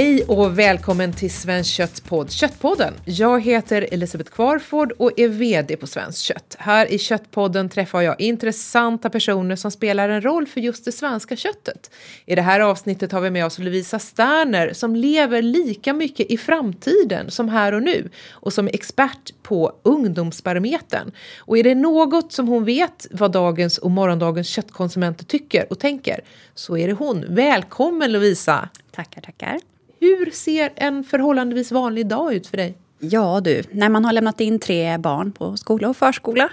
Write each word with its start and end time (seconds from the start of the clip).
Hej 0.00 0.24
och 0.24 0.58
välkommen 0.58 1.12
till 1.12 1.30
Svensk 1.30 1.70
Köttpodd, 1.70 2.30
Köttpodden. 2.30 2.94
Jag 3.04 3.40
heter 3.40 3.88
Elisabeth 3.92 4.30
Kvarford 4.30 4.92
och 4.92 5.18
är 5.20 5.28
VD 5.28 5.76
på 5.76 5.86
Svenskt 5.86 6.22
Kött. 6.22 6.56
Här 6.58 6.92
i 6.92 6.98
Köttpodden 6.98 7.68
träffar 7.68 8.00
jag 8.00 8.20
intressanta 8.20 9.10
personer 9.10 9.56
som 9.56 9.70
spelar 9.70 10.08
en 10.08 10.20
roll 10.20 10.46
för 10.46 10.60
just 10.60 10.84
det 10.84 10.92
svenska 10.92 11.36
köttet. 11.36 11.90
I 12.26 12.34
det 12.34 12.42
här 12.42 12.60
avsnittet 12.60 13.12
har 13.12 13.20
vi 13.20 13.30
med 13.30 13.46
oss 13.46 13.58
Lovisa 13.58 13.98
Sterner 13.98 14.72
som 14.72 14.96
lever 14.96 15.42
lika 15.42 15.92
mycket 15.92 16.30
i 16.30 16.38
framtiden 16.38 17.30
som 17.30 17.48
här 17.48 17.72
och 17.72 17.82
nu 17.82 18.10
och 18.30 18.52
som 18.52 18.66
är 18.68 18.74
expert 18.74 19.42
på 19.42 19.72
Ungdomsbarometern. 19.82 21.12
Och 21.38 21.58
är 21.58 21.62
det 21.62 21.74
något 21.74 22.32
som 22.32 22.48
hon 22.48 22.64
vet 22.64 23.06
vad 23.10 23.32
dagens 23.32 23.78
och 23.78 23.90
morgondagens 23.90 24.48
köttkonsumenter 24.48 25.24
tycker 25.24 25.66
och 25.70 25.78
tänker 25.78 26.20
så 26.54 26.76
är 26.76 26.88
det 26.88 26.94
hon. 26.94 27.24
Välkommen 27.28 28.12
Lovisa! 28.12 28.68
Tackar, 28.90 29.20
tackar. 29.20 29.60
Hur 30.00 30.30
ser 30.30 30.72
en 30.76 31.04
förhållandevis 31.04 31.72
vanlig 31.72 32.06
dag 32.06 32.34
ut 32.34 32.46
för 32.46 32.56
dig? 32.56 32.74
Ja 32.98 33.40
du, 33.40 33.62
när 33.70 33.88
man 33.88 34.04
har 34.04 34.12
lämnat 34.12 34.40
in 34.40 34.58
tre 34.58 34.98
barn 34.98 35.32
på 35.32 35.56
skola 35.56 35.88
och 35.88 35.96
förskola 35.96 36.50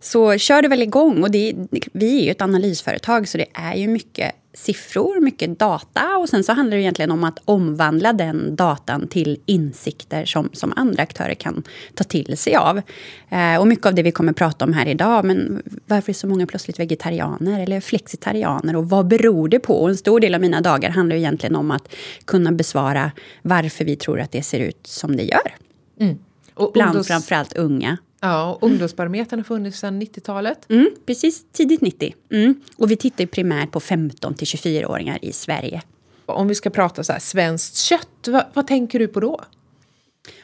så 0.00 0.38
kör 0.38 0.62
det 0.62 0.68
väl 0.68 0.82
igång. 0.82 1.22
Och 1.22 1.30
det, 1.30 1.54
vi 1.92 2.20
är 2.20 2.24
ju 2.24 2.30
ett 2.30 2.42
analysföretag 2.42 3.28
så 3.28 3.38
det 3.38 3.46
är 3.54 3.74
ju 3.74 3.88
mycket 3.88 4.34
siffror, 4.52 5.20
mycket 5.20 5.58
data 5.58 6.16
och 6.18 6.28
sen 6.28 6.44
så 6.44 6.52
handlar 6.52 6.76
det 6.76 6.82
egentligen 6.82 7.10
om 7.10 7.24
att 7.24 7.38
omvandla 7.44 8.12
den 8.12 8.56
datan 8.56 9.08
till 9.08 9.40
insikter 9.46 10.24
som, 10.24 10.50
som 10.52 10.72
andra 10.76 11.02
aktörer 11.02 11.34
kan 11.34 11.62
ta 11.94 12.04
till 12.04 12.36
sig 12.36 12.56
av. 12.56 12.80
Eh, 13.28 13.56
och 13.60 13.66
mycket 13.66 13.86
av 13.86 13.94
det 13.94 14.02
vi 14.02 14.12
kommer 14.12 14.32
prata 14.32 14.64
om 14.64 14.72
här 14.72 14.86
idag, 14.86 15.24
men 15.24 15.62
varför 15.86 16.12
är 16.12 16.14
så 16.14 16.26
många 16.26 16.46
plötsligt 16.46 16.80
vegetarianer 16.80 17.60
eller 17.60 17.80
flexitarianer 17.80 18.76
och 18.76 18.88
vad 18.88 19.06
beror 19.06 19.48
det 19.48 19.58
på? 19.58 19.74
Och 19.74 19.88
en 19.88 19.96
stor 19.96 20.20
del 20.20 20.34
av 20.34 20.40
mina 20.40 20.60
dagar 20.60 20.90
handlar 20.90 21.16
egentligen 21.16 21.56
om 21.56 21.70
att 21.70 21.94
kunna 22.24 22.52
besvara 22.52 23.12
varför 23.42 23.84
vi 23.84 23.96
tror 23.96 24.20
att 24.20 24.32
det 24.32 24.42
ser 24.42 24.60
ut 24.60 24.86
som 24.86 25.16
det 25.16 25.22
gör. 25.22 25.54
Mm. 26.00 26.18
Och 26.54 26.70
Bland 26.72 26.88
ungdoms... 26.88 27.08
framförallt 27.08 27.52
unga. 27.52 27.98
Ja, 28.20 28.58
och 28.60 28.62
Ungdomsbarometern 28.62 29.38
har 29.38 29.44
funnits 29.44 29.78
sedan 29.78 30.02
90-talet. 30.02 30.70
Mm, 30.70 30.90
precis, 31.06 31.44
tidigt 31.52 31.80
90. 31.80 32.14
Mm. 32.32 32.54
Och 32.76 32.90
vi 32.90 32.96
tittar 32.96 33.26
primärt 33.26 33.70
på 33.70 33.80
15 33.80 34.34
till 34.34 34.46
24-åringar 34.46 35.18
i 35.22 35.32
Sverige. 35.32 35.82
Om 36.26 36.48
vi 36.48 36.54
ska 36.54 36.70
prata 36.70 37.04
så 37.04 37.12
här, 37.12 37.20
svenskt 37.20 37.76
kött, 37.76 38.28
vad, 38.28 38.44
vad 38.54 38.66
tänker 38.66 38.98
du 38.98 39.08
på 39.08 39.20
då? 39.20 39.40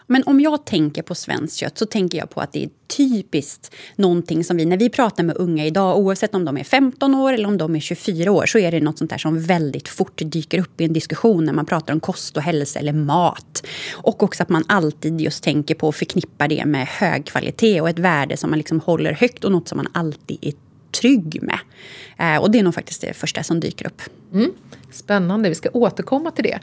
Men 0.06 0.22
om 0.26 0.40
jag 0.40 0.64
tänker 0.64 1.02
på 1.02 1.14
svenskt 1.14 1.56
kött 1.56 1.78
så 1.78 1.86
tänker 1.86 2.18
jag 2.18 2.30
på 2.30 2.40
att 2.40 2.52
det 2.52 2.64
är 2.64 2.70
typiskt 2.96 3.74
någonting 3.96 4.44
som 4.44 4.56
vi, 4.56 4.64
när 4.64 4.76
vi 4.76 4.90
pratar 4.90 5.24
med 5.24 5.36
unga 5.36 5.66
idag, 5.66 5.98
oavsett 5.98 6.34
om 6.34 6.44
de 6.44 6.56
är 6.56 6.64
15 6.64 7.14
år 7.14 7.32
eller 7.32 7.48
om 7.48 7.58
de 7.58 7.76
är 7.76 7.80
24 7.80 8.32
år, 8.32 8.46
så 8.46 8.58
är 8.58 8.70
det 8.70 8.80
något 8.80 8.98
sånt 8.98 9.10
där 9.10 9.18
som 9.18 9.40
väldigt 9.40 9.88
fort 9.88 10.22
dyker 10.24 10.60
upp 10.60 10.80
i 10.80 10.84
en 10.84 10.92
diskussion 10.92 11.44
när 11.44 11.52
man 11.52 11.66
pratar 11.66 11.94
om 11.94 12.00
kost 12.00 12.36
och 12.36 12.42
hälsa 12.42 12.78
eller 12.78 12.92
mat. 12.92 13.66
Och 13.92 14.22
också 14.22 14.42
att 14.42 14.48
man 14.48 14.64
alltid 14.66 15.20
just 15.20 15.44
tänker 15.44 15.74
på 15.74 15.88
och 15.88 15.94
förknippar 15.94 16.48
det 16.48 16.64
med 16.64 16.86
hög 16.86 17.26
kvalitet 17.26 17.80
och 17.80 17.88
ett 17.88 17.98
värde 17.98 18.36
som 18.36 18.50
man 18.50 18.58
liksom 18.58 18.80
håller 18.80 19.12
högt 19.12 19.44
och 19.44 19.52
något 19.52 19.68
som 19.68 19.76
man 19.76 19.88
alltid 19.92 20.38
är 20.40 20.52
trygg 21.00 21.42
med. 21.42 21.58
Eh, 22.18 22.42
och 22.42 22.50
det 22.50 22.58
är 22.58 22.62
nog 22.62 22.74
faktiskt 22.74 23.00
det 23.00 23.12
första 23.12 23.42
som 23.42 23.60
dyker 23.60 23.86
upp. 23.86 24.02
Mm. 24.32 24.50
Spännande, 24.92 25.48
vi 25.48 25.54
ska 25.54 25.68
återkomma 25.72 26.30
till 26.30 26.44
det. 26.44 26.58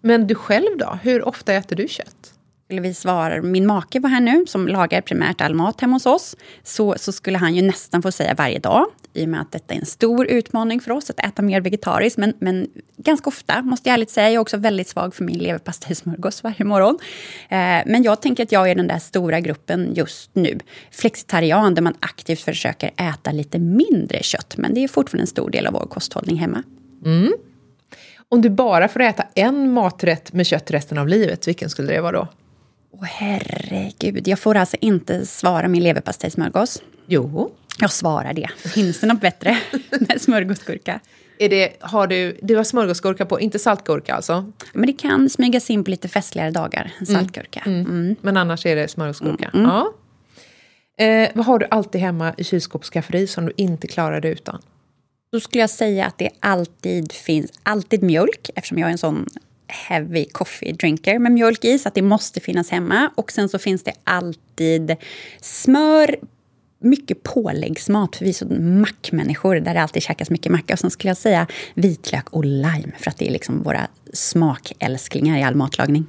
Men 0.00 0.26
du 0.26 0.34
själv 0.34 0.78
då, 0.78 0.98
hur 1.02 1.28
ofta 1.28 1.52
äter 1.52 1.76
du 1.76 1.88
kött? 1.88 2.34
Skulle 2.70 2.80
vi 2.80 2.94
svara, 2.94 3.42
min 3.42 3.66
make 3.66 4.00
var 4.00 4.10
här 4.10 4.20
nu, 4.20 4.44
som 4.46 4.68
lagar 4.68 5.00
primärt 5.00 5.40
all 5.40 5.54
mat 5.54 5.80
hemma 5.80 5.96
hos 5.96 6.06
oss, 6.06 6.36
så, 6.62 6.94
så 6.98 7.12
skulle 7.12 7.38
han 7.38 7.54
ju 7.54 7.62
nästan 7.62 8.02
få 8.02 8.12
säga 8.12 8.34
varje 8.34 8.58
dag, 8.58 8.86
i 9.12 9.24
och 9.24 9.28
med 9.28 9.40
att 9.40 9.52
detta 9.52 9.74
är 9.74 9.78
en 9.78 9.86
stor 9.86 10.26
utmaning 10.26 10.80
för 10.80 10.90
oss 10.90 11.10
att 11.10 11.20
äta 11.20 11.42
mer 11.42 11.60
vegetariskt. 11.60 12.18
Men, 12.18 12.34
men 12.38 12.68
ganska 12.96 13.28
ofta, 13.28 13.62
måste 13.62 13.88
jag 13.88 13.94
ärligt 13.94 14.10
säga. 14.10 14.26
Jag 14.26 14.34
är 14.34 14.38
också 14.38 14.56
väldigt 14.56 14.88
svag 14.88 15.14
för 15.14 15.24
min 15.24 15.38
leverpastejsmörgås 15.38 16.42
varje 16.42 16.64
morgon. 16.64 16.98
Eh, 17.48 17.58
men 17.86 18.02
jag 18.02 18.22
tänker 18.22 18.42
att 18.42 18.52
jag 18.52 18.70
är 18.70 18.74
den 18.74 18.86
där 18.86 18.98
stora 18.98 19.40
gruppen 19.40 19.94
just 19.94 20.30
nu. 20.34 20.58
Flexitarian, 20.90 21.74
där 21.74 21.82
man 21.82 21.94
aktivt 22.00 22.40
försöker 22.40 22.90
äta 22.96 23.32
lite 23.32 23.58
mindre 23.58 24.22
kött. 24.22 24.54
Men 24.56 24.74
det 24.74 24.84
är 24.84 24.88
fortfarande 24.88 25.22
en 25.22 25.26
stor 25.26 25.50
del 25.50 25.66
av 25.66 25.72
vår 25.72 25.86
kosthållning 25.86 26.36
hemma. 26.36 26.62
Mm. 27.04 27.32
Om 28.28 28.42
du 28.42 28.50
bara 28.50 28.88
får 28.88 29.00
äta 29.00 29.24
en 29.34 29.72
maträtt 29.72 30.32
med 30.32 30.46
kött 30.46 30.70
resten 30.70 30.98
av 30.98 31.08
livet, 31.08 31.48
vilken 31.48 31.70
skulle 31.70 31.92
det 31.92 32.00
vara 32.00 32.12
då? 32.12 32.28
Åh 32.92 33.04
herregud, 33.04 34.28
jag 34.28 34.38
får 34.38 34.54
alltså 34.54 34.76
inte 34.80 35.26
svara 35.26 35.68
min 35.68 35.82
leverpastejsmörgås. 35.82 36.82
Jo. 37.06 37.50
Jag 37.78 37.92
svarar 37.92 38.32
det. 38.32 38.48
Finns 38.56 39.00
det 39.00 39.06
något 39.06 39.20
bättre 39.20 39.58
med 40.00 40.20
smörgåsgurka? 40.20 41.00
Är 41.38 41.48
det, 41.48 41.76
har 41.80 42.06
du, 42.06 42.38
du 42.42 42.56
har 42.56 42.64
smörgåsgurka 42.64 43.26
på, 43.26 43.40
inte 43.40 43.58
saltgurka 43.58 44.14
alltså? 44.14 44.52
Men 44.72 44.86
det 44.86 44.92
kan 44.92 45.30
smygas 45.30 45.70
in 45.70 45.84
på 45.84 45.90
lite 45.90 46.08
festligare 46.08 46.50
dagar, 46.50 46.92
mm. 46.94 47.06
saltgurka. 47.06 47.62
Mm. 47.66 47.80
Mm. 47.80 48.16
Men 48.20 48.36
annars 48.36 48.66
är 48.66 48.76
det 48.76 48.88
smörgåsgurka? 48.88 49.50
Mm. 49.54 49.66
Ja. 49.66 49.92
Eh, 51.04 51.30
vad 51.34 51.46
har 51.46 51.58
du 51.58 51.66
alltid 51.70 52.00
hemma 52.00 52.34
i 52.36 52.44
kylskåpsskafferi 52.44 53.26
som 53.26 53.46
du 53.46 53.52
inte 53.56 53.86
klarar 53.86 54.20
dig 54.20 54.32
utan? 54.32 54.62
Då 55.32 55.40
skulle 55.40 55.60
jag 55.60 55.70
säga 55.70 56.06
att 56.06 56.18
det 56.18 56.30
alltid 56.40 57.12
finns 57.12 57.52
alltid 57.62 58.02
mjölk, 58.02 58.50
eftersom 58.54 58.78
jag 58.78 58.88
är 58.88 58.92
en 58.92 58.98
sån 58.98 59.26
heavy 59.70 60.24
coffee 60.24 60.72
drinker 60.72 61.18
med 61.18 61.32
mjölk 61.32 61.64
i, 61.64 61.78
så 61.78 61.88
att 61.88 61.94
det 61.94 62.02
måste 62.02 62.40
finnas 62.40 62.70
hemma. 62.70 63.10
Och 63.14 63.32
sen 63.32 63.48
så 63.48 63.58
finns 63.58 63.82
det 63.82 63.92
alltid 64.04 64.96
smör, 65.40 66.16
mycket 66.82 67.22
påläggsmat, 67.22 68.16
för 68.16 68.24
vi 68.24 68.30
är 68.30 68.34
så 68.34 68.46
mackmänniskor 68.60 69.54
där 69.54 69.74
det 69.74 69.82
alltid 69.82 70.02
käkas 70.02 70.30
mycket 70.30 70.52
macka. 70.52 70.72
Och 70.72 70.78
sen 70.78 70.90
skulle 70.90 71.10
jag 71.10 71.16
säga 71.16 71.46
vitlök 71.74 72.28
och 72.30 72.44
lime, 72.44 72.92
för 72.98 73.10
att 73.10 73.18
det 73.18 73.28
är 73.28 73.32
liksom 73.32 73.62
våra 73.62 73.88
smakälsklingar 74.12 75.38
i 75.38 75.42
all 75.42 75.54
matlagning. 75.54 76.06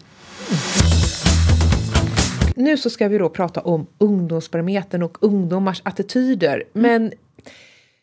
Nu 2.56 2.78
så 2.78 2.90
ska 2.90 3.08
vi 3.08 3.18
då 3.18 3.30
prata 3.30 3.62
om 3.62 3.88
ungdomsbarometern 3.98 5.04
och 5.04 5.18
ungdomars 5.22 5.82
attityder. 5.86 6.64
Men 6.74 7.12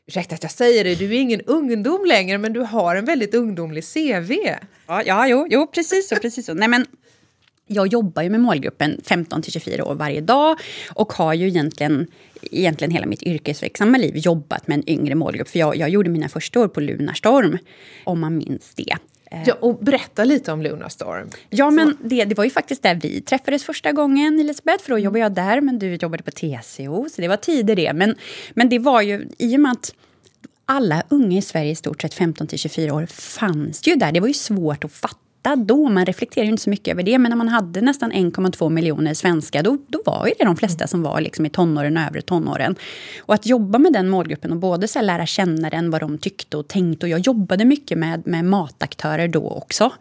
ursäkta 0.09 0.35
att 0.35 0.43
jag 0.43 0.53
säger 0.53 0.85
det, 0.85 0.95
du 0.95 1.05
är 1.05 1.21
ingen 1.21 1.41
ungdom 1.41 2.05
längre 2.05 2.39
men 2.39 2.53
du 2.53 2.61
har 2.61 2.97
en 2.97 3.05
väldigt 3.05 3.35
ungdomlig 3.35 3.85
CV. 3.85 4.33
Ja, 4.87 5.03
ja 5.07 5.29
jo, 5.29 5.47
jo 5.51 5.67
precis 5.67 6.09
så. 6.09 6.17
Precis 6.17 6.47
så. 6.47 6.55
Nej, 6.55 6.69
men 6.69 6.87
jag 7.67 7.87
jobbar 7.87 8.23
ju 8.23 8.31
med 8.31 8.41
målgruppen 8.41 9.01
15 9.05 9.43
till 9.43 9.53
24 9.53 9.85
år 9.85 9.95
varje 9.95 10.21
dag 10.21 10.57
och 10.95 11.13
har 11.13 11.35
ju 11.35 11.49
egentligen, 11.49 12.07
egentligen 12.43 12.91
hela 12.91 13.07
mitt 13.07 13.23
yrkesverksamma 13.23 13.99
liv 13.99 14.17
jobbat 14.17 14.69
med 14.69 14.79
en 14.79 14.91
yngre 14.91 15.15
målgrupp. 15.15 15.49
För 15.49 15.59
jag, 15.59 15.77
jag 15.77 15.89
gjorde 15.89 16.11
mina 16.11 16.29
första 16.29 16.61
år 16.61 16.69
på 16.69 16.81
Lunarstorm, 16.81 17.59
om 18.05 18.21
man 18.21 18.37
minns 18.37 18.75
det. 18.75 18.97
Ja, 19.47 19.55
och 19.61 19.79
berätta 19.79 20.25
lite 20.25 20.53
om 20.53 20.63
Lunarstorm. 20.63 21.31
Ja, 21.51 21.71
men 21.71 21.97
det, 22.03 22.25
det 22.25 22.35
var 22.35 22.45
ju 22.45 22.51
faktiskt 22.51 22.83
där 22.83 22.95
vi 22.95 23.21
träffades 23.21 23.65
första 23.65 23.93
gången, 23.93 24.41
Elisabeth. 24.41 24.85
För 24.85 24.91
då 24.91 24.99
jobbade 24.99 25.21
jag 25.21 25.33
där, 25.33 25.61
men 25.61 25.79
du 25.79 25.95
jobbade 25.95 26.23
på 26.23 26.31
TCO, 26.31 27.09
så 27.11 27.21
det 27.21 27.29
var 27.29 27.37
tider 27.37 27.77
det. 27.77 27.93
Men, 27.93 28.15
men 28.55 28.69
det 28.69 28.79
var 28.79 29.03
ju, 29.03 29.29
i 29.39 29.57
och 29.57 29.61
med 29.61 29.73
att 29.73 29.95
alla 30.65 31.03
unga 31.09 31.39
i 31.39 31.43
Sverige, 31.43 31.71
i 31.71 31.75
stort 31.75 32.03
sett 32.03 32.15
15 32.15 32.47
till 32.47 32.59
24 32.59 32.95
år, 32.95 33.07
fanns 33.07 33.87
ju 33.87 33.95
där. 33.95 34.13
Det 34.13 34.21
var 34.21 34.29
ju 34.29 34.35
svårt 34.35 34.85
att 34.85 34.93
fatta 34.93 35.28
då. 35.57 35.89
Man 35.89 36.07
reflekterar 36.07 36.45
ju 36.45 36.51
inte 36.51 36.63
så 36.63 36.71
mycket 36.71 36.93
över 36.93 37.03
det. 37.03 37.19
Men 37.19 37.31
när 37.31 37.37
man 37.37 37.49
hade 37.49 37.81
nästan 37.81 38.13
1,2 38.13 38.71
miljoner 38.71 39.15
svenskar, 39.15 39.63
då, 39.63 39.79
då 39.87 40.03
var 40.07 40.27
ju 40.27 40.33
det 40.39 40.45
de 40.45 40.57
flesta 40.57 40.87
som 40.87 41.03
var 41.03 41.21
liksom 41.21 41.47
i 41.47 41.51
tonåren 41.51 41.97
och 41.97 42.03
övre 42.03 42.21
tonåren. 42.21 42.77
Och 43.19 43.35
att 43.35 43.47
jobba 43.47 43.79
med 43.79 43.93
den 43.93 44.09
målgruppen 44.09 44.53
och 44.53 44.59
både 44.59 44.89
så 44.89 45.01
lära 45.01 45.27
känna 45.27 45.71
den, 45.71 45.91
vad 45.91 46.01
de 46.01 46.19
tyckte 46.19 46.57
och 46.57 46.69
tänkte. 46.69 47.07
Och 47.07 47.11
jag 47.11 47.21
jobbade 47.21 47.65
mycket 47.65 47.99
med, 47.99 48.27
med 48.27 48.45
mataktörer 48.45 49.29
då 49.29 49.51
också. 49.51 49.93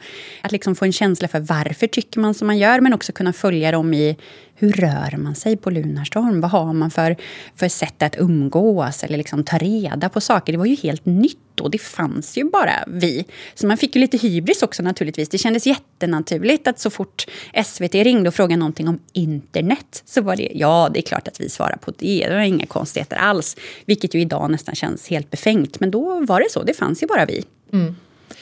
Att 0.41 0.51
liksom 0.51 0.75
få 0.75 0.85
en 0.85 0.93
känsla 0.93 1.27
för 1.27 1.39
varför 1.39 1.87
tycker 1.87 2.19
man 2.19 2.33
som 2.33 2.47
man 2.47 2.57
gör, 2.57 2.81
men 2.81 2.93
också 2.93 3.11
kunna 3.11 3.33
följa 3.33 3.71
dem 3.71 3.93
i 3.93 4.17
hur 4.59 4.71
rör 4.71 5.17
man 5.17 5.35
sig 5.35 5.57
på 5.57 5.69
Lunarstorm? 5.69 6.41
Vad 6.41 6.51
har 6.51 6.73
man 6.73 6.91
för, 6.91 7.15
för 7.55 7.67
sätt 7.67 8.03
att 8.03 8.15
umgås 8.19 9.03
eller 9.03 9.17
liksom 9.17 9.43
ta 9.43 9.57
reda 9.57 10.09
på 10.09 10.21
saker? 10.21 10.53
Det 10.53 10.57
var 10.57 10.65
ju 10.65 10.75
helt 10.75 11.05
nytt 11.05 11.46
och 11.59 11.71
det 11.71 11.77
fanns 11.77 12.37
ju 12.37 12.43
bara 12.43 12.83
vi. 12.87 13.25
Så 13.55 13.67
man 13.67 13.77
fick 13.77 13.95
ju 13.95 14.01
lite 14.01 14.17
hybris 14.17 14.63
också 14.63 14.83
naturligtvis. 14.83 15.29
Det 15.29 15.37
kändes 15.37 15.67
jättenaturligt 15.67 16.67
att 16.67 16.79
så 16.79 16.89
fort 16.89 17.25
SVT 17.65 17.95
ringde 17.95 18.27
och 18.27 18.35
frågade 18.35 18.59
någonting 18.59 18.87
om 18.87 18.99
internet 19.13 20.03
så 20.05 20.21
var 20.21 20.35
det 20.35 20.51
ja, 20.53 20.89
det 20.93 20.99
är 20.99 21.01
klart 21.01 21.27
att 21.27 21.41
vi 21.41 21.49
svarar 21.49 21.77
på 21.77 21.91
det. 21.97 22.27
Det 22.27 22.35
var 22.35 22.41
inga 22.41 22.65
konstigheter 22.65 23.15
alls. 23.15 23.55
Vilket 23.85 24.13
ju 24.15 24.21
idag 24.21 24.51
nästan 24.51 24.75
känns 24.75 25.07
helt 25.07 25.31
befängt. 25.31 25.79
Men 25.79 25.91
då 25.91 26.25
var 26.25 26.39
det 26.39 26.51
så, 26.51 26.63
det 26.63 26.73
fanns 26.73 27.03
ju 27.03 27.07
bara 27.07 27.25
vi. 27.25 27.43
Mm. 27.73 27.95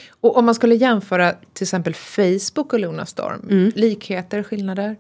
Och 0.10 0.38
om 0.38 0.46
man 0.46 0.56
skulle 0.56 0.76
jämföra 0.76 1.34
till 1.54 1.64
exempel 1.64 1.94
Facebook 1.94 2.74
och 2.74 2.80
Lunarstorm, 2.80 3.48
mm. 3.50 3.72
likheter, 3.76 4.44
skillnader? 4.44 4.96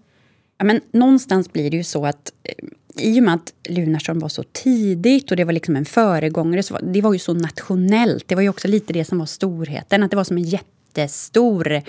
Ja, 0.57 0.65
men 0.65 0.81
någonstans 0.91 1.53
blir 1.53 1.71
det 1.71 1.77
ju 1.77 1.83
så 1.83 2.05
att 2.05 2.33
eh, 2.43 2.65
i 2.99 3.19
och 3.19 3.23
med 3.23 3.33
att 3.33 3.53
Lunarstorm 3.69 4.19
var 4.19 4.29
så 4.29 4.43
tidigt 4.43 5.31
och 5.31 5.37
det 5.37 5.43
var 5.43 5.53
liksom 5.53 5.75
en 5.75 5.85
föregångare, 5.85 6.63
så 6.63 6.73
var, 6.73 6.81
det 6.81 7.01
var 7.01 7.13
ju 7.13 7.19
så 7.19 7.33
nationellt. 7.33 8.27
Det 8.27 8.35
var 8.35 8.41
ju 8.41 8.49
också 8.49 8.67
lite 8.67 8.93
det 8.93 9.05
som 9.05 9.19
var 9.19 9.25
storheten, 9.25 10.03
att 10.03 10.11
det 10.11 10.17
var 10.17 10.23
som 10.23 10.37
en 10.37 10.43
jättestor 10.43 11.81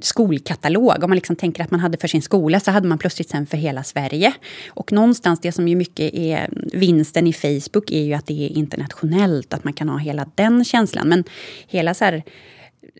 skolkatalog. 0.00 1.04
Om 1.04 1.10
man 1.10 1.16
liksom 1.16 1.36
tänker 1.36 1.62
att 1.62 1.70
man 1.70 1.80
hade 1.80 1.98
för 1.98 2.08
sin 2.08 2.22
skola 2.22 2.60
så 2.60 2.70
hade 2.70 2.88
man 2.88 2.98
plötsligt 2.98 3.28
sen 3.28 3.46
för 3.46 3.56
hela 3.56 3.82
Sverige. 3.82 4.32
Och 4.68 4.92
någonstans 4.92 5.40
det 5.40 5.52
som 5.52 5.68
ju 5.68 5.76
mycket 5.76 6.14
är 6.14 6.48
vinsten 6.72 7.26
i 7.26 7.32
Facebook 7.32 7.90
är 7.90 8.02
ju 8.02 8.14
att 8.14 8.26
det 8.26 8.46
är 8.46 8.48
internationellt, 8.48 9.54
att 9.54 9.64
man 9.64 9.72
kan 9.72 9.88
ha 9.88 9.98
hela 9.98 10.26
den 10.34 10.64
känslan. 10.64 11.08
Men 11.08 11.24
hela 11.66 11.94
så 11.94 12.04
här 12.04 12.22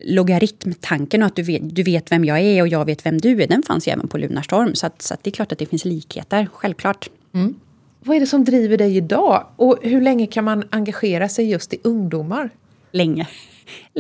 logaritmtanken 0.05 1.23
och 1.23 1.27
att 1.27 1.37
du 1.37 1.43
vet, 1.43 1.75
du 1.75 1.83
vet 1.83 2.13
vem 2.13 2.25
jag 2.25 2.41
är 2.41 2.63
och 2.63 2.69
jag 2.69 2.85
vet 2.85 3.07
vem 3.07 3.21
du 3.21 3.43
är, 3.43 3.47
den 3.47 3.63
fanns 3.63 3.89
ju 3.89 3.93
även 3.93 4.09
på 4.09 4.19
Lunarstorm. 4.19 4.75
Så, 4.75 4.87
att, 4.87 5.03
så 5.03 5.15
att 5.15 5.25
det 5.25 5.31
är 5.31 5.33
klart 5.33 5.53
att 5.53 5.59
det 5.59 5.67
finns 5.67 5.85
likheter, 5.85 6.49
självklart. 6.53 7.09
Mm. 7.33 7.55
Vad 8.01 8.17
är 8.17 8.21
det 8.21 8.27
som 8.27 8.45
driver 8.45 8.77
dig 8.77 8.97
idag? 8.97 9.47
Och 9.57 9.79
hur 9.83 10.01
länge 10.01 10.27
kan 10.27 10.45
man 10.45 10.65
engagera 10.71 11.29
sig 11.29 11.51
just 11.51 11.75
i 11.75 11.79
ungdomar? 11.83 12.51
Länge 12.93 13.29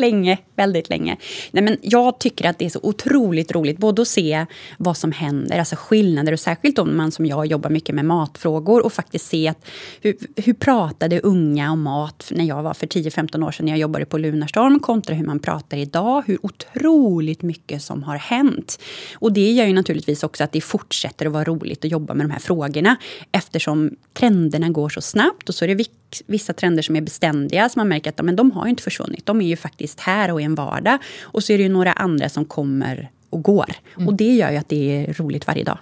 länge, 0.00 0.38
väldigt 0.56 0.88
länge. 0.88 1.16
Nej, 1.50 1.64
men 1.64 1.76
jag 1.82 2.20
tycker 2.20 2.48
att 2.48 2.58
det 2.58 2.64
är 2.64 2.70
så 2.70 2.80
otroligt 2.82 3.52
roligt 3.52 3.78
både 3.78 4.02
att 4.02 4.08
se 4.08 4.46
vad 4.78 4.96
som 4.96 5.12
händer, 5.12 5.58
alltså 5.58 5.76
skillnader 5.78 6.32
och 6.32 6.40
särskilt 6.40 6.78
om 6.78 6.96
man 6.96 7.12
som 7.12 7.26
jag 7.26 7.46
jobbar 7.46 7.70
mycket 7.70 7.94
med 7.94 8.04
matfrågor 8.04 8.84
och 8.84 8.92
faktiskt 8.92 9.26
se 9.26 9.48
att 9.48 9.66
hur, 10.00 10.16
hur 10.36 10.52
pratade 10.52 11.20
unga 11.20 11.72
om 11.72 11.82
mat 11.82 12.32
när 12.34 12.44
jag 12.44 12.62
var 12.62 12.74
för 12.74 12.86
10-15 12.86 13.46
år 13.46 13.52
sedan 13.52 13.66
när 13.66 13.72
jag 13.72 13.78
jobbade 13.78 14.04
på 14.04 14.18
Lunarstorm 14.18 14.80
kontra 14.80 15.14
hur 15.14 15.26
man 15.26 15.38
pratar 15.38 15.76
idag, 15.76 16.22
hur 16.26 16.38
otroligt 16.42 17.42
mycket 17.42 17.82
som 17.82 18.02
har 18.02 18.16
hänt. 18.16 18.80
Och 19.14 19.32
det 19.32 19.52
gör 19.52 19.66
ju 19.66 19.72
naturligtvis 19.72 20.22
också 20.22 20.44
att 20.44 20.52
det 20.52 20.60
fortsätter 20.60 21.26
att 21.26 21.32
vara 21.32 21.44
roligt 21.44 21.84
att 21.84 21.90
jobba 21.90 22.14
med 22.14 22.26
de 22.26 22.32
här 22.32 22.40
frågorna 22.40 22.96
eftersom 23.32 23.96
trenderna 24.12 24.68
går 24.68 24.88
så 24.88 25.00
snabbt 25.00 25.48
och 25.48 25.54
så 25.54 25.64
är 25.64 25.74
det 25.74 25.86
vissa 26.26 26.52
trender 26.52 26.82
som 26.82 26.96
är 26.96 27.00
beständiga, 27.00 27.68
som 27.68 27.80
man 27.80 27.88
märker 27.88 28.10
att 28.10 28.24
men 28.24 28.36
de 28.36 28.50
har 28.50 28.66
inte 28.66 28.82
försvunnit. 28.82 29.26
De 29.26 29.40
är 29.40 29.46
ju 29.46 29.56
faktiskt 29.56 29.89
här 29.98 30.30
och 30.30 30.40
i 30.40 30.44
en 30.44 30.54
vardag. 30.54 30.98
Och 31.22 31.44
så 31.44 31.52
är 31.52 31.58
det 31.58 31.62
ju 31.62 31.68
några 31.68 31.92
andra 31.92 32.28
som 32.28 32.44
kommer 32.44 33.10
och 33.30 33.42
går. 33.42 33.70
Mm. 33.96 34.08
Och 34.08 34.14
det 34.14 34.34
gör 34.34 34.50
ju 34.50 34.56
att 34.56 34.68
det 34.68 35.06
är 35.06 35.12
roligt 35.12 35.46
varje 35.46 35.64
dag. 35.64 35.78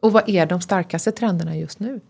Och 0.00 0.12
vad 0.12 0.28
är 0.28 0.46
de 0.46 0.60
starkaste 0.60 1.12
trenderna 1.12 1.56
just 1.56 1.80
nu? 1.80 2.00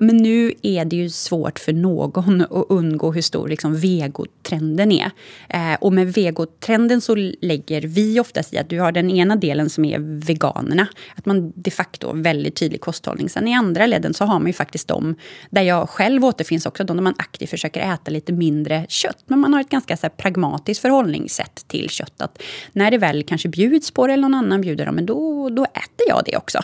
Men 0.00 0.16
nu 0.16 0.52
är 0.62 0.84
det 0.84 0.96
ju 0.96 1.10
svårt 1.10 1.58
för 1.58 1.72
någon 1.72 2.40
att 2.50 2.66
undgå 2.68 3.12
hur 3.12 3.22
stor 3.22 3.48
liksom, 3.48 3.76
vegotrenden 3.76 4.92
är. 4.92 5.10
Eh, 5.48 5.74
och 5.80 5.92
med 5.92 6.12
vegotrenden 6.12 7.00
så 7.00 7.14
lägger 7.40 7.80
vi 7.80 8.20
oftast 8.20 8.54
i 8.54 8.58
att 8.58 8.68
du 8.68 8.80
har 8.80 8.92
den 8.92 9.10
ena 9.10 9.36
delen 9.36 9.70
som 9.70 9.84
är 9.84 9.98
veganerna. 9.98 10.86
Att 11.16 11.26
man 11.26 11.52
de 11.54 11.70
facto 11.70 12.06
har 12.06 12.14
väldigt 12.14 12.56
tydlig 12.56 12.80
kosthållning. 12.80 13.28
Sen 13.28 13.48
i 13.48 13.54
andra 13.54 13.86
leden 13.86 14.14
så 14.14 14.24
har 14.24 14.38
man 14.38 14.46
ju 14.46 14.52
faktiskt 14.52 14.88
de 14.88 15.14
där 15.50 15.62
jag 15.62 15.88
själv 15.88 16.24
återfinns 16.24 16.66
också, 16.66 16.84
de 16.84 16.96
där 16.96 17.04
man 17.04 17.14
aktivt 17.18 17.50
försöker 17.50 17.94
äta 17.94 18.10
lite 18.10 18.32
mindre 18.32 18.86
kött. 18.88 19.24
Men 19.26 19.38
man 19.38 19.54
har 19.54 19.60
ett 19.60 19.68
ganska 19.68 19.96
så 19.96 20.02
här, 20.02 20.10
pragmatiskt 20.10 20.82
förhållningssätt 20.82 21.64
till 21.66 21.88
kött. 21.90 22.22
Att 22.22 22.42
när 22.72 22.90
det 22.90 22.98
väl 22.98 23.22
kanske 23.22 23.48
bjuds 23.48 23.90
på 23.90 24.06
det 24.06 24.12
eller 24.12 24.22
någon 24.22 24.34
annan 24.34 24.60
bjuder, 24.60 24.84
ja, 24.84 24.92
men 24.92 25.06
då, 25.06 25.48
då 25.48 25.64
äter 25.64 26.08
jag 26.08 26.22
det 26.26 26.36
också. 26.36 26.60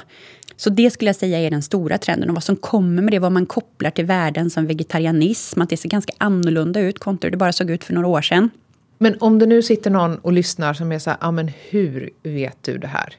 Så 0.56 0.70
det 0.70 0.90
skulle 0.90 1.08
jag 1.08 1.16
säga 1.16 1.38
är 1.38 1.50
den 1.50 1.62
stora 1.62 1.98
trenden. 1.98 2.28
Och 2.28 2.34
vad 2.34 2.44
som 2.44 2.56
kommer 2.56 3.02
med 3.02 3.12
det, 3.12 3.18
vad 3.18 3.32
man 3.32 3.46
kopplar 3.46 3.90
till 3.90 4.04
värden 4.04 4.50
som 4.50 4.66
vegetarianism. 4.66 5.62
Att 5.62 5.70
det 5.70 5.76
ser 5.76 5.88
ganska 5.88 6.12
annorlunda 6.18 6.80
ut 6.80 6.98
kontra 6.98 7.26
hur 7.26 7.30
det 7.30 7.36
bara 7.36 7.52
såg 7.52 7.70
ut 7.70 7.84
för 7.84 7.94
några 7.94 8.08
år 8.08 8.22
sedan. 8.22 8.50
Men 8.98 9.16
om 9.20 9.38
det 9.38 9.46
nu 9.46 9.62
sitter 9.62 9.90
någon 9.90 10.18
och 10.18 10.32
lyssnar 10.32 10.74
som 10.74 10.92
är 10.92 10.98
så 10.98 11.10
här, 11.10 11.18
ja 11.20 11.30
men 11.30 11.50
hur 11.70 12.10
vet 12.22 12.62
du 12.62 12.78
det 12.78 12.86
här? 12.86 13.16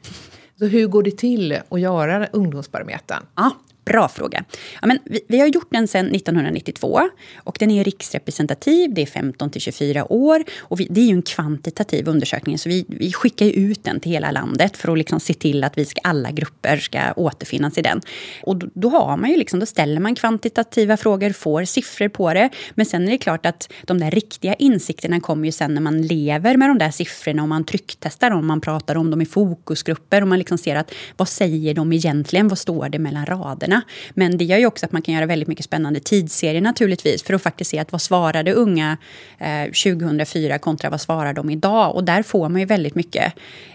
Så 0.60 0.66
hur 0.66 0.88
går 0.88 1.04
det 1.04 1.18
till 1.18 1.58
att 1.70 1.80
göra 1.80 2.28
ungdomsbarometern? 2.28 3.24
Ja, 3.36 3.52
Bra 3.86 4.08
fråga. 4.08 4.44
Ja, 4.82 4.88
men 4.88 5.00
vi, 5.06 5.22
vi, 5.28 5.40
har 5.40 5.48
gjort 5.48 5.68
den 5.70 5.88
sedan 5.88 6.16
1992 6.16 7.10
och 7.38 7.58
den 7.60 7.72
är 7.72 7.84
riksrepresentativ. 7.84 8.94
Det 8.94 9.02
är 9.02 9.06
15 9.06 9.50
till 9.50 9.62
24 9.62 10.12
år 10.12 10.44
och 10.60 10.80
vi, 10.80 10.88
det 10.90 11.02
är 11.02 11.06
ju 11.06 11.14
en 11.14 11.22
kvantitativ 11.22 12.08
undersökning 12.08 12.58
så 12.58 12.70
vi, 12.70 12.86
vi 12.88 13.14
skickar 13.14 13.46
ut 13.46 13.84
den 13.84 14.00
till 14.00 14.12
hela 14.12 14.32
landet 14.32 14.78
för 14.78 14.92
att 14.92 14.98
liksom 14.98 15.20
se 15.20 15.34
till 15.34 15.64
att 15.64 15.78
vi 15.78 15.86
ska, 15.86 16.02
alla 16.04 16.32
grupper 16.32 16.78
ska 16.78 17.00
återfinnas 17.16 17.78
i 17.78 17.82
den. 17.82 18.02
Och 18.44 18.56
då, 18.56 18.68
då, 18.74 18.90
har 18.90 19.18
man 19.18 19.30
ju 19.30 19.36
liksom, 19.36 19.60
då 19.60 19.66
ställer 19.66 20.00
man 20.00 20.16
kvantitativa 20.16 20.98
frågor, 20.98 21.30
får 21.30 21.66
siffror 21.66 22.08
på 22.08 22.34
det. 22.34 22.50
Men 22.76 22.86
sen 22.86 23.08
är 23.08 23.12
det 23.12 23.18
klart 23.18 23.46
att 23.46 23.72
de 23.84 24.00
där 24.00 24.12
riktiga 24.12 24.54
insikterna 24.54 25.20
kommer 25.20 25.46
ju 25.46 25.52
sen 25.52 25.74
när 25.74 25.82
man 25.82 26.02
lever 26.02 26.58
med 26.58 26.70
de 26.70 26.78
där 26.78 26.92
siffrorna 26.92 27.42
och 27.42 27.50
man 27.50 27.64
trycktestar 27.64 28.30
dem, 28.30 28.48
man 28.48 28.62
pratar 28.62 28.98
om 28.98 29.12
dem 29.12 29.22
i 29.22 29.26
fokusgrupper 29.26 30.22
och 30.22 30.28
man 30.28 30.40
liksom 30.40 30.58
ser 30.58 30.76
att 30.76 30.92
vad 31.18 31.28
säger 31.28 31.74
de 31.74 31.94
egentligen? 31.94 32.48
Vad 32.48 32.58
står 32.58 32.90
det 32.90 33.00
mellan 33.00 33.26
raderna? 33.26 33.75
Ungarna. 33.76 33.82
Men 34.14 34.38
det 34.38 34.46
gör 34.46 34.58
ju 34.58 34.66
också 34.66 34.86
att 34.86 34.92
man 34.92 35.02
kan 35.02 35.14
göra 35.14 35.26
väldigt 35.26 35.48
mycket 35.48 35.66
spännande 35.66 36.00
tidsserier 36.00 36.62
naturligtvis 36.62 37.24
för 37.24 37.34
att 37.34 37.42
faktiskt 37.42 37.72
se 37.72 37.80
att 37.80 37.92
vad 37.92 38.02
svarade 38.02 38.54
unga 38.54 38.98
eh, 39.40 39.66
2004 39.66 40.60
kontra 40.60 40.90
vad 40.90 41.02
svarar 41.02 41.34
de 41.34 41.50
idag? 41.50 41.96
Och 41.96 42.04
där 42.04 42.24
får 42.24 42.50
man 42.50 42.60
ju 42.60 42.66
väldigt 42.66 42.96
mycket 42.96 43.34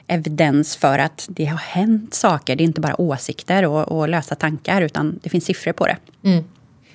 evidens 0.09 0.77
för 0.77 0.99
att 0.99 1.29
det 1.31 1.47
har 1.47 1.59
hänt 1.59 2.15
saker. 2.15 2.57
Det 2.57 2.63
är 2.63 2.65
inte 2.65 2.81
bara 2.81 3.01
åsikter 3.01 3.65
och, 3.65 3.89
och 3.89 4.09
lösa 4.09 4.35
tankar 4.35 4.83
utan 4.83 5.19
det 5.23 5.31
finns 5.31 5.45
siffror 5.45 5.73
på 5.73 5.87
det. 5.87 5.97
Mm. 6.25 6.45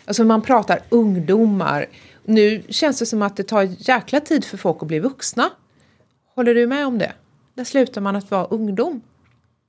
Alltså 0.08 0.24
man 0.24 0.42
pratar 0.42 0.80
ungdomar. 0.92 1.86
Nu 2.26 2.64
känns 2.70 3.00
det 3.00 3.06
som 3.06 3.22
att 3.22 3.38
det 3.38 3.44
tar 3.44 3.68
jäkla 3.90 4.20
tid 4.20 4.46
för 4.46 4.58
folk 4.58 4.78
att 4.82 4.88
bli 4.88 5.00
vuxna. 5.00 5.50
Håller 6.36 6.56
du 6.56 6.68
med 6.68 6.86
om 6.86 6.98
det? 6.98 7.12
När 7.56 7.64
slutar 7.64 8.02
man 8.02 8.16
att 8.16 8.32
vara 8.32 8.46
ungdom? 8.46 9.02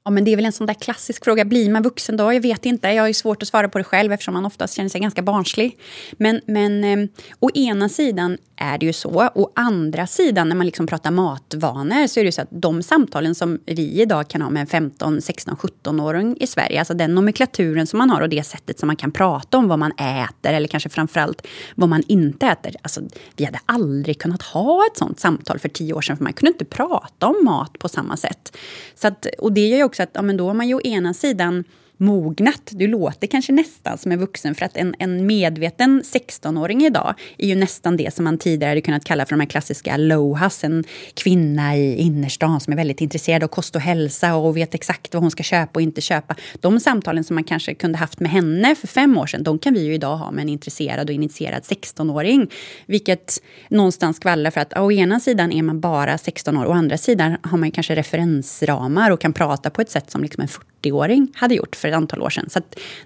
Ja, 0.06 0.11
men 0.11 0.25
det 0.25 0.32
är 0.32 0.37
väl 0.37 0.47
en 0.47 0.53
sån 0.53 0.67
där 0.67 0.75
klassisk 0.75 1.25
fråga. 1.25 1.44
Blir 1.44 1.70
man 1.70 1.82
vuxen 1.82 2.17
då? 2.17 2.32
Jag 2.32 2.41
vet 2.41 2.67
inte. 2.67 2.88
Jag 2.88 3.03
har 3.03 3.12
svårt 3.12 3.43
att 3.43 3.49
svara 3.49 3.69
på 3.69 3.79
det 3.79 3.85
själv 3.85 4.12
eftersom 4.12 4.35
man 4.35 4.47
oftast 4.47 4.75
känner 4.75 4.88
sig 4.88 5.00
ganska 5.00 5.23
barnslig. 5.23 5.79
Men, 6.12 6.41
men 6.47 6.85
eh, 6.85 7.08
å 7.41 7.50
ena 7.55 7.88
sidan 7.88 8.38
är 8.56 8.79
det 8.79 8.87
ju 8.87 8.93
så. 8.93 9.31
Å 9.35 9.53
andra 9.55 10.06
sidan, 10.06 10.49
när 10.49 10.56
man 10.56 10.67
liksom 10.67 10.87
pratar 10.87 11.11
matvanor 11.11 12.06
så 12.06 12.20
är 12.20 12.25
det 12.25 12.29
ju 12.29 12.32
så 12.32 12.43
att 12.43 12.49
de 12.50 12.82
samtalen 12.82 13.35
som 13.35 13.61
vi 13.67 14.00
idag 14.03 14.29
kan 14.29 14.43
ha 14.43 14.50
med 14.50 14.61
en 14.61 14.67
15, 14.67 15.20
16, 15.20 15.56
17-åring 15.56 16.37
i 16.41 16.47
Sverige, 16.47 16.79
alltså 16.79 16.94
den 16.94 17.14
nomenklaturen 17.14 17.87
som 17.87 17.99
man 17.99 18.11
har 18.11 18.20
och 18.20 18.29
det 18.29 18.43
sättet 18.43 18.79
som 18.79 18.87
man 18.87 18.97
kan 18.97 19.12
prata 19.12 19.59
om 19.59 19.69
vad 19.69 19.79
man 19.79 19.93
äter 19.93 20.52
eller 20.52 20.69
kanske 20.69 20.88
framförallt 20.88 21.47
vad 21.75 21.88
man 21.88 22.02
inte 22.09 22.47
äter. 22.47 22.75
Alltså, 22.82 23.00
vi 23.37 23.44
hade 23.44 23.61
aldrig 23.67 24.20
kunnat 24.20 24.43
ha 24.43 24.87
ett 24.87 24.99
sånt 24.99 25.20
samtal 25.20 25.59
för 25.59 25.69
tio 25.69 25.93
år 25.93 26.00
sedan 26.00 26.17
för 26.17 26.25
man 26.25 26.32
kunde 26.32 26.52
inte 26.52 26.64
prata 26.64 27.26
om 27.26 27.44
mat 27.44 27.79
på 27.79 27.88
samma 27.88 28.17
sätt. 28.17 28.56
Så 28.94 29.09
att, 29.09 29.26
och 29.38 29.52
det 29.52 29.67
gör 29.69 29.76
ju 29.76 29.85
också 29.85 29.95
också 29.96 30.02
att 30.02 30.10
ja, 30.12 30.22
men 30.22 30.37
då 30.37 30.46
har 30.46 30.54
man 30.54 30.69
ju 30.69 30.75
å 30.75 30.81
ena 30.81 31.14
sidan 31.14 31.64
mognat. 31.96 32.70
Du 32.70 32.87
låter 32.87 33.26
kanske 33.26 33.52
nästan 33.52 33.98
som 33.98 34.12
en 34.12 34.19
vuxen 34.19 34.54
för 34.54 34.66
att 34.66 34.76
en, 34.76 34.94
en 34.98 35.26
medveten 35.26 36.02
16-åring 36.02 36.84
idag 36.84 37.14
är 37.38 37.48
ju 37.48 37.54
nästan 37.54 37.96
det 37.96 38.14
som 38.14 38.25
man 38.25 38.38
tidigare 38.38 38.70
hade 38.70 38.81
kunnat 38.81 39.04
kalla 39.04 39.26
för 39.26 39.31
de 39.31 39.40
här 39.40 39.48
klassiska 39.48 39.96
lohas. 39.96 40.64
En 40.64 40.84
kvinna 41.14 41.76
i 41.76 41.96
innerstan 41.96 42.60
som 42.60 42.72
är 42.72 42.76
väldigt 42.76 43.00
intresserad 43.00 43.43
av 43.43 43.48
kost 43.48 43.76
och 43.76 43.81
hälsa 43.81 44.34
och 44.34 44.56
vet 44.56 44.75
exakt 44.75 45.14
vad 45.14 45.22
hon 45.22 45.31
ska 45.31 45.43
köpa 45.43 45.70
och 45.75 45.82
inte 45.82 46.00
köpa. 46.00 46.34
De 46.60 46.81
samtalen 46.81 47.25
som 47.25 47.34
man 47.34 47.44
kanske 47.44 47.75
kunde 47.75 47.99
haft 47.99 48.20
med 48.20 48.31
henne 48.31 48.75
för 48.75 48.87
fem 48.87 49.19
år 49.19 49.26
sedan, 49.26 49.42
de 49.42 49.58
kan 49.58 49.75
vi 49.75 49.84
ju 49.84 49.94
idag 49.94 50.16
ha 50.16 50.31
med 50.31 50.42
en 50.42 50.49
intresserad 50.49 51.08
och 51.08 51.14
initierad 51.14 51.62
16-åring. 51.62 52.50
Vilket 52.87 53.42
någonstans 53.68 54.16
skvallrar 54.16 54.50
för 54.50 54.61
att 54.61 54.78
å 54.78 54.92
ena 54.92 55.21
sidan 55.21 55.52
är 55.52 55.62
man 55.62 55.80
bara 55.80 56.18
16 56.18 56.56
år, 56.56 56.66
å 56.66 56.73
andra 56.73 56.99
sidan 56.99 57.37
har 57.42 57.59
man 57.59 57.71
kanske 57.71 57.94
referensramar 57.94 59.11
och 59.11 59.21
kan 59.21 59.32
prata 59.32 59.71
på 59.71 59.80
ett 59.80 59.90
sätt 59.90 60.11
som 60.11 60.23
liksom 60.23 60.42
en 60.42 60.49
40-åring 60.87 61.33
hade 61.35 61.55
gjort 61.55 61.76
för 61.76 61.88
ett 61.88 61.95
antal 61.95 62.23
år 62.23 62.31
sedan. 62.31 62.50
Så 62.50 62.61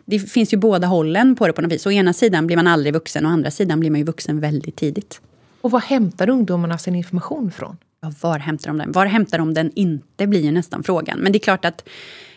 det 0.04 0.18
finns 0.18 0.52
ju 0.52 0.56
båda 0.56 0.86
hållen 0.86 1.36
på 1.36 1.46
det 1.46 1.52
på 1.52 1.62
något 1.62 1.72
vis. 1.72 1.86
Å 1.86 1.90
ena 1.90 2.12
sidan 2.12 2.46
blir 2.46 2.56
man 2.56 2.66
aldrig 2.66 2.94
vuxen, 2.94 3.26
å 3.26 3.28
andra 3.28 3.50
sidan 3.50 3.80
blir 3.80 3.90
man 3.90 4.00
ju 4.00 4.06
vuxen 4.06 4.40
väldigt 4.40 4.76
tidigt. 4.76 5.20
Och 5.60 5.70
var 5.70 5.80
hämtar 5.80 6.30
ungdomarna 6.30 6.78
sin 6.78 6.94
information 6.94 7.50
från? 7.50 7.76
Ja, 8.02 8.12
var 8.20 8.38
hämtar 8.38 8.68
de 8.68 8.78
den? 8.78 8.92
Var 8.92 9.06
hämtar 9.06 9.38
de 9.38 9.54
den 9.54 9.72
inte 9.74 10.26
blir 10.26 10.40
ju 10.40 10.50
nästan 10.50 10.82
frågan. 10.82 11.18
Men 11.18 11.32
det 11.32 11.38
är 11.38 11.40
klart 11.40 11.64
att 11.64 11.88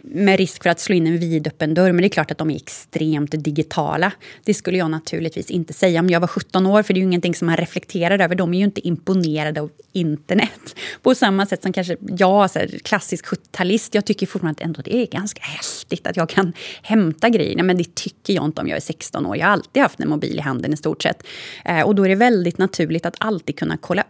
med 0.02 0.38
risk 0.38 0.64
för 0.64 0.70
att 0.70 0.80
slå 0.80 0.96
in 0.96 1.08
en 1.08 1.18
vidöppen 1.18 1.74
dörr. 1.74 1.92
Men 1.92 2.02
det 2.02 2.08
är 2.08 2.10
klart 2.10 2.32
att 2.32 2.38
de 2.38 2.50
är 2.50 2.56
extremt 2.56 3.32
digitala. 3.32 4.12
Det 4.44 4.54
skulle 4.54 4.78
jag 4.78 4.92
naturligtvis 4.92 5.52
inte 5.52 5.74
säga 5.74 6.00
om 6.00 6.10
jag 6.10 6.20
var 6.20 6.28
17 6.28 6.66
år, 6.66 6.84
för 6.84 6.94
det 6.94 6.98
är 6.98 7.02
ju 7.02 7.08
ingenting 7.08 7.36
som 7.36 7.46
man 7.46 7.58
reflekterar 7.58 8.20
över. 8.20 8.36
De 8.36 8.54
är 8.54 8.58
ju 8.58 8.64
inte 8.64 8.88
imponerade 8.88 9.62
av 9.62 9.72
internet. 9.92 10.76
På 11.02 11.16
samma 11.16 11.46
sätt 11.46 11.64
som 11.64 11.74
kanske 11.74 11.98
jag, 12.02 12.52
så 12.52 12.60
här, 12.60 12.68
klassisk 12.84 13.26
70-talist, 13.26 13.90
jag 13.96 14.06
tycker 14.06 14.28
fortfarande 14.28 14.62
att 14.62 14.66
ändå 14.66 14.82
det 14.82 14.96
är 14.96 15.08
ganska 15.08 15.42
häftigt 15.44 16.08
att 16.08 16.18
jag 16.18 16.30
kan 16.30 16.54
hämta 16.82 17.30
grejer. 17.30 17.64
Men 17.64 17.78
det 17.78 17.96
tycker 17.96 18.34
jag 18.34 18.46
inte 18.46 18.62
om 18.62 18.68
jag 18.68 18.78
är 18.78 18.82
16 18.82 19.26
år. 19.26 19.38
Jag 19.38 19.46
har 19.46 19.54
alltid 19.54 19.84
haft 19.84 20.00
en 20.00 20.10
mobil 20.10 20.38
i 20.38 20.42
handen 20.42 20.74
i 20.74 20.78
stort 20.78 21.04
sett. 21.04 21.24
Eh, 21.66 21.82
och 21.82 21.96
då 21.96 22.06
är 22.06 22.10
det 22.10 22.16
väldigt 22.16 22.58
naturligt 22.58 23.06
att 23.06 23.16
alltid 23.18 23.58
kunna 23.58 23.78
kolla 23.78 24.04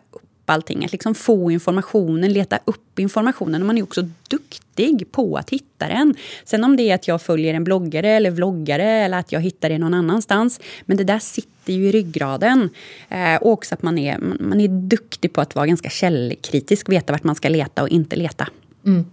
upp 0.44 0.50
allting. 0.50 0.86
Att 0.86 0.92
liksom 0.92 1.16
få 1.16 1.52
informationen, 1.52 2.34
leta 2.34 2.60
upp 2.66 3.00
informationen. 3.00 3.62
Och 3.62 3.68
man 3.68 3.78
är 3.78 3.84
också 3.84 4.02
duktig 4.30 5.12
på 5.12 5.38
att 5.38 5.50
hitta 5.50 5.88
den. 5.88 6.16
Sen 6.46 6.64
om 6.64 6.78
det 6.78 6.84
är 6.84 6.96
att 6.96 7.08
jag 7.08 7.22
följer 7.22 7.54
en 7.54 7.64
bloggare 7.64 8.10
eller 8.10 8.32
vloggare 8.32 8.84
eller 8.84 9.18
att 9.18 9.32
jag 9.32 9.42
hittar 9.42 9.70
det 9.70 9.78
någon 9.78 9.94
annanstans. 9.94 10.60
Men 10.86 10.98
det 10.98 11.04
där 11.04 11.20
sitter 11.20 11.74
ju 11.74 11.88
i 11.88 11.92
ryggraden. 11.92 12.70
Eh, 13.10 13.36
och 13.36 13.52
också 13.52 13.76
att 13.76 13.84
man 13.84 13.98
är, 13.98 14.18
man 14.40 14.62
är 14.62 14.68
duktig 14.68 15.34
på 15.34 15.42
att 15.42 15.56
vara 15.56 15.68
ganska 15.68 15.90
källkritisk. 15.90 16.90
Veta 16.90 17.14
vart 17.14 17.24
man 17.24 17.36
ska 17.36 17.50
leta 17.50 17.82
och 17.82 17.90
inte 17.90 18.16
leta. 18.16 18.48
Mm. 18.86 19.06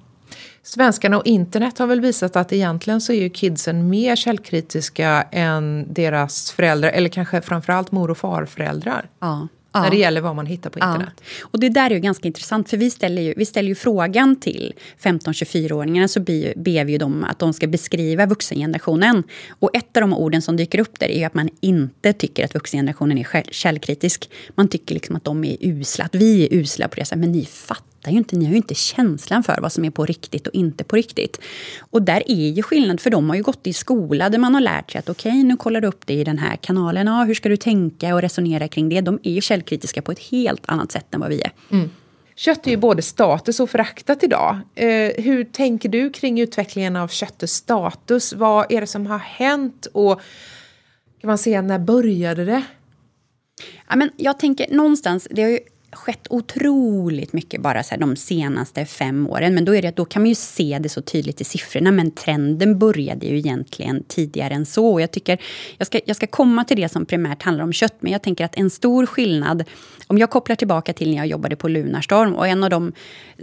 Svenskarna 0.63 1.19
och 1.19 1.27
internet 1.27 1.79
har 1.79 1.87
väl 1.87 2.01
visat 2.01 2.37
att 2.37 2.53
egentligen 2.53 3.01
så 3.01 3.13
är 3.13 3.23
ju 3.23 3.31
kidsen 3.31 3.89
mer 3.89 4.17
källkritiska 4.17 5.27
än 5.33 5.87
deras 5.93 6.53
föräldrar, 6.53 6.91
eller 6.91 7.09
kanske 7.09 7.41
framförallt 7.41 7.93
mor 7.93 8.11
och 8.11 8.19
farföräldrar. 8.19 9.09
Ja, 9.21 9.49
ja. 9.73 9.83
när 9.83 9.91
det 9.91 9.97
gäller 9.97 10.21
vad 10.21 10.37
man 10.37 10.47
hittar 10.47 10.71
på 10.71 10.79
internet. 10.79 11.15
Ja. 11.17 11.49
Och 11.51 11.61
det 11.61 11.69
där 11.69 11.91
är 11.91 11.95
ju 11.95 12.01
ganska 12.01 12.29
intressant, 12.29 12.71
för 12.71 12.77
vi 12.77 12.91
ställer 12.91 13.23
ju, 13.23 13.35
vi 13.37 13.47
ställer 13.47 13.69
ju 13.69 13.75
frågan 13.75 14.37
till 14.37 14.73
15-24-åringarna 15.03 16.09
så 16.09 16.21
ber, 16.21 16.53
ber 16.57 16.85
vi 16.85 16.93
ju 16.93 16.99
dem 16.99 17.25
att 17.25 17.39
de 17.39 17.53
ska 17.53 17.67
beskriva 17.67 18.27
vuxengenerationen. 18.27 19.23
Och 19.59 19.77
ett 19.77 19.97
av 19.97 20.01
de 20.01 20.15
orden 20.15 20.43
som 20.43 20.57
dyker 20.57 20.79
upp 20.81 20.99
där 20.99 21.09
är 21.09 21.27
att 21.27 21.35
man 21.35 21.49
inte 21.61 22.13
tycker 22.13 22.45
att 22.45 22.55
vuxengenerationen 22.55 23.19
är 23.19 23.43
källkritisk. 23.51 24.31
Man 24.55 24.69
tycker 24.69 24.95
liksom 24.95 25.17
att 25.17 25.25
de 25.25 25.45
är 25.45 25.57
usla, 25.61 26.05
att 26.05 26.15
vi 26.15 26.47
är 26.47 26.55
usla 26.55 26.89
på 26.89 26.97
det. 26.97 27.17
Men 27.17 27.33
ni 27.33 27.45
fattar 27.45 28.00
fattar 28.01 28.13
ju 28.13 28.19
inte, 28.19 28.37
ni 28.37 28.45
har 28.45 28.51
ju 28.51 28.57
inte 28.57 28.75
känslan 28.75 29.43
för 29.43 29.59
vad 29.63 29.73
som 29.73 29.85
är 29.85 29.91
på 29.91 30.07
riktigt 30.07 30.47
och 30.47 30.55
inte 30.55 30.85
på 30.85 30.97
riktigt. 30.97 31.41
Och 31.91 32.03
där 32.03 32.23
är 32.27 32.51
ju 32.51 32.63
skillnad, 32.63 33.01
för 33.01 33.11
de 33.11 33.29
har 33.29 33.37
ju 33.37 33.43
gått 33.43 33.67
i 33.67 33.73
skola 33.73 34.31
där 34.31 34.39
man 34.39 34.55
har 34.55 34.61
lärt 34.61 34.91
sig 34.91 34.99
att 34.99 35.09
okej, 35.09 35.31
okay, 35.31 35.45
nu 35.45 35.57
kollar 35.57 35.81
du 35.81 35.89
upp 35.89 36.07
det 36.07 36.15
i 36.15 36.25
den 36.25 36.39
här 36.39 36.57
kanalen. 36.57 37.07
Ja, 37.07 37.25
hur 37.25 37.35
ska 37.35 37.49
du 37.49 37.57
tänka 37.57 38.15
och 38.15 38.23
resonera 38.23 38.69
kring 38.69 38.89
det? 38.89 39.01
De 39.01 39.19
är 39.23 39.33
ju 39.33 39.41
källkritiska 39.41 40.03
på 40.03 40.13
ett 40.13 40.19
helt 40.19 40.63
annat 40.67 40.93
sätt 40.93 41.15
än 41.15 41.21
vad 41.21 41.29
vi 41.29 41.41
är. 41.41 41.53
Mm. 41.71 41.91
Kött 42.37 42.67
är 42.67 42.71
ju 42.71 42.77
både 42.77 43.03
status 43.03 43.61
och 43.61 43.71
föraktat 43.71 44.23
idag. 44.23 44.59
Eh, 44.75 45.13
hur 45.25 45.45
tänker 45.45 45.89
du 45.89 46.11
kring 46.11 46.41
utvecklingen 46.41 46.97
av 46.97 47.09
köttets 47.09 47.53
status? 47.53 48.33
Vad 48.33 48.73
är 48.73 48.81
det 48.81 48.87
som 48.87 49.07
har 49.07 49.19
hänt 49.19 49.87
och 49.93 50.21
kan 51.21 51.29
man 51.29 51.39
säga 51.39 51.63
när 51.63 51.79
började 51.79 52.45
det? 52.45 52.63
Ja, 53.89 53.97
men 53.97 54.11
jag 54.17 54.39
tänker 54.39 54.75
någonstans, 54.75 55.29
det 55.31 55.43
har 55.43 55.51
ju 55.51 55.59
skett 55.93 56.27
otroligt 56.31 57.33
mycket 57.33 57.63
bara 57.63 57.83
så 57.83 57.97
de 57.97 58.17
senaste 58.17 58.87
fem 58.87 59.27
åren. 59.27 59.55
Men 59.55 59.65
då, 59.65 59.75
är 59.75 59.83
det, 59.83 59.97
då 59.97 60.05
kan 60.05 60.23
man 60.23 60.29
ju 60.29 60.35
se 60.35 60.79
det 60.81 60.89
så 60.89 61.03
tydligt 61.03 61.41
i 61.41 61.45
siffrorna. 61.45 61.91
Men 61.91 62.11
trenden 62.11 62.79
började 62.79 63.27
ju 63.27 63.39
egentligen 63.39 64.05
tidigare 64.09 64.55
än 64.55 64.67
så. 64.67 64.93
Och 64.93 65.01
jag, 65.01 65.11
tycker, 65.11 65.39
jag, 65.79 65.87
ska, 65.87 66.01
jag 66.05 66.17
ska 66.17 66.27
komma 66.27 66.65
till 66.65 66.77
det 66.77 66.89
som 66.89 67.07
primärt 67.07 67.43
handlar 67.43 67.65
om 67.65 67.73
kött. 67.73 67.97
Men 68.01 68.13
jag 68.13 68.23
tänker 68.23 68.45
att 68.45 68.59
en 68.59 68.71
stor 68.71 69.07
skillnad 69.07 69.65
om 70.07 70.19
jag 70.19 70.31
kopplar 70.31 70.57
tillbaka 70.57 70.93
till 70.93 71.11
när 71.11 71.17
jag 71.17 71.27
jobbade 71.27 71.57
på 71.57 71.69
Lunarstorm 71.69 72.35
och 72.35 72.47
en 72.47 72.65
av 72.65 72.71
de 72.71 72.93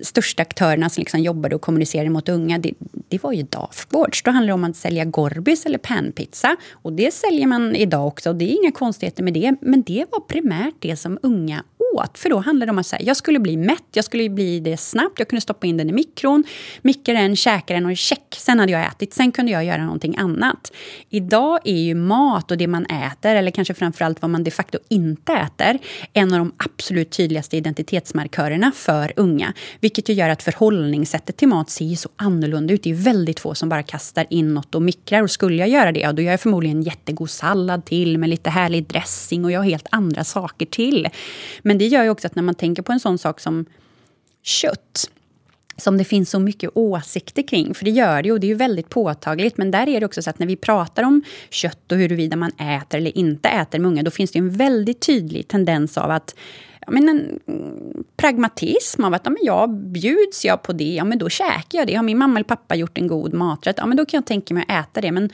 största 0.01 0.41
aktörerna 0.41 0.89
som 0.89 1.01
liksom 1.01 1.19
jobbade 1.19 1.55
och 1.55 1.61
kommunicerade 1.61 2.09
mot 2.09 2.29
unga, 2.29 2.57
det, 2.57 2.73
det 3.07 3.23
var 3.23 3.33
ju 3.33 3.43
Dafgårds. 3.43 4.23
Då 4.23 4.31
handlar 4.31 4.47
det 4.47 4.53
om 4.53 4.63
att 4.63 4.75
sälja 4.75 5.05
Gorbis 5.05 5.65
eller 5.65 5.77
panpizza. 5.77 6.55
Och 6.71 6.93
det 6.93 7.13
säljer 7.13 7.47
man 7.47 7.75
idag 7.75 8.07
också 8.07 8.29
och 8.29 8.35
det 8.35 8.45
är 8.45 8.63
inga 8.63 8.71
konstigheter 8.71 9.23
med 9.23 9.33
det. 9.33 9.55
Men 9.61 9.83
det 9.83 10.05
var 10.11 10.19
primärt 10.19 10.75
det 10.79 10.95
som 10.95 11.19
unga 11.21 11.63
åt. 11.97 12.17
För 12.17 12.29
då 12.29 12.37
handlade 12.37 12.65
det 12.65 12.71
om 12.71 12.77
att 12.77 12.87
säga, 12.87 13.01
jag 13.01 13.17
skulle 13.17 13.39
bli 13.39 13.57
mätt, 13.57 13.83
jag 13.93 14.05
skulle 14.05 14.29
bli 14.29 14.59
det 14.59 14.77
snabbt, 14.77 15.19
jag 15.19 15.27
kunde 15.27 15.41
stoppa 15.41 15.67
in 15.67 15.77
den 15.77 15.89
i 15.89 15.93
mikron, 15.93 16.43
mikra 16.81 17.13
den, 17.13 17.35
käka 17.35 17.73
den 17.73 17.85
och 17.85 17.97
check. 17.97 18.35
Sen 18.37 18.59
hade 18.59 18.71
jag 18.71 18.85
ätit, 18.87 19.13
sen 19.13 19.31
kunde 19.31 19.51
jag 19.51 19.65
göra 19.65 19.83
någonting 19.83 20.17
annat. 20.17 20.71
Idag 21.09 21.59
är 21.63 21.77
ju 21.77 21.95
mat 21.95 22.51
och 22.51 22.57
det 22.57 22.67
man 22.67 22.85
äter, 22.85 23.35
eller 23.35 23.51
kanske 23.51 23.73
framförallt 23.73 24.21
vad 24.21 24.31
man 24.31 24.43
de 24.43 24.51
facto 24.51 24.77
inte 24.89 25.33
äter, 25.33 25.79
en 26.13 26.33
av 26.33 26.39
de 26.39 26.51
absolut 26.57 27.11
tydligaste 27.11 27.57
identitetsmarkörerna 27.57 28.71
för 28.75 29.13
unga. 29.15 29.53
Vilket 29.79 30.09
ju 30.09 30.13
gör 30.13 30.29
att 30.29 30.43
förhållningssättet 30.43 31.37
till 31.37 31.47
mat 31.47 31.69
ser 31.69 31.95
så 31.95 32.09
annorlunda 32.15 32.73
ut. 32.73 32.83
Det 32.83 32.89
är 32.89 32.93
väldigt 32.93 33.39
få 33.39 33.55
som 33.55 33.69
bara 33.69 33.83
kastar 33.83 34.25
in 34.29 34.53
något 34.53 34.75
och 34.75 34.81
mikrar. 34.81 35.23
Och 35.23 35.31
skulle 35.31 35.55
jag 35.55 35.69
göra 35.69 35.91
det, 35.91 35.99
ja, 35.99 36.13
då 36.13 36.21
gör 36.21 36.31
jag 36.31 36.41
förmodligen 36.41 36.81
jättegod 36.81 37.29
sallad 37.29 37.85
till 37.85 38.17
med 38.17 38.29
lite 38.29 38.49
härlig 38.49 38.87
dressing 38.87 39.45
och 39.45 39.51
jag 39.51 39.59
har 39.59 39.65
helt 39.65 39.87
andra 39.91 40.23
saker 40.23 40.65
till. 40.65 41.07
Men 41.61 41.77
det 41.77 41.86
det 41.87 41.91
gör 41.91 42.03
ju 42.03 42.09
också 42.09 42.27
att 42.27 42.35
när 42.35 42.43
man 42.43 42.55
tänker 42.55 42.81
på 42.81 42.91
en 42.91 42.99
sån 42.99 43.17
sak 43.17 43.39
som 43.39 43.65
kött 44.43 45.09
som 45.77 45.97
det 45.97 46.03
finns 46.03 46.29
så 46.29 46.39
mycket 46.39 46.71
åsikter 46.73 47.47
kring. 47.47 47.73
För 47.73 47.85
det 47.85 47.91
gör 47.91 48.23
det 48.23 48.31
och 48.31 48.39
det 48.39 48.47
är 48.47 48.49
ju 48.49 48.55
väldigt 48.55 48.89
påtagligt. 48.89 49.57
Men 49.57 49.71
där 49.71 49.89
är 49.89 49.99
det 49.99 50.05
också 50.05 50.21
så 50.21 50.29
att 50.29 50.39
när 50.39 50.47
vi 50.47 50.55
pratar 50.55 51.03
om 51.03 51.23
kött 51.49 51.91
och 51.91 51.97
huruvida 51.97 52.37
man 52.37 52.51
äter 52.51 52.97
eller 52.97 53.17
inte 53.17 53.49
äter 53.49 53.79
med 53.79 53.89
unga, 53.89 54.03
då 54.03 54.11
finns 54.11 54.31
det 54.31 54.39
en 54.39 54.49
väldigt 54.49 54.99
tydlig 54.99 55.47
tendens 55.47 55.97
av 55.97 56.11
att 56.11 56.35
men 56.87 57.09
en 57.09 57.39
mm, 57.47 58.03
pragmatism 58.17 59.03
av 59.03 59.13
att 59.13 59.21
ja, 59.23 59.29
men 59.29 59.39
jag 59.41 59.73
bjuds 59.73 60.45
jag 60.45 60.61
på 60.61 60.73
det, 60.73 60.93
ja, 60.93 61.03
men 61.03 61.17
då 61.17 61.29
käkar 61.29 61.79
jag 61.79 61.87
det. 61.87 61.95
Har 61.95 62.03
min 62.03 62.17
mamma 62.17 62.39
eller 62.39 62.43
pappa 62.43 62.75
gjort 62.75 62.97
en 62.97 63.07
god 63.07 63.33
maträtt, 63.33 63.75
ja, 63.77 63.85
men 63.85 63.97
då 63.97 64.05
kan 64.05 64.17
jag 64.17 64.25
tänka 64.25 64.53
mig 64.53 64.65
att 64.67 64.89
äta 64.89 65.01
det. 65.01 65.11
Men, 65.11 65.29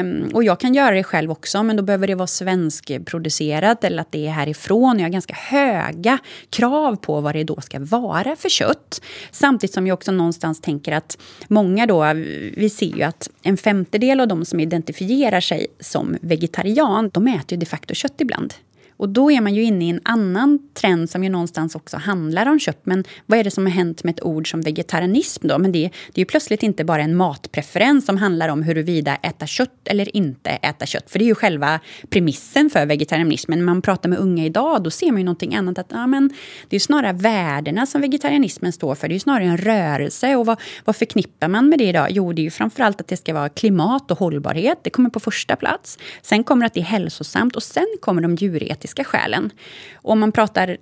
um, 0.00 0.30
och 0.34 0.44
jag 0.44 0.60
kan 0.60 0.74
göra 0.74 0.94
det 0.94 1.02
själv 1.02 1.30
också, 1.30 1.62
men 1.62 1.76
då 1.76 1.82
behöver 1.82 2.06
det 2.06 2.14
vara 2.14 2.26
svenskproducerat 2.26 3.84
eller 3.84 4.02
att 4.02 4.12
det 4.12 4.26
är 4.26 4.30
härifrån. 4.30 4.98
Jag 4.98 5.04
har 5.04 5.12
ganska 5.12 5.34
höga 5.34 6.18
krav 6.50 6.96
på 6.96 7.20
vad 7.20 7.34
det 7.34 7.44
då 7.44 7.60
ska 7.60 7.78
vara 7.80 8.36
för 8.36 8.48
kött. 8.48 9.02
Samtidigt 9.30 9.74
som 9.74 9.86
jag 9.86 9.94
också 9.94 10.12
någonstans 10.12 10.60
tänker 10.60 10.92
att 10.92 11.18
många 11.48 11.86
då, 11.86 12.12
vi 12.56 12.70
ser 12.70 12.96
ju 12.96 13.02
att 13.02 13.30
en 13.42 13.56
femtedel 13.56 14.20
av 14.20 14.28
de 14.28 14.44
som 14.44 14.60
identifierar 14.60 15.40
sig 15.40 15.66
som 15.80 16.16
vegetarian, 16.20 17.10
de 17.12 17.26
äter 17.28 17.44
ju 17.48 17.56
de 17.56 17.66
facto 17.66 17.94
kött 17.94 18.20
ibland. 18.20 18.54
Och 19.00 19.08
då 19.08 19.30
är 19.30 19.40
man 19.40 19.54
ju 19.54 19.62
inne 19.62 19.84
i 19.84 19.90
en 19.90 20.00
annan 20.02 20.58
trend 20.74 21.10
som 21.10 21.24
ju 21.24 21.30
någonstans 21.30 21.74
också 21.74 21.96
handlar 21.96 22.46
om 22.46 22.58
kött. 22.58 22.80
Men 22.82 23.04
vad 23.26 23.38
är 23.38 23.44
det 23.44 23.50
som 23.50 23.66
har 23.66 23.72
hänt 23.72 24.04
med 24.04 24.14
ett 24.14 24.24
ord 24.24 24.50
som 24.50 24.60
vegetarianism 24.60 25.48
då? 25.48 25.58
Men 25.58 25.72
det, 25.72 25.78
det 26.12 26.20
är 26.20 26.20
ju 26.20 26.24
plötsligt 26.24 26.62
inte 26.62 26.84
bara 26.84 27.02
en 27.02 27.16
matpreferens 27.16 28.06
som 28.06 28.16
handlar 28.16 28.48
om 28.48 28.62
huruvida 28.62 29.16
äta 29.16 29.46
kött 29.46 29.78
eller 29.84 30.16
inte 30.16 30.50
äta 30.50 30.86
kött. 30.86 31.10
För 31.10 31.18
det 31.18 31.24
är 31.24 31.26
ju 31.26 31.34
själva 31.34 31.80
premissen 32.08 32.70
för 32.70 32.86
vegetarianismen. 32.86 33.58
När 33.58 33.66
man 33.66 33.82
pratar 33.82 34.08
med 34.08 34.18
unga 34.18 34.44
idag, 34.44 34.82
då 34.82 34.90
ser 34.90 35.12
man 35.12 35.18
ju 35.18 35.24
någonting 35.24 35.54
annat. 35.54 35.78
Att, 35.78 35.86
ja, 35.90 36.06
men 36.06 36.30
det 36.68 36.76
är 36.76 36.80
snarare 36.80 37.12
värdena 37.12 37.86
som 37.86 38.00
vegetarianismen 38.00 38.72
står 38.72 38.94
för. 38.94 39.08
Det 39.08 39.12
är 39.12 39.16
ju 39.16 39.20
snarare 39.20 39.44
en 39.44 39.58
rörelse. 39.58 40.36
Och 40.36 40.46
vad, 40.46 40.60
vad 40.84 40.96
förknippar 40.96 41.48
man 41.48 41.68
med 41.68 41.78
det 41.78 41.84
idag? 41.88 42.06
Jo, 42.10 42.32
det 42.32 42.42
är 42.42 42.44
ju 42.44 42.50
framförallt 42.50 43.00
att 43.00 43.08
det 43.08 43.16
ska 43.16 43.34
vara 43.34 43.48
klimat 43.48 44.10
och 44.10 44.18
hållbarhet. 44.18 44.78
Det 44.82 44.90
kommer 44.90 45.10
på 45.10 45.20
första 45.20 45.56
plats. 45.56 45.98
Sen 46.22 46.44
kommer 46.44 46.66
att 46.66 46.74
det 46.74 46.80
är 46.80 46.84
hälsosamt 46.84 47.56
och 47.56 47.62
sen 47.62 47.86
kommer 48.00 48.22
de 48.22 48.34
djuretiska 48.34 48.89
etiska 48.90 49.04
skälen. 49.04 49.50
Och 49.94 50.12
om 50.12 50.20
man 50.20 50.32
pratar 50.32 50.76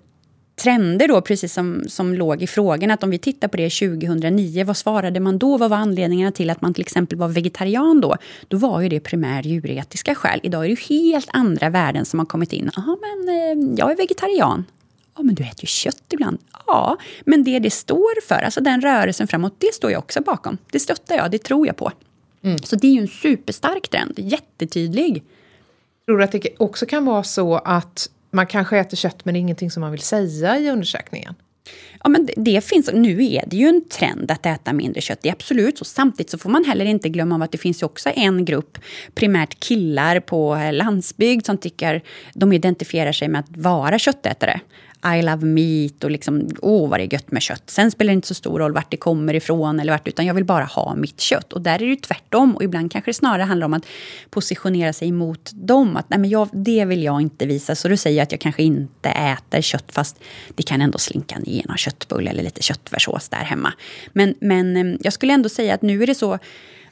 trender 0.56 1.08
då, 1.08 1.20
precis 1.20 1.52
som, 1.52 1.84
som 1.88 2.14
låg 2.14 2.42
i 2.42 2.46
frågan, 2.46 2.90
att 2.90 3.02
om 3.02 3.10
vi 3.10 3.18
tittar 3.18 3.48
på 3.48 3.56
det 3.56 3.70
2009, 3.70 4.64
vad 4.64 4.76
svarade 4.76 5.20
man 5.20 5.38
då? 5.38 5.56
Vad 5.56 5.70
var 5.70 5.76
anledningarna 5.76 6.32
till 6.32 6.50
att 6.50 6.60
man 6.60 6.74
till 6.74 6.82
exempel 6.82 7.18
var 7.18 7.28
vegetarian 7.28 8.00
då? 8.00 8.16
Då 8.48 8.56
var 8.56 8.80
ju 8.80 8.88
det 8.88 9.00
primär 9.00 9.42
djuretiska 9.42 10.14
skäl. 10.14 10.40
Idag 10.42 10.64
är 10.64 10.68
det 10.68 10.80
helt 10.80 11.28
andra 11.32 11.70
värden 11.70 12.04
som 12.04 12.18
har 12.18 12.26
kommit 12.26 12.52
in. 12.52 12.70
Ja, 12.76 12.96
men 13.00 13.28
eh, 13.28 13.74
jag 13.78 13.92
är 13.92 13.96
vegetarian. 13.96 14.64
Ja, 15.16 15.22
men 15.22 15.34
du 15.34 15.42
äter 15.42 15.60
ju 15.60 15.66
kött 15.66 16.12
ibland. 16.12 16.38
Ja, 16.66 16.96
men 17.26 17.44
det 17.44 17.58
det 17.58 17.70
står 17.70 18.20
för, 18.28 18.42
alltså 18.44 18.60
den 18.60 18.80
rörelsen 18.80 19.28
framåt, 19.28 19.54
det 19.58 19.74
står 19.74 19.90
jag 19.90 19.98
också 19.98 20.20
bakom. 20.20 20.58
Det 20.70 20.80
stöttar 20.80 21.16
jag, 21.16 21.30
det 21.30 21.38
tror 21.38 21.66
jag 21.66 21.76
på. 21.76 21.92
Mm. 22.42 22.58
Så 22.58 22.76
det 22.76 22.86
är 22.86 22.92
ju 22.92 23.00
en 23.00 23.08
superstark 23.08 23.88
trend, 23.88 24.14
jättetydlig. 24.16 25.24
Tror 26.08 26.18
du 26.18 26.24
att 26.24 26.32
det 26.32 26.48
också 26.58 26.86
kan 26.86 27.04
vara 27.04 27.22
så 27.22 27.56
att 27.56 28.08
man 28.30 28.46
kanske 28.46 28.78
äter 28.78 28.96
kött 28.96 29.24
men 29.24 29.34
det 29.34 29.38
är 29.38 29.40
ingenting 29.40 29.70
som 29.70 29.80
man 29.80 29.90
vill 29.90 30.00
säga 30.00 30.58
i 30.58 30.70
undersökningen? 30.70 31.34
Ja, 32.02 32.08
men 32.08 32.26
det, 32.26 32.32
det, 32.36 32.64
finns, 32.64 32.90
nu 32.92 33.26
är 33.26 33.44
det 33.46 33.56
ju 33.56 33.68
en 33.68 33.88
trend 33.88 34.30
att 34.30 34.46
äta 34.46 34.72
mindre 34.72 35.00
kött, 35.00 35.18
det 35.22 35.28
är 35.28 35.32
absolut 35.32 35.78
så. 35.78 35.84
Samtidigt 35.84 36.30
så 36.30 36.38
får 36.38 36.50
man 36.50 36.64
heller 36.64 36.84
inte 36.84 37.08
glömma 37.08 37.44
att 37.44 37.52
det 37.52 37.58
finns 37.58 37.82
ju 37.82 37.86
också 37.86 38.10
en 38.14 38.44
grupp, 38.44 38.78
primärt 39.14 39.60
killar 39.60 40.20
på 40.20 40.70
landsbygd, 40.72 41.46
som 41.46 41.58
tycker 41.58 42.02
de 42.34 42.52
identifierar 42.52 43.12
sig 43.12 43.28
med 43.28 43.40
att 43.40 43.56
vara 43.56 43.98
köttätare. 43.98 44.60
I 45.04 45.22
love 45.22 45.46
meat 45.46 46.04
och 46.04 46.10
liksom, 46.10 46.48
åh 46.62 46.90
vad 46.90 47.00
det 47.00 47.04
är 47.04 47.12
gött 47.12 47.30
med 47.30 47.42
kött. 47.42 47.62
Sen 47.66 47.90
spelar 47.90 48.10
det 48.10 48.14
inte 48.14 48.28
så 48.28 48.34
stor 48.34 48.58
roll 48.58 48.72
vart 48.72 48.90
det 48.90 48.96
kommer 48.96 49.34
ifrån 49.34 49.80
eller 49.80 49.92
vart, 49.92 50.08
utan 50.08 50.26
jag 50.26 50.34
vill 50.34 50.44
bara 50.44 50.64
ha 50.64 50.94
mitt 50.94 51.20
kött. 51.20 51.52
Och 51.52 51.60
där 51.60 51.74
är 51.74 51.78
det 51.78 51.84
ju 51.84 51.96
tvärtom. 51.96 52.56
Och 52.56 52.62
ibland 52.62 52.92
kanske 52.92 53.08
det 53.08 53.14
snarare 53.14 53.42
handlar 53.42 53.64
om 53.64 53.74
att 53.74 53.86
positionera 54.30 54.92
sig 54.92 55.12
mot 55.12 55.50
dem. 55.54 55.96
Att 55.96 56.10
nej 56.10 56.18
men 56.18 56.30
jag, 56.30 56.48
det 56.52 56.84
vill 56.84 57.02
jag 57.02 57.20
inte 57.20 57.46
visa. 57.46 57.74
Så 57.74 57.88
du 57.88 57.96
säger 57.96 58.22
att 58.22 58.32
jag 58.32 58.40
kanske 58.40 58.62
inte 58.62 59.08
äter 59.08 59.60
kött 59.60 59.92
fast 59.92 60.20
det 60.54 60.62
kan 60.62 60.80
ändå 60.80 60.98
slinka 60.98 61.38
ner 61.38 61.64
någon 61.68 61.76
köttbulle 61.76 62.30
eller 62.30 62.42
lite 62.42 62.62
köttfärssås 62.62 63.28
där 63.28 63.38
hemma. 63.38 63.72
Men, 64.12 64.34
men 64.40 64.76
eh, 64.76 64.98
jag 65.00 65.12
skulle 65.12 65.32
ändå 65.32 65.48
säga 65.48 65.74
att 65.74 65.82
nu 65.82 66.02
är 66.02 66.06
det 66.06 66.14
så 66.14 66.38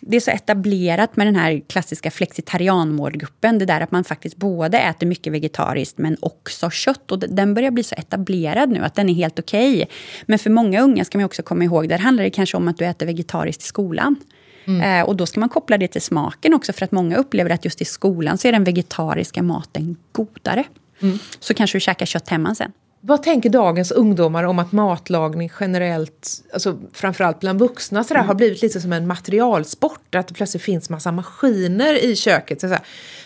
det 0.08 0.16
är 0.16 0.20
så 0.20 0.30
etablerat 0.30 1.16
med 1.16 1.26
den 1.26 1.36
här 1.36 1.62
klassiska 1.68 2.10
flexitarianmålgruppen. 2.10 3.58
Det 3.58 3.64
där 3.64 3.80
att 3.80 3.90
man 3.90 4.04
faktiskt 4.04 4.36
både 4.36 4.78
äter 4.78 5.06
mycket 5.06 5.32
vegetariskt 5.32 5.98
men 5.98 6.16
också 6.20 6.70
kött. 6.70 7.12
Och 7.12 7.18
den 7.18 7.54
börjar 7.54 7.70
bli 7.70 7.82
så 7.82 7.94
etablerad 7.94 8.70
nu 8.70 8.84
att 8.84 8.94
den 8.94 9.08
är 9.08 9.14
helt 9.14 9.38
okej. 9.38 9.74
Okay. 9.74 9.86
Men 10.26 10.38
för 10.38 10.50
många 10.50 10.80
unga 10.80 11.04
ska 11.04 11.18
man 11.18 11.24
också 11.24 11.42
komma 11.42 11.64
ihåg, 11.64 11.88
där 11.88 11.98
handlar 11.98 12.24
det 12.24 12.30
kanske 12.30 12.56
om 12.56 12.68
att 12.68 12.78
du 12.78 12.84
äter 12.84 13.06
vegetariskt 13.06 13.62
i 13.62 13.66
skolan. 13.66 14.16
Mm. 14.64 15.00
Eh, 15.00 15.06
och 15.08 15.16
då 15.16 15.26
ska 15.26 15.40
man 15.40 15.48
koppla 15.48 15.78
det 15.78 15.88
till 15.88 16.02
smaken 16.02 16.54
också 16.54 16.72
för 16.72 16.84
att 16.84 16.92
många 16.92 17.16
upplever 17.16 17.50
att 17.50 17.64
just 17.64 17.80
i 17.80 17.84
skolan 17.84 18.38
så 18.38 18.48
är 18.48 18.52
den 18.52 18.64
vegetariska 18.64 19.42
maten 19.42 19.96
godare. 20.12 20.64
Mm. 21.02 21.18
Så 21.40 21.54
kanske 21.54 21.76
du 21.76 21.80
käkar 21.80 22.06
kött 22.06 22.28
hemma 22.28 22.54
sen. 22.54 22.72
Vad 23.06 23.22
tänker 23.22 23.50
dagens 23.50 23.90
ungdomar 23.90 24.44
om 24.44 24.58
att 24.58 24.72
matlagning 24.72 25.50
generellt, 25.60 26.28
alltså 26.52 26.78
framförallt 26.92 27.40
bland 27.40 27.58
vuxna, 27.58 28.04
sådär, 28.04 28.20
mm. 28.20 28.28
har 28.28 28.34
blivit 28.34 28.62
lite 28.62 28.80
som 28.80 28.92
en 28.92 29.06
materialsport? 29.06 30.14
Att 30.14 30.28
det 30.28 30.34
plötsligt 30.34 30.62
finns 30.62 30.90
massa 30.90 31.12
maskiner 31.12 32.04
i 32.04 32.16
köket. 32.16 32.60
Så 32.60 32.76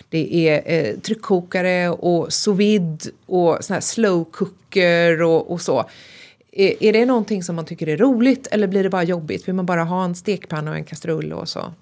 det 0.08 0.48
är 0.48 0.62
eh, 0.66 0.98
tryckkokare 0.98 1.88
och 1.88 2.32
sous 2.32 2.58
vide 2.58 2.98
och 3.26 3.58
såna 3.60 3.80
slow 3.80 4.24
cooker 4.24 5.22
och, 5.22 5.50
och 5.50 5.60
så. 5.60 5.84
Är, 6.52 6.82
är, 6.82 6.92
det 6.92 7.06
någonting 7.06 7.42
som 7.42 7.56
man 7.56 7.64
tycker 7.64 7.88
är 7.88 7.96
roligt 7.96 8.46
eller 8.50 8.66
blir 8.66 8.82
det 8.82 8.90
bara 8.90 9.02
jobbigt? 9.02 9.48
Vill 9.48 9.54
man 9.54 9.66
bara 9.66 9.84
ha 9.84 10.04
en 10.04 10.14
stekpanna 10.14 10.70
och 10.70 10.76
en 10.76 10.84
kastrull 10.84 11.32
och 11.32 11.48
så? 11.48 11.72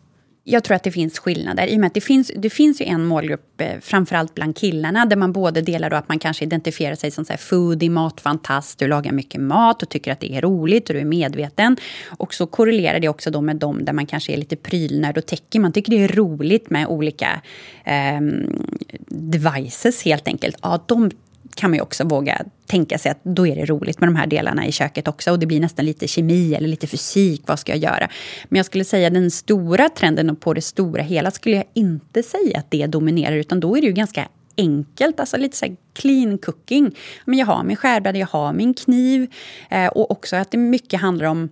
Jag 0.50 0.64
tror 0.64 0.74
att 0.74 0.82
det 0.82 0.92
finns 0.92 1.18
skillnader. 1.18 1.66
I 1.66 1.76
och 1.76 1.80
med 1.80 1.86
att 1.86 1.94
det 1.94 2.00
finns, 2.00 2.32
det 2.36 2.50
finns 2.50 2.80
ju 2.80 2.84
en 2.84 3.04
målgrupp, 3.04 3.60
eh, 3.60 3.80
framförallt 3.80 4.34
bland 4.34 4.56
killarna, 4.56 5.06
där 5.06 5.16
man 5.16 5.32
både 5.32 5.62
delar 5.62 5.90
då 5.90 5.96
att 5.96 6.08
man 6.08 6.18
kanske 6.18 6.44
identifierar 6.44 6.94
sig 6.94 7.10
som 7.10 7.24
så 7.24 7.32
här 7.32 7.38
foodie, 7.38 7.90
matfantast, 7.90 8.78
du 8.78 8.88
lagar 8.88 9.12
mycket 9.12 9.40
mat 9.40 9.82
och 9.82 9.88
tycker 9.88 10.12
att 10.12 10.20
det 10.20 10.36
är 10.36 10.40
roligt 10.40 10.88
och 10.88 10.94
du 10.94 11.00
är 11.00 11.04
medveten. 11.04 11.76
Och 12.06 12.34
så 12.34 12.46
korrelerar 12.46 13.00
det 13.00 13.08
också 13.08 13.30
då 13.30 13.40
med 13.40 13.56
dem 13.56 13.84
där 13.84 13.92
man 13.92 14.06
kanske 14.06 14.32
är 14.32 14.36
lite 14.36 14.56
prylnörd 14.56 15.18
och 15.18 15.26
täcker. 15.26 15.60
Man 15.60 15.72
tycker 15.72 15.90
det 15.90 16.04
är 16.04 16.08
roligt 16.08 16.70
med 16.70 16.86
olika 16.86 17.40
eh, 17.84 18.20
devices 19.08 20.02
helt 20.02 20.28
enkelt. 20.28 20.56
Ja, 20.62 20.84
de 20.86 21.10
kan 21.58 21.70
man 21.70 21.76
ju 21.76 21.82
också 21.82 22.04
våga 22.04 22.42
tänka 22.66 22.98
sig 22.98 23.10
att 23.10 23.18
då 23.22 23.46
är 23.46 23.56
det 23.56 23.64
roligt 23.64 24.00
med 24.00 24.08
de 24.08 24.16
här 24.16 24.26
delarna 24.26 24.66
i 24.66 24.72
köket 24.72 25.08
också. 25.08 25.30
Och 25.30 25.38
det 25.38 25.46
blir 25.46 25.60
nästan 25.60 25.84
lite 25.84 26.08
kemi 26.08 26.54
eller 26.54 26.68
lite 26.68 26.86
fysik. 26.86 27.42
Vad 27.46 27.58
ska 27.58 27.72
jag 27.72 27.78
göra? 27.78 28.08
Men 28.48 28.56
jag 28.56 28.66
skulle 28.66 28.84
säga 28.84 29.10
den 29.10 29.30
stora 29.30 29.88
trenden 29.88 30.30
och 30.30 30.40
på 30.40 30.54
det 30.54 30.60
stora 30.60 31.02
hela 31.02 31.30
skulle 31.30 31.56
jag 31.56 31.64
inte 31.74 32.22
säga 32.22 32.58
att 32.58 32.70
det 32.70 32.86
dominerar. 32.86 33.36
Utan 33.36 33.60
då 33.60 33.76
är 33.76 33.80
det 33.80 33.86
ju 33.86 33.92
ganska 33.92 34.28
enkelt, 34.56 35.20
alltså 35.20 35.36
lite 35.36 35.56
så 35.56 35.76
clean 35.94 36.38
cooking. 36.38 36.94
Men 37.24 37.38
jag 37.38 37.46
har 37.46 37.64
min 37.64 37.76
skärbräda, 37.76 38.18
jag 38.18 38.26
har 38.26 38.52
min 38.52 38.74
kniv. 38.74 39.30
Eh, 39.70 39.86
och 39.86 40.10
också 40.10 40.36
att 40.36 40.50
det 40.50 40.58
mycket 40.58 41.00
handlar 41.00 41.26
om 41.26 41.48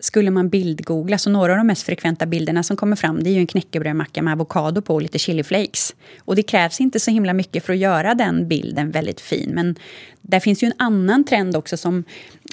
skulle 0.00 0.30
man 0.30 0.48
bildgoogla, 0.48 1.18
så 1.18 1.30
några 1.30 1.52
av 1.52 1.58
de 1.58 1.66
mest 1.66 1.82
frekventa 1.82 2.26
bilderna 2.26 2.62
som 2.62 2.76
kommer 2.76 2.96
fram 2.96 3.22
det 3.22 3.30
är 3.30 3.32
ju 3.32 3.38
en 3.40 3.46
knäckebrödmacka 3.46 4.22
med 4.22 4.32
avokado 4.32 4.82
på 4.82 4.94
och 4.94 5.02
lite 5.02 5.18
chiliflakes. 5.18 5.94
Och 6.18 6.36
det 6.36 6.42
krävs 6.42 6.80
inte 6.80 7.00
så 7.00 7.10
himla 7.10 7.32
mycket 7.32 7.64
för 7.64 7.72
att 7.72 7.78
göra 7.78 8.14
den 8.14 8.48
bilden 8.48 8.90
väldigt 8.90 9.20
fin. 9.20 9.50
Men 9.54 9.76
där 10.22 10.40
finns 10.40 10.62
ju 10.62 10.66
en 10.66 10.72
annan 10.76 11.24
trend 11.24 11.56
också 11.56 11.76
som, 11.76 12.04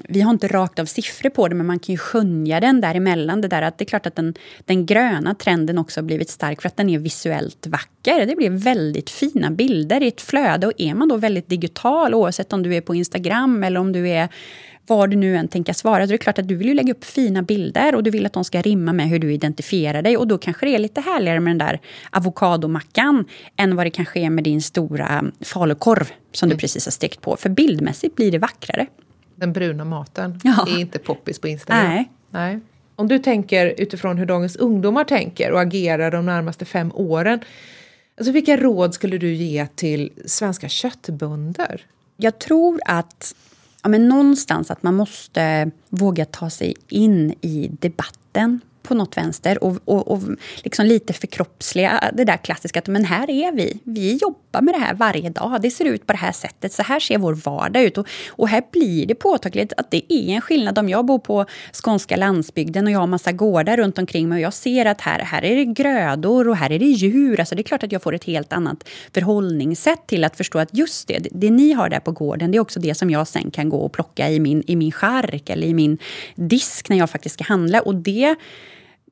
vi 0.10 0.22
har 0.22 0.32
inte 0.32 0.48
rakt 0.48 0.80
av 0.80 0.86
siffror 0.86 1.30
på 1.30 1.48
det, 1.48 1.56
men 1.56 1.66
man 1.66 1.80
kan 1.80 1.94
ju 1.94 1.98
skönja 1.98 2.60
den 2.60 2.82
däremellan. 2.82 3.42
Det, 3.42 3.48
där 3.48 3.62
att 3.62 3.78
det 3.78 3.84
är 3.84 3.88
klart 3.88 4.06
att 4.06 4.16
den, 4.16 4.34
den 4.66 4.86
gröna 4.86 5.36
trenden 5.36 5.78
också 5.78 6.00
har 6.00 6.06
blivit 6.06 6.30
stark 6.30 6.62
för 6.62 6.68
att 6.68 6.78
den 6.78 6.90
är 6.90 7.00
visuellt 7.00 7.68
vacker. 7.68 8.26
Det 8.26 8.36
blir 8.36 8.50
väldigt 8.50 9.10
fina 9.10 9.52
bilder 9.52 10.04
i 10.04 10.08
ett 10.08 10.22
flöde 10.22 10.68
och 10.68 10.74
är 10.78 10.94
man 10.94 11.08
då 11.08 11.18
väldigt 11.18 11.50
digital, 11.50 12.14
oavsett 12.14 12.54
om 12.54 12.64
du 12.64 12.76
är 12.76 12.82
på 12.82 12.96
Instagram 12.96 13.64
eller 13.64 13.80
om 13.80 13.92
du 13.92 14.10
är 14.10 14.30
vad 14.88 15.10
du 15.10 15.16
nu 15.16 15.36
än 15.36 15.48
tänker 15.48 15.74
svara. 15.74 16.06
Det 16.06 16.14
är 16.14 16.18
klart 16.18 16.40
att 16.40 16.48
du 16.48 16.56
vill 16.56 16.68
ju 16.68 16.74
lägga 16.74 16.94
upp 16.94 17.06
fina 17.06 17.42
bilder 17.42 17.96
och 17.96 18.04
du 18.04 18.10
vill 18.10 18.26
att 18.26 18.34
de 18.34 18.44
ska 18.44 18.62
rimma 18.62 18.94
med 18.94 19.10
hur 19.10 19.20
du 19.20 19.34
identifierar 19.34 20.02
dig. 20.02 20.18
Och 20.18 20.28
då 20.28 20.38
kanske 20.38 20.66
det 20.66 20.76
är 20.76 20.80
lite 20.80 21.02
härligare 21.02 21.40
med 21.40 21.52
den 21.52 21.68
där 21.68 21.80
avokadomackan 22.10 23.26
än 23.56 23.76
vad 23.76 23.86
det 23.86 23.90
kanske 23.90 24.20
är 24.20 24.30
med 24.30 24.44
din 24.44 24.62
stora 24.62 25.24
falukorv 25.42 26.12
som 26.32 26.48
mm. 26.48 26.58
du 26.58 26.62
precis 26.62 26.86
har 26.86 26.92
stekt 26.92 27.22
på. 27.22 27.38
För 27.38 27.50
bildmässigt 27.50 28.16
blir 28.16 28.32
det 28.32 28.40
vackrare. 28.40 28.88
Den 29.36 29.54
bruna 29.54 29.86
maten 29.86 30.40
ja. 30.44 30.68
är 30.70 30.80
inte 30.80 31.00
poppis 31.00 31.40
på 31.40 31.48
Instagram. 31.48 31.90
Nej. 31.90 32.12
Nej. 32.30 32.60
Om 32.96 33.08
du 33.08 33.20
tänker 33.20 33.74
utifrån 33.78 34.18
hur 34.18 34.26
dagens 34.26 34.56
ungdomar 34.56 35.04
tänker 35.04 35.52
och 35.52 35.62
agerar 35.62 36.12
de 36.12 36.26
närmaste 36.26 36.66
fem 36.66 36.92
åren. 36.96 37.40
Alltså 38.18 38.32
vilka 38.32 38.58
råd 38.58 38.94
skulle 38.94 39.18
du 39.18 39.34
ge 39.34 39.68
till 39.76 40.12
svenska 40.26 40.70
köttbönder? 40.70 41.82
Jag 42.18 42.40
tror 42.40 42.80
att 42.86 43.36
ja, 43.88 43.90
men 43.90 44.08
någonstans 44.08 44.72
att 44.72 44.84
man 44.84 44.94
måste 44.94 45.72
våga 45.90 46.26
ta 46.26 46.50
sig 46.50 46.76
in 46.90 47.34
i 47.42 47.72
debatten 47.80 48.62
på 48.88 48.96
något 48.96 49.18
vänster 49.18 49.64
och, 49.64 49.78
och, 49.86 50.08
och 50.08 50.22
liksom 50.64 50.86
lite 50.86 51.14
förkroppsliga 51.14 52.12
det 52.14 52.24
där 52.24 52.38
klassiska 52.38 52.80
att 52.80 52.88
men 52.88 53.06
här 53.06 53.30
är 53.30 53.52
vi. 53.52 53.80
Vi 53.84 54.16
jobbar 54.16 54.62
med 54.62 54.74
det 54.74 54.80
här 54.80 54.94
varje 54.94 55.30
dag. 55.30 55.62
Det 55.62 55.72
ser 55.72 55.86
ut 55.86 56.08
på 56.08 56.14
det 56.14 56.20
här 56.20 56.32
sättet. 56.32 56.74
Så 56.74 56.84
här 56.84 57.00
ser 57.00 57.18
vår 57.18 57.34
vardag 57.34 57.84
ut. 57.84 57.98
Och, 57.98 58.08
och 58.30 58.50
här 58.50 58.64
blir 58.72 59.06
det 59.06 59.16
påtagligt 59.16 59.74
att 59.78 59.92
det 59.92 60.14
är 60.14 60.30
en 60.30 60.42
skillnad 60.42 60.80
om 60.80 60.90
jag 60.90 61.06
bor 61.06 61.20
på 61.20 61.46
skånska 61.74 62.16
landsbygden 62.16 62.86
och 62.88 62.92
jag 62.92 63.00
har 63.00 63.08
massa 63.08 63.32
gårdar 63.32 63.78
runt 63.78 63.98
omkring 64.00 64.30
mig 64.30 64.36
och 64.36 64.42
jag 64.42 64.54
ser 64.54 64.86
att 64.86 65.02
här, 65.02 65.20
här 65.20 65.44
är 65.44 65.56
det 65.56 65.66
grödor 65.66 66.48
och 66.48 66.58
här 66.58 66.72
är 66.72 66.80
det 66.80 66.86
djur. 66.86 67.40
Alltså 67.40 67.56
det 67.56 67.62
är 67.62 67.64
klart 67.64 67.84
att 67.84 67.92
jag 67.92 68.04
får 68.04 68.16
ett 68.16 68.24
helt 68.24 68.54
annat 68.54 68.90
förhållningssätt 69.14 70.08
till 70.08 70.24
att 70.24 70.38
förstå 70.38 70.60
att 70.60 70.70
just 70.72 71.08
det, 71.08 71.28
det 71.32 71.52
ni 71.52 71.74
har 71.74 71.90
där 71.90 72.00
på 72.00 72.12
gården, 72.12 72.52
det 72.52 72.58
är 72.58 72.60
också 72.60 72.80
det 72.80 72.96
som 72.96 73.10
jag 73.10 73.28
sen 73.28 73.52
kan 73.52 73.70
gå 73.70 73.78
och 73.78 73.92
plocka 73.92 74.30
i 74.30 74.40
min, 74.40 74.64
i 74.68 74.76
min 74.76 74.92
chark 74.92 75.50
eller 75.50 75.68
i 75.68 75.74
min 75.74 75.98
disk 76.36 76.90
när 76.90 76.98
jag 76.98 77.10
faktiskt 77.10 77.34
ska 77.34 77.44
handla. 77.44 77.82
Och 77.82 77.96
det 77.96 78.36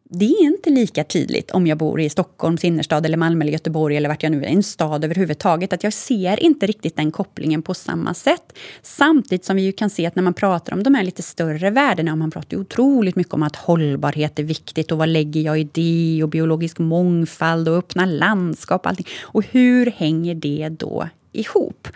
det 0.10 0.26
är 0.26 0.44
inte 0.44 0.70
lika 0.70 1.04
tydligt 1.04 1.52
om 1.52 1.68
jag 1.68 1.78
bor 1.78 2.02
i 2.02 2.10
Stockholms 2.10 2.64
innerstad 2.64 3.06
eller 3.06 3.18
Malmö 3.18 3.44
eller 3.44 3.52
Göteborg 3.52 3.98
eller 3.98 4.10
vart 4.10 4.24
jag 4.24 4.32
nu 4.32 4.44
är, 4.44 4.48
en 4.48 4.64
stad 4.64 5.04
överhuvudtaget. 5.04 5.74
Att 5.74 5.84
jag 5.84 5.94
ser 5.94 6.44
inte 6.44 6.68
riktigt 6.68 6.96
den 6.96 7.12
kopplingen 7.12 7.62
på 7.62 7.74
samma 7.74 8.14
sätt. 8.14 8.58
Samtidigt 8.82 9.46
som 9.46 9.56
vi 9.56 9.62
ju 9.62 9.72
kan 9.72 9.90
se 9.90 10.06
att 10.06 10.16
när 10.16 10.24
man 10.24 10.34
pratar 10.34 10.74
om 10.74 10.84
de 10.84 10.96
här 10.96 11.04
lite 11.04 11.24
större 11.24 11.70
värdena, 11.70 12.12
och 12.12 12.18
man 12.18 12.32
pratar 12.32 12.58
ju 12.58 12.62
otroligt 12.62 13.16
mycket 13.16 13.34
om 13.34 13.44
att 13.44 13.56
hållbarhet 13.56 14.40
är 14.40 14.44
viktigt 14.44 14.92
och 14.92 14.98
vad 14.98 15.10
lägger 15.10 15.42
jag 15.42 15.60
i 15.60 15.70
det 15.74 16.24
och 16.24 16.30
biologisk 16.30 16.80
mångfald 16.80 17.70
och 17.70 17.78
öppna 17.78 18.06
landskap 18.06 18.82
och 18.82 18.90
allting. 18.90 19.08
Och 19.22 19.44
hur 19.44 19.92
hänger 19.92 20.36
det 20.36 20.70
då 20.70 21.10
ihop? 21.32 21.88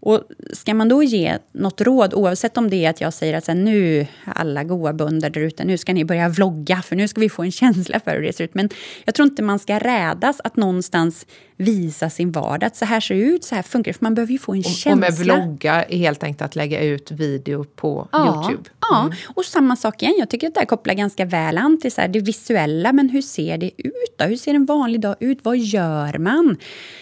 Och 0.00 0.22
ska 0.52 0.74
man 0.74 0.88
då 0.88 1.02
ge 1.02 1.38
något 1.52 1.80
råd, 1.80 2.14
oavsett 2.14 2.56
om 2.56 2.70
det 2.70 2.84
är 2.84 2.90
att 2.90 3.00
jag 3.00 3.12
säger 3.12 3.34
att 3.34 3.44
så 3.44 3.52
här, 3.52 3.58
nu, 3.58 4.06
alla 4.24 4.64
goa 4.64 4.92
bönder 4.92 5.30
där 5.30 5.40
ute, 5.40 5.64
nu 5.64 5.78
ska 5.78 5.92
ni 5.92 6.04
börja 6.04 6.28
vlogga, 6.28 6.82
för 6.82 6.96
nu 6.96 7.08
ska 7.08 7.20
vi 7.20 7.28
få 7.28 7.42
en 7.42 7.52
känsla 7.52 8.00
för 8.00 8.10
hur 8.10 8.22
det 8.22 8.32
ser 8.32 8.44
ut. 8.44 8.54
Men 8.54 8.68
jag 9.04 9.14
tror 9.14 9.28
inte 9.28 9.42
man 9.42 9.58
ska 9.58 9.78
rädas 9.78 10.40
att 10.44 10.56
någonstans 10.56 11.26
visa 11.56 12.10
sin 12.10 12.32
vardag. 12.32 12.66
Att 12.66 12.76
så 12.76 12.84
här 12.84 13.00
ser 13.00 13.14
det 13.14 13.20
ut, 13.20 13.44
så 13.44 13.54
här 13.54 13.62
funkar 13.62 13.92
det. 13.92 13.98
För 13.98 14.04
man 14.04 14.14
behöver 14.14 14.32
ju 14.32 14.38
få 14.38 14.52
en 14.52 14.58
och, 14.58 14.64
känsla. 14.64 14.92
Och 14.92 14.98
med 14.98 15.12
vlogga 15.12 15.84
är 15.84 15.98
helt 15.98 16.22
enkelt 16.22 16.42
att 16.42 16.56
lägga 16.56 16.80
ut 16.80 17.10
video 17.10 17.64
på 17.64 18.08
ja, 18.12 18.26
Youtube. 18.26 18.70
Mm. 18.92 19.10
Ja, 19.10 19.10
och 19.34 19.44
samma 19.44 19.76
sak 19.76 20.02
igen. 20.02 20.14
Jag 20.18 20.30
tycker 20.30 20.48
att 20.48 20.54
det 20.54 20.60
här 20.60 20.66
kopplar 20.66 20.94
ganska 20.94 21.24
väl 21.24 21.58
an 21.58 21.80
till 21.80 21.92
så 21.92 22.00
här, 22.00 22.08
det 22.08 22.20
visuella. 22.20 22.92
Men 22.92 23.08
hur 23.08 23.22
ser 23.22 23.58
det 23.58 23.70
ut 23.76 24.14
då? 24.18 24.24
Hur 24.24 24.36
ser 24.36 24.54
en 24.54 24.66
vanlig 24.66 25.00
dag 25.00 25.16
ut? 25.20 25.38
Vad 25.42 25.58
gör 25.58 26.18
man? 26.18 26.56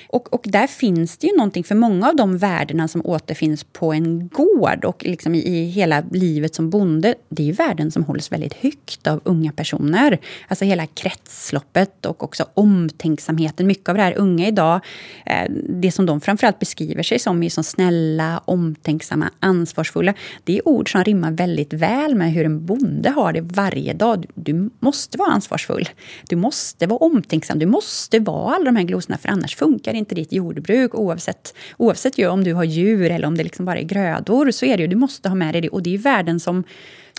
Och, 0.09 0.35
och 0.35 0.43
där 0.45 0.67
finns 0.67 1.17
det 1.19 1.27
ju 1.27 1.37
någonting, 1.37 1.65
för 1.65 1.75
många 1.75 2.09
av 2.09 2.17
de 2.17 2.39
värdena 2.39 2.86
som 2.89 3.07
återfinns 3.07 3.65
på 3.65 3.93
en 3.93 4.29
gård 4.29 4.85
och 4.85 5.05
liksom 5.05 5.35
i, 5.35 5.39
i 5.39 5.65
hela 5.65 6.05
livet 6.11 6.55
som 6.55 6.71
bonde, 6.71 7.15
det 7.29 7.43
är 7.43 7.47
ju 7.47 7.53
värden 7.53 7.91
som 7.91 8.05
hålls 8.05 8.33
väldigt 8.33 8.55
högt 8.55 9.07
av 9.07 9.21
unga 9.25 9.53
personer. 9.53 10.19
Alltså 10.49 10.65
hela 10.65 10.87
kretsloppet 10.87 12.07
och 12.07 12.25
också 12.25 12.47
omtänksamheten. 12.55 13.67
Mycket 13.67 13.89
av 13.89 13.95
det 13.95 14.03
här 14.03 14.19
unga 14.19 14.49
idag, 14.49 14.81
eh, 15.27 15.53
det 15.69 15.93
som 15.93 16.07
de 16.07 16.21
framförallt 16.21 16.59
beskriver 16.59 17.03
sig 17.03 17.19
som 17.19 17.43
är 17.43 17.49
som 17.49 17.65
snälla, 17.65 18.43
omtänksamma, 18.45 19.31
ansvarsfulla. 19.41 20.15
Det 20.45 20.59
är 20.59 20.69
ord 20.69 20.93
som 20.93 21.05
rimmar 21.05 21.31
väldigt 21.31 21.73
väl 21.73 22.15
med 22.15 22.33
hur 22.33 22.45
en 22.45 22.67
bonde 22.67 23.11
har 23.11 23.33
det 23.33 23.41
varje 23.41 23.93
dag. 23.93 24.27
Du 24.35 24.71
måste 24.81 25.19
vara 25.19 25.31
ansvarsfull. 25.31 25.89
Du 26.29 26.37
måste 26.37 26.87
vara 26.87 26.99
omtänksam. 26.99 27.59
Du 27.59 27.67
måste 27.67 28.19
vara 28.19 28.55
alla 28.55 28.65
de 28.65 28.77
här 28.77 28.85
glosorna, 28.85 29.19
för 29.19 29.29
annars 29.29 29.57
funkar 29.57 29.95
inte 29.95 30.15
ditt 30.15 30.33
jordbruk. 30.33 30.95
Oavsett, 30.95 31.55
oavsett 31.77 32.19
ju 32.19 32.29
om 32.29 32.45
du 32.45 32.55
har 32.55 32.65
djur 32.77 33.11
eller 33.11 33.29
om 33.29 33.37
det 33.37 33.43
liksom 33.43 33.65
bara 33.65 33.79
är 33.79 33.85
grödor, 33.85 34.51
så 34.51 34.67
är 34.67 34.77
det 34.77 34.83
ju, 34.83 34.87
du 34.87 34.97
måste 34.97 35.29
ha 35.29 35.37
med 35.37 35.55
dig 35.55 35.61
det. 35.61 35.69
Och 35.69 35.83
det 35.83 35.95
är 35.95 35.99
värden 35.99 36.41
som 36.41 36.65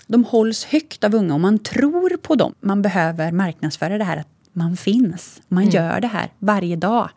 de 0.06 0.24
hålls 0.24 0.64
högt 0.64 1.04
av 1.04 1.14
unga 1.14 1.34
och 1.34 1.40
man 1.40 1.58
tror 1.58 2.16
på 2.16 2.34
dem. 2.34 2.54
Man 2.60 2.82
behöver 2.82 3.32
marknadsföra 3.32 3.98
det 3.98 4.04
här 4.04 4.16
att 4.16 4.28
man 4.52 4.76
finns. 4.76 5.42
Man 5.48 5.62
mm. 5.62 5.74
gör 5.74 6.00
det 6.00 6.06
här 6.08 6.32
varje 6.38 6.76
dag. 6.76 7.10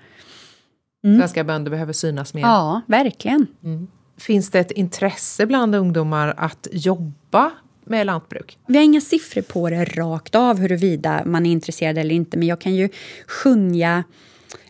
Mm. 1.03 1.19
Svenska 1.19 1.43
bönder 1.43 1.71
behöver 1.71 1.93
synas 1.93 2.33
mer. 2.33 2.41
Ja, 2.41 2.81
verkligen. 2.87 3.47
Mm. 3.63 3.87
Finns 4.17 4.49
det 4.49 4.59
ett 4.59 4.71
intresse 4.71 5.45
bland 5.45 5.75
ungdomar 5.75 6.33
att 6.37 6.67
jobba 6.71 7.51
med 7.85 8.05
lantbruk? 8.05 8.57
Vi 8.67 8.77
har 8.77 8.83
inga 8.83 9.01
siffror 9.01 9.41
på 9.41 9.69
det 9.69 9.85
rakt 9.85 10.35
av 10.35 10.59
huruvida 10.59 11.21
man 11.25 11.45
är 11.45 11.51
intresserad 11.51 11.97
eller 11.97 12.15
inte. 12.15 12.37
Men 12.37 12.47
jag 12.47 12.61
kan 12.61 12.75
ju 12.75 12.89
skönja 13.27 14.03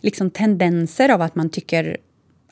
liksom 0.00 0.30
tendenser 0.30 1.08
av 1.08 1.22
att 1.22 1.34
man 1.34 1.50
tycker 1.50 1.96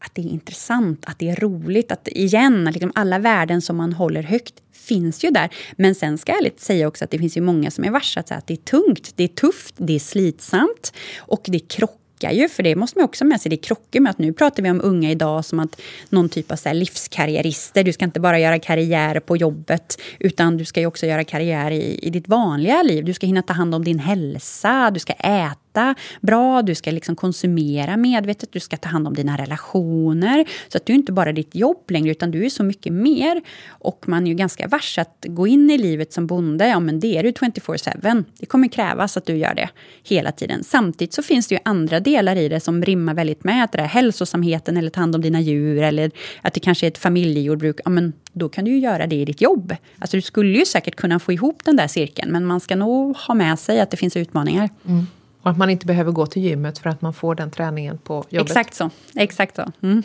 att 0.05 0.15
det 0.15 0.23
är 0.23 0.27
intressant, 0.27 1.05
att 1.07 1.19
det 1.19 1.31
är 1.31 1.37
roligt. 1.37 1.93
Att 1.93 2.09
igen, 2.09 2.65
liksom 2.65 2.93
alla 2.95 3.19
värden 3.19 3.63
som 3.63 3.77
man 3.77 3.93
håller 3.93 4.23
högt 4.23 4.55
finns 4.73 5.25
ju 5.25 5.31
där. 5.31 5.51
Men 5.77 5.95
sen 5.95 6.19
ska 6.19 6.33
jag 6.33 6.39
ärligt 6.39 6.61
säga 6.61 6.89
också 6.89 7.05
att 7.05 7.11
det 7.11 7.19
finns 7.19 7.37
ju 7.37 7.41
många 7.41 7.71
som 7.71 7.85
är 7.85 7.91
varse 7.91 8.21
att 8.21 8.47
det 8.47 8.55
är 8.55 8.57
tungt, 8.57 9.13
det 9.17 9.25
är 9.25 9.29
tufft, 9.29 9.75
det 9.79 9.95
är 9.95 9.99
slitsamt 9.99 10.93
och 11.19 11.43
det 11.45 11.59
krockar 11.59 12.01
krockar 12.21 12.37
ju, 12.37 12.49
för 12.49 12.63
det 12.63 12.77
måste 12.77 12.99
man 12.99 13.05
också 13.05 13.25
med 13.25 13.41
sig. 13.41 13.51
Det 13.51 13.57
krockar 13.57 14.01
med 14.01 14.11
att 14.11 14.19
nu 14.19 14.33
pratar 14.33 14.63
vi 14.63 14.71
om 14.71 14.81
unga 14.85 15.11
idag 15.11 15.45
som 15.45 15.61
att 15.61 15.81
någon 16.11 16.29
typ 16.29 16.53
av 16.53 16.57
så 16.57 16.73
livskarriärister. 16.73 17.85
Du 17.85 17.93
ska 17.93 18.05
inte 18.05 18.21
bara 18.21 18.39
göra 18.39 18.59
karriär 18.59 19.21
på 19.21 19.37
jobbet, 19.37 20.01
utan 20.19 20.57
du 20.57 20.65
ska 20.65 20.87
också 20.87 21.07
göra 21.07 21.25
karriär 21.25 21.71
i, 21.71 21.99
i 22.03 22.11
ditt 22.11 22.29
vanliga 22.29 22.83
liv. 22.83 23.05
Du 23.05 23.13
ska 23.13 23.27
hinna 23.27 23.43
ta 23.43 23.53
hand 23.53 23.75
om 23.75 23.85
din 23.85 23.99
hälsa, 23.99 24.91
du 24.91 25.01
ska 25.01 25.13
äta 25.13 25.70
äta 25.71 25.95
bra, 26.21 26.63
du 26.63 26.75
ska 26.75 26.91
liksom 26.91 27.17
konsumera 27.17 27.97
medvetet, 27.97 28.53
du 28.53 28.61
ska 28.61 28.77
ta 28.77 28.89
hand 28.89 29.07
om 29.07 29.15
dina 29.15 29.37
relationer. 29.37 30.45
Så 30.69 30.77
att 30.77 30.87
du 30.87 30.93
är 30.93 30.95
inte 30.95 31.13
bara 31.13 31.33
ditt 31.33 31.55
jobb 31.55 31.91
längre, 31.91 32.11
utan 32.11 32.31
du 32.31 32.45
är 32.45 32.49
så 32.49 32.63
mycket 32.63 32.93
mer. 32.93 33.43
Och 33.69 34.05
man 34.09 34.25
är 34.25 34.29
ju 34.29 34.35
ganska 34.35 34.69
vars 34.69 34.99
att 34.99 35.25
gå 35.29 35.47
in 35.47 35.71
i 35.71 35.79
livet 35.79 36.13
som 36.13 36.27
bonde, 36.27 36.69
ja 36.69 36.81
men 36.81 37.01
det 37.01 37.17
är 37.17 37.23
du 37.23 37.31
24-7. 37.31 38.25
Det 38.39 38.47
kommer 38.47 38.69
krävas 38.69 39.17
att 39.17 39.27
du 39.27 39.37
gör 39.37 39.55
det 39.55 39.69
hela 40.05 40.33
tiden. 40.33 40.65
Samtidigt 40.65 41.13
så 41.13 41.23
finns 41.23 41.47
det 41.49 41.55
ju 41.55 41.61
andra 41.65 42.01
delar 42.01 42.37
i 42.37 42.49
det 42.49 42.61
som 42.61 42.85
rimmar 42.85 43.15
väldigt 43.15 43.45
med 43.45 43.65
att 43.65 43.73
det 43.73 43.79
är 43.79 43.87
hälsosamheten 43.87 44.77
eller 44.77 44.91
ta 44.91 45.01
hand 45.01 45.15
om 45.15 45.23
dina 45.23 45.41
djur 45.41 45.83
eller 45.83 46.11
att 46.43 46.55
det 46.55 46.61
kanske 46.61 46.87
är 46.87 46.89
ett 46.89 46.99
familjejordbruk. 46.99 47.81
Ja, 47.85 47.91
men 47.91 48.13
då 48.33 48.49
kan 48.49 48.65
du 48.65 48.71
ju 48.71 48.79
göra 48.79 49.07
det 49.07 49.17
i 49.17 49.25
ditt 49.25 49.41
jobb. 49.41 49.75
Alltså 49.99 50.17
du 50.17 50.21
skulle 50.21 50.59
ju 50.59 50.65
säkert 50.65 50.97
kunna 50.97 51.19
få 51.19 51.33
ihop 51.33 51.65
den 51.65 51.77
där 51.77 51.89
cirkeln, 51.89 52.33
men 52.33 52.47
man 52.47 52.61
ska 52.61 52.77
nog 52.77 53.17
ha 53.17 53.35
med 53.35 53.59
sig 53.59 53.81
att 53.81 53.91
det 53.91 53.97
finns 53.97 54.17
utmaningar. 54.17 54.69
Mm. 54.89 55.07
Och 55.43 55.51
att 55.51 55.59
man 55.59 55.71
inte 55.71 55.87
behöver 55.87 56.13
gå 56.13 56.27
till 56.27 56.43
gymmet 56.43 56.79
för 56.79 56.91
att 56.91 57.03
man 57.03 57.15
får 57.15 57.35
den 57.35 57.51
träningen 57.51 57.99
på 57.99 58.25
jobbet. 58.29 58.51
Exakt 58.51 58.75
så. 58.75 58.91
Exakt 59.17 59.57
så. 59.57 59.73
Mm. 59.83 60.03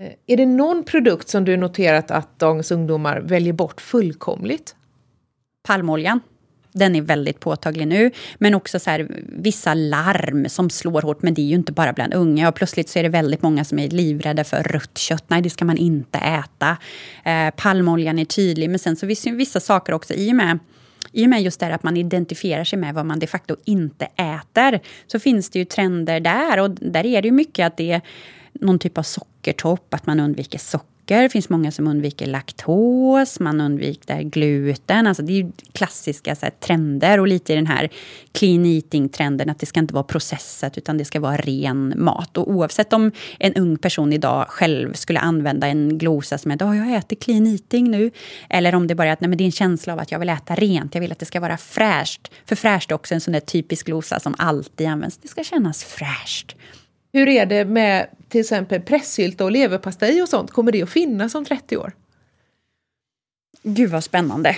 Eh, 0.00 0.12
är 0.26 0.36
det 0.36 0.46
någon 0.46 0.84
produkt 0.84 1.28
som 1.28 1.44
du 1.44 1.56
noterat 1.56 2.10
att 2.10 2.38
dagens 2.38 2.70
ungdomar 2.70 3.20
väljer 3.20 3.52
bort 3.52 3.80
fullkomligt? 3.80 4.76
Palmoljan. 5.66 6.20
Den 6.72 6.96
är 6.96 7.02
väldigt 7.02 7.40
påtaglig 7.40 7.88
nu. 7.88 8.10
Men 8.38 8.54
också 8.54 8.78
så 8.78 8.90
här, 8.90 9.08
vissa 9.26 9.74
larm 9.74 10.48
som 10.48 10.70
slår 10.70 11.02
hårt. 11.02 11.22
Men 11.22 11.34
det 11.34 11.40
är 11.42 11.46
ju 11.46 11.54
inte 11.54 11.72
bara 11.72 11.92
bland 11.92 12.14
unga. 12.14 12.48
Och 12.48 12.54
plötsligt 12.54 12.88
så 12.88 12.98
är 12.98 13.02
det 13.02 13.08
väldigt 13.08 13.42
många 13.42 13.64
som 13.64 13.78
är 13.78 13.88
livrädda 13.88 14.44
för 14.44 14.62
rött 14.62 14.98
kött. 14.98 15.24
Nej, 15.28 15.42
det 15.42 15.50
ska 15.50 15.64
man 15.64 15.76
inte 15.76 16.18
äta. 16.18 16.76
Eh, 17.24 17.50
palmoljan 17.56 18.18
är 18.18 18.24
tydlig. 18.24 18.70
Men 18.70 18.78
sen 18.78 18.96
så 18.96 19.06
finns 19.06 19.22
det 19.22 19.30
vissa 19.30 19.60
saker 19.60 19.92
också 19.92 20.14
i 20.14 20.32
och 20.32 20.36
med 20.36 20.58
i 21.16 21.24
och 21.24 21.30
med 21.30 21.42
just 21.42 21.60
det 21.60 21.74
att 21.74 21.82
man 21.82 21.96
identifierar 21.96 22.64
sig 22.64 22.78
med 22.78 22.94
vad 22.94 23.06
man 23.06 23.18
de 23.18 23.26
facto 23.26 23.56
inte 23.64 24.04
äter 24.04 24.80
så 25.06 25.18
finns 25.18 25.50
det 25.50 25.58
ju 25.58 25.64
trender 25.64 26.20
där. 26.20 26.60
Och 26.60 26.70
där 26.70 27.06
är 27.06 27.22
det 27.22 27.28
ju 27.28 27.32
mycket 27.32 27.66
att 27.66 27.76
det 27.76 27.92
är 27.92 28.00
någon 28.52 28.78
typ 28.78 28.98
av 28.98 29.02
sockertopp, 29.02 29.94
att 29.94 30.06
man 30.06 30.20
undviker 30.20 30.58
socker 30.58 30.95
det 31.06 31.28
finns 31.28 31.48
många 31.48 31.72
som 31.72 31.88
undviker 31.88 32.26
laktos, 32.26 33.40
man 33.40 33.60
undviker 33.60 34.22
gluten. 34.22 35.06
Alltså 35.06 35.22
det 35.22 35.40
är 35.40 35.52
klassiska 35.72 36.34
så 36.34 36.46
här, 36.46 36.50
trender 36.50 37.20
och 37.20 37.26
lite 37.26 37.52
i 37.52 37.56
den 37.56 37.66
här 37.66 37.88
clean 38.32 38.66
eating-trenden 38.66 39.50
att 39.50 39.58
det 39.58 39.66
ska 39.66 39.80
inte 39.80 39.94
vara 39.94 40.04
processat 40.04 40.78
utan 40.78 40.98
det 40.98 41.04
ska 41.04 41.20
vara 41.20 41.36
ren 41.36 41.94
mat. 41.96 42.36
Och 42.36 42.50
oavsett 42.50 42.92
om 42.92 43.12
en 43.38 43.54
ung 43.54 43.78
person 43.78 44.12
idag 44.12 44.46
själv 44.48 44.92
skulle 44.92 45.20
använda 45.20 45.66
en 45.66 45.98
glosa 45.98 46.38
som 46.38 46.50
är 46.50 46.54
att 46.54 46.76
jag 46.76 46.94
äter 46.94 47.16
clean 47.16 47.46
eating 47.46 47.90
nu. 47.90 48.10
Eller 48.50 48.74
om 48.74 48.86
det 48.86 48.94
bara 48.94 49.08
är 49.08 49.12
att 49.12 49.20
nej, 49.20 49.28
men 49.28 49.38
det 49.38 49.44
är 49.44 49.46
en 49.46 49.52
känsla 49.52 49.92
av 49.92 49.98
att 49.98 50.12
jag 50.12 50.18
vill 50.18 50.28
äta 50.28 50.54
rent, 50.54 50.94
jag 50.94 51.00
vill 51.00 51.12
att 51.12 51.18
det 51.18 51.26
ska 51.26 51.40
vara 51.40 51.56
fräscht. 51.56 52.30
För 52.46 52.56
fräscht 52.56 52.90
är 52.90 52.94
också 52.94 53.14
en 53.14 53.20
sån 53.20 53.32
där 53.32 53.40
typisk 53.40 53.86
glosa 53.86 54.20
som 54.20 54.34
alltid 54.38 54.86
används. 54.86 55.18
Det 55.18 55.28
ska 55.28 55.44
kännas 55.44 55.84
fräscht. 55.84 56.56
Hur 57.12 57.28
är 57.28 57.46
det 57.46 57.64
med 57.64 58.06
till 58.28 58.40
exempel 58.40 58.80
pressylta 58.80 59.44
och 59.44 59.52
leverpastej 59.52 60.22
och 60.22 60.28
sånt? 60.28 60.50
Kommer 60.50 60.72
det 60.72 60.82
att 60.82 60.90
finnas 60.90 61.34
om 61.34 61.44
30 61.44 61.76
år? 61.76 61.92
Gud 63.62 63.90
vad 63.90 64.04
spännande. 64.04 64.56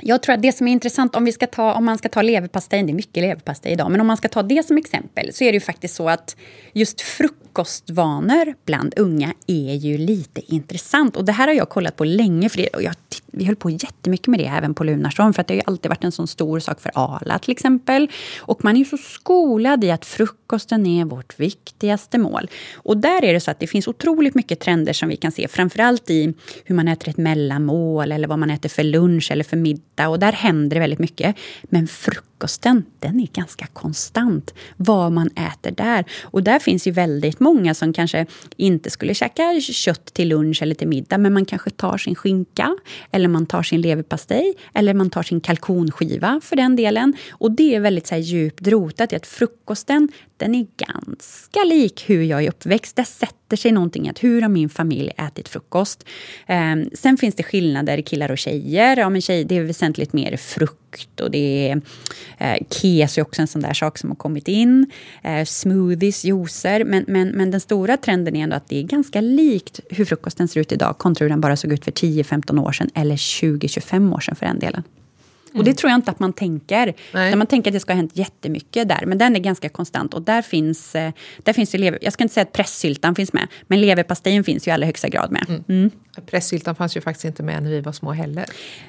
Jag 0.00 0.22
tror 0.22 0.34
att 0.34 0.42
det 0.42 0.52
som 0.52 0.68
är 0.68 0.72
intressant 0.72 1.16
om, 1.16 1.24
vi 1.24 1.32
ska 1.32 1.46
ta, 1.46 1.72
om 1.72 1.84
man 1.84 1.98
ska 1.98 2.08
ta 2.08 2.22
leverpastejen, 2.22 2.86
det 2.86 2.92
är 2.92 2.94
mycket 2.94 3.22
leverpastej 3.22 3.72
idag, 3.72 3.90
men 3.90 4.00
om 4.00 4.06
man 4.06 4.16
ska 4.16 4.28
ta 4.28 4.42
det 4.42 4.66
som 4.66 4.76
exempel 4.78 5.32
så 5.32 5.44
är 5.44 5.52
det 5.52 5.56
ju 5.56 5.60
faktiskt 5.60 5.94
så 5.94 6.08
att 6.08 6.36
just 6.72 7.00
frukostvanor 7.00 8.54
bland 8.64 8.94
unga 8.98 9.34
är 9.46 9.74
ju 9.74 9.98
lite 9.98 10.54
intressant. 10.54 11.16
Och 11.16 11.24
det 11.24 11.32
här 11.32 11.46
har 11.46 11.54
jag 11.54 11.68
kollat 11.68 11.96
på 11.96 12.04
länge, 12.04 12.48
för 12.48 12.58
det, 12.58 12.68
och 12.68 12.82
jag, 12.82 12.94
vi 13.26 13.44
höll 13.44 13.56
på 13.56 13.70
jättemycket 13.70 14.26
med 14.26 14.40
det 14.40 14.46
även 14.46 14.74
på 14.74 14.84
Lunarstorm, 14.84 15.32
för 15.32 15.40
att 15.40 15.46
det 15.46 15.54
har 15.54 15.56
ju 15.56 15.62
alltid 15.66 15.88
varit 15.88 16.04
en 16.04 16.12
sån 16.12 16.28
stor 16.28 16.60
sak 16.60 16.80
för 16.80 16.92
Arla 16.94 17.38
till 17.38 17.52
exempel. 17.52 18.10
Och 18.38 18.64
man 18.64 18.76
är 18.76 18.78
ju 18.78 18.84
så 18.84 18.96
skolad 18.96 19.84
i 19.84 19.90
att 19.90 20.04
frukosten 20.04 20.86
är 20.86 21.04
vårt 21.04 21.40
viktigaste 21.40 22.18
mål. 22.18 22.50
Och 22.74 22.96
där 22.96 23.24
är 23.24 23.32
det 23.32 23.40
så 23.40 23.50
att 23.50 23.60
det 23.60 23.66
finns 23.66 23.88
otroligt 23.88 24.34
mycket 24.34 24.60
trender 24.60 24.92
som 24.92 25.08
vi 25.08 25.16
kan 25.16 25.32
se, 25.32 25.48
framförallt 25.48 26.10
i 26.10 26.34
hur 26.64 26.74
man 26.74 26.88
äter 26.88 27.08
ett 27.08 27.16
mellanmål, 27.16 28.12
eller 28.12 28.28
vad 28.28 28.38
man 28.38 28.50
äter 28.50 28.68
för 28.68 28.82
lunch 28.82 29.30
eller 29.30 29.44
för 29.44 29.56
middag 29.56 29.87
äta 29.98 30.08
och 30.08 30.18
där 30.18 30.32
händer 30.32 30.74
det 30.74 30.80
väldigt 30.80 30.98
mycket. 30.98 31.36
Men 31.62 31.86
frukosten, 32.38 32.84
den 32.98 33.20
är 33.20 33.26
ganska 33.26 33.66
konstant. 33.66 34.54
Vad 34.76 35.12
man 35.12 35.30
äter 35.36 35.70
där. 35.70 36.04
Och 36.22 36.42
där 36.42 36.58
finns 36.58 36.86
ju 36.86 36.90
väldigt 36.90 37.40
många 37.40 37.74
som 37.74 37.92
kanske 37.92 38.26
inte 38.56 38.90
skulle 38.90 39.14
käka 39.14 39.60
kött 39.60 40.06
till 40.14 40.28
lunch 40.28 40.62
eller 40.62 40.74
till 40.74 40.88
middag, 40.88 41.18
men 41.18 41.32
man 41.32 41.44
kanske 41.44 41.70
tar 41.70 41.98
sin 41.98 42.14
skinka, 42.14 42.76
eller 43.10 43.28
man 43.28 43.46
tar 43.46 43.62
sin 43.62 43.80
leverpastej, 43.80 44.54
eller 44.74 44.94
man 44.94 45.10
tar 45.10 45.22
sin 45.22 45.40
kalkonskiva 45.40 46.40
för 46.44 46.56
den 46.56 46.76
delen. 46.76 47.14
Och 47.30 47.50
det 47.52 47.74
är 47.74 47.80
väldigt 47.80 48.06
så 48.06 48.14
här 48.14 48.22
djupt 48.22 48.68
rotat 48.68 49.12
i 49.12 49.16
att 49.16 49.26
frukosten, 49.26 50.08
den 50.36 50.54
är 50.54 50.66
ganska 50.76 51.64
lik 51.64 52.04
hur 52.06 52.22
jag 52.22 52.44
är 52.44 52.48
uppväxt. 52.48 52.96
Det 52.96 53.04
sätter 53.04 53.56
sig 53.56 53.72
någonting 53.72 54.08
att 54.08 54.24
hur 54.24 54.42
har 54.42 54.48
min 54.48 54.68
familj 54.68 55.10
ätit 55.16 55.48
frukost? 55.48 56.04
Eh, 56.46 56.76
sen 56.94 57.16
finns 57.16 57.34
det 57.34 57.42
skillnader 57.42 58.02
killar 58.02 58.30
och 58.30 58.38
tjejer. 58.38 58.96
Ja, 58.96 59.10
men 59.10 59.20
tjej, 59.20 59.44
det 59.44 59.56
är 59.56 59.62
väsentligt 59.62 60.12
mer 60.12 60.36
frukost 60.36 60.87
frukt 60.88 61.20
och 61.20 61.30
det 61.30 61.68
är 61.68 61.80
eh, 62.38 62.66
keso 62.70 63.20
är 63.20 63.22
också 63.22 63.42
en 63.42 63.48
sån 63.48 63.62
där 63.62 63.72
sak 63.72 63.98
som 63.98 64.10
har 64.10 64.16
kommit 64.16 64.48
in. 64.48 64.90
Eh, 65.22 65.44
smoothies, 65.44 66.24
juicer. 66.24 66.84
Men, 66.84 67.04
men, 67.08 67.28
men 67.28 67.50
den 67.50 67.60
stora 67.60 67.96
trenden 67.96 68.36
är 68.36 68.42
ändå 68.42 68.56
att 68.56 68.68
det 68.68 68.78
är 68.78 68.82
ganska 68.82 69.20
likt 69.20 69.80
hur 69.90 70.04
frukosten 70.04 70.48
ser 70.48 70.60
ut 70.60 70.72
idag 70.72 70.98
kontra 70.98 71.24
hur 71.24 71.30
den 71.30 71.40
bara 71.40 71.56
såg 71.56 71.72
ut 71.72 71.84
för 71.84 71.92
10-15 71.92 72.60
år 72.60 72.72
sedan 72.72 72.90
eller 72.94 73.16
20-25 73.16 74.14
år 74.14 74.20
sedan 74.20 74.36
för 74.36 74.46
den 74.46 74.58
delen. 74.58 74.82
Och 75.58 75.64
det 75.64 75.74
tror 75.74 75.90
jag 75.90 75.98
inte 75.98 76.10
att 76.10 76.18
man 76.18 76.32
tänker. 76.32 76.94
Nej. 77.14 77.36
Man 77.36 77.46
tänker 77.46 77.70
att 77.70 77.74
det 77.74 77.80
ska 77.80 77.92
ha 77.92 77.96
hänt 77.96 78.16
jättemycket 78.16 78.88
där. 78.88 79.06
Men 79.06 79.18
den 79.18 79.36
är 79.36 79.40
ganska 79.40 79.68
konstant. 79.68 80.14
Och 80.14 80.22
där 80.22 80.42
finns, 80.42 80.94
eh, 80.94 81.12
där 81.42 81.52
finns 81.52 81.74
ju 81.74 81.78
lever, 81.78 81.98
jag 82.02 82.12
ska 82.12 82.24
inte 82.24 82.34
säga 82.34 82.42
att 82.42 82.52
pressyltan 82.52 83.14
finns 83.14 83.32
med. 83.32 83.46
Men 83.66 83.80
leverpastejen 83.80 84.44
finns 84.44 84.68
ju 84.68 84.70
i 84.70 84.72
allra 84.72 84.86
högsta 84.86 85.08
grad 85.08 85.32
med. 85.32 85.44
Mm. 85.48 85.64
Mm. 85.68 85.90
Pressyltan 86.26 86.74
fanns 86.74 86.96
ju 86.96 87.00
faktiskt 87.00 87.24
inte 87.24 87.42
med 87.42 87.62
när 87.62 87.70
vi 87.70 87.80
var 87.80 87.92
små 87.92 88.12
heller. 88.12 88.44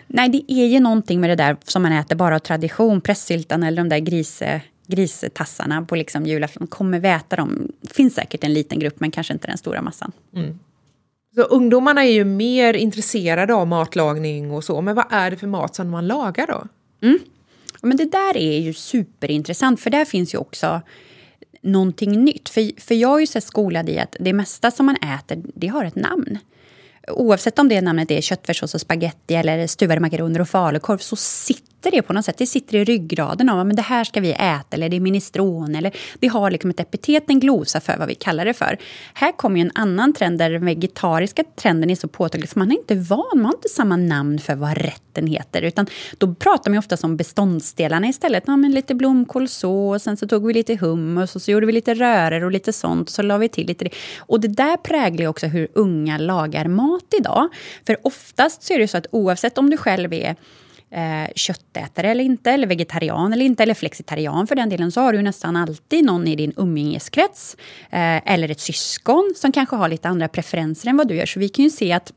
Nej, 0.08 0.30
det 0.30 0.54
är 0.54 0.66
ju 0.66 0.80
någonting 0.80 1.22
med 1.22 1.30
det 1.30 1.36
där 1.36 1.58
som 1.64 1.82
man 1.82 1.92
äter 1.92 2.16
bara 2.16 2.36
av 2.36 2.40
tradition. 2.40 3.02
Pressyltan 3.02 3.64
eller 3.64 3.78
de 3.78 3.90
där 3.90 4.00
grise 4.00 4.62
gristassarna 4.90 5.82
på 5.82 5.96
liksom 5.96 6.26
julafton. 6.26 6.68
Kommer 6.68 7.00
vi 7.00 7.08
äta 7.08 7.36
dem? 7.36 7.72
Finns 7.92 8.16
säkert 8.16 8.44
en 8.44 8.54
liten 8.54 8.80
grupp, 8.80 9.00
men 9.00 9.12
kanske 9.12 9.34
inte 9.34 9.48
den 9.48 9.58
stora 9.58 9.82
massan. 9.82 10.12
Mm. 10.36 10.60
Så 11.36 11.42
ungdomarna 11.42 12.06
är 12.06 12.12
ju 12.12 12.26
mer 12.26 12.74
intresserade 12.74 13.54
av 13.54 13.68
matlagning 13.68 14.52
och 14.52 14.64
så, 14.64 14.82
men 14.82 14.96
vad 14.96 15.06
är 15.10 15.32
det 15.32 15.38
för 15.38 15.48
mat 15.48 15.76
som 15.76 15.90
man 15.90 16.08
lagar 16.08 16.48
då? 16.48 16.68
Mm. 17.08 17.20
Men 17.82 17.98
det 17.98 18.06
där 18.06 18.38
är 18.38 18.60
ju 18.60 18.74
superintressant, 18.74 19.80
för 19.80 19.90
där 19.90 20.06
finns 20.06 20.34
ju 20.34 20.38
också 20.38 20.82
någonting 21.62 22.24
nytt. 22.24 22.50
För, 22.50 22.82
för 22.82 22.96
jag 22.96 23.16
är 23.16 23.20
ju 23.20 23.28
så 23.28 23.42
skolad 23.42 23.90
i 23.90 24.00
att 24.00 24.16
det 24.20 24.34
mesta 24.34 24.72
som 24.72 24.86
man 24.86 24.96
äter, 24.96 25.44
det 25.56 25.68
har 25.68 25.86
ett 25.86 25.96
namn. 25.96 26.38
Oavsett 27.08 27.60
om 27.60 27.70
det 27.70 27.82
namnet 27.82 28.12
är 28.12 28.22
köttfärssås 28.22 28.74
och 28.74 28.82
spagetti 28.82 29.36
eller 29.36 29.68
stuvade 29.68 30.02
makaroner 30.02 30.42
och 30.42 30.50
falukorv 30.50 30.98
så 30.98 31.16
sitter 31.16 31.69
sitter 31.80 31.92
det 31.92 32.02
på 32.02 32.14
något 32.14 32.26
sätt. 32.26 32.38
Det 32.38 32.46
sitter 32.46 32.78
i 32.78 32.84
ryggraden 32.84 33.50
av 33.50 33.68
att 33.68 33.76
det 33.76 33.82
här 33.82 34.04
ska 34.04 34.20
vi 34.22 34.32
äta, 34.32 34.66
eller 34.72 34.90
det 34.90 34.96
är 34.96 35.00
minestrone, 35.00 35.78
eller 35.78 35.96
det 36.20 36.28
har 36.28 36.52
liksom 36.52 36.70
ett 36.70 36.80
epitet, 36.80 37.24
en 37.28 37.40
glosa 37.40 37.80
för 37.80 37.98
vad 37.98 38.08
vi 38.08 38.16
kallar 38.16 38.46
det 38.46 38.54
för. 38.54 38.78
Här 39.14 39.32
kommer 39.32 39.58
ju 39.58 39.62
en 39.62 39.72
annan 39.76 40.14
trend 40.14 40.40
där 40.40 40.50
den 40.50 40.66
vegetariska 40.66 41.44
trenden 41.56 41.90
är 41.90 41.96
så 41.96 42.08
påtaglig, 42.08 42.50
för 42.50 42.60
man 42.60 42.72
är 42.72 42.76
inte 42.76 42.96
van, 42.96 43.26
man 43.36 43.46
har 43.46 43.54
inte 43.54 43.70
samma 43.70 43.96
namn 43.96 44.40
för 44.40 44.56
vad 44.56 44.78
rätten 44.78 45.28
heter, 45.28 45.62
utan 45.62 45.88
då 46.18 46.36
pratar 46.36 46.72
man 46.72 46.78
ofta 46.78 46.98
om 47.04 47.18
beståndsdelarna 47.18 48.08
istället. 48.08 48.44
Ja, 48.48 48.58
men 48.58 48.72
lite 48.72 48.96
blomkålsås, 48.96 50.04
sen 50.04 50.18
så 50.18 50.28
tog 50.28 50.48
vi 50.48 50.54
lite 50.54 50.76
hummus 50.76 51.36
och 51.36 51.42
så 51.42 51.52
gjorde 51.52 51.66
vi 51.66 51.72
lite 51.72 51.94
röror 51.94 52.44
och 52.44 52.52
lite 52.52 52.74
sånt, 52.74 53.08
och 53.08 53.14
så 53.14 53.22
la 53.22 53.38
vi 53.38 53.50
till 53.50 53.68
lite 53.68 53.86
det. 53.86 53.92
Och 54.20 54.40
det 54.40 54.48
där 54.48 54.78
präglar 54.78 55.28
också 55.28 55.48
hur 55.48 55.68
unga 55.74 56.18
lagar 56.18 56.68
mat 56.68 57.14
idag. 57.20 57.50
För 57.86 57.98
oftast 58.04 58.64
så 58.64 58.74
är 58.74 58.80
det 58.80 58.88
så 58.88 58.98
att 58.98 59.08
oavsett 59.12 59.58
om 59.58 59.70
du 59.70 59.78
själv 59.78 60.14
är 60.14 60.36
eh, 60.92 61.34
köttätare 61.36 62.12
eller 62.12 62.24
inte, 62.24 62.52
eller 62.52 62.68
vegetarian 62.68 63.34
eller 63.34 63.46
inte, 63.46 63.64
eller 63.64 63.74
flexitarian 63.74 64.48
för 64.48 64.56
den 64.56 64.70
delen, 64.70 64.92
så 64.92 65.02
har 65.02 65.14
du 65.14 65.22
nästan 65.22 65.56
alltid 65.56 66.06
någon 66.06 66.28
i 66.28 66.36
din 66.36 66.54
umgängeskrets 66.58 67.58
eh, 67.90 68.34
eller 68.34 68.52
ett 68.52 68.60
syskon 68.60 69.34
som 69.36 69.52
kanske 69.52 69.76
har 69.76 69.90
lite 69.90 70.08
andra 70.08 70.28
preferenser 70.28 70.90
än 70.90 70.98
vad 70.98 71.08
du 71.08 71.16
gör. 71.16 71.26
Så 71.26 71.40
vi 71.40 71.50
kan 71.50 71.66
ju 71.66 71.72
se 71.72 71.92
att 71.92 72.14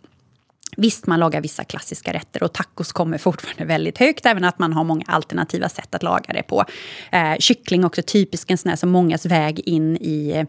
Visst, 0.76 1.06
man 1.06 1.20
lagar 1.20 1.40
vissa 1.40 1.64
klassiska 1.64 2.12
rätter 2.12 2.42
och 2.42 2.52
tacos 2.52 2.92
kommer 2.92 3.18
fortfarande 3.18 3.64
väldigt 3.64 3.98
högt, 3.98 4.26
även 4.26 4.44
att 4.44 4.58
man 4.58 4.72
har 4.72 4.84
många 4.84 5.04
alternativa 5.06 5.68
sätt 5.68 5.94
att 5.94 6.02
laga 6.02 6.32
det 6.32 6.42
på. 6.42 6.64
Eh, 7.12 7.36
kyckling 7.38 7.84
också 7.84 8.02
typiskt 8.02 8.50
en 8.50 8.58
sån 8.58 8.68
här 8.68 8.76
som 8.76 8.90
mångas 8.90 9.26
väg 9.26 9.60
in 9.68 9.96
i 9.96 10.46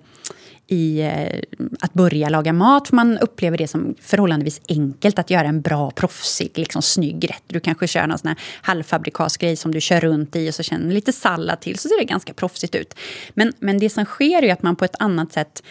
i 0.67 1.01
eh, 1.01 1.39
att 1.79 1.93
börja 1.93 2.29
laga 2.29 2.53
mat. 2.53 2.87
För 2.87 2.95
man 2.95 3.17
upplever 3.17 3.57
det 3.57 3.67
som 3.67 3.95
förhållandevis 4.01 4.61
enkelt 4.69 5.19
att 5.19 5.29
göra 5.29 5.47
en 5.47 5.61
bra, 5.61 5.91
proffsig, 5.91 6.51
liksom, 6.55 6.81
snygg 6.81 7.29
rätt. 7.29 7.43
Du 7.47 7.59
kanske 7.59 7.87
kör 7.87 8.07
någon 8.07 8.17
sån 8.17 8.27
här 8.27 8.37
halvfabrikatsgrej 8.61 9.55
som 9.55 9.71
du 9.71 9.81
kör 9.81 9.99
runt 9.99 10.35
i 10.35 10.49
och 10.49 10.55
så 10.55 10.63
känner 10.63 10.93
lite 10.93 11.13
sallad 11.13 11.59
till, 11.59 11.79
så 11.79 11.89
ser 11.89 11.99
det 11.99 12.05
ganska 12.05 12.33
proffsigt 12.33 12.75
ut. 12.75 12.95
Men, 13.33 13.53
men 13.59 13.79
det 13.79 13.89
som 13.89 14.05
sker 14.05 14.43
är 14.43 14.53
att 14.53 14.63
man 14.63 14.75
på 14.75 14.85
ett 14.85 14.95
annat 14.99 15.33
sätt 15.33 15.63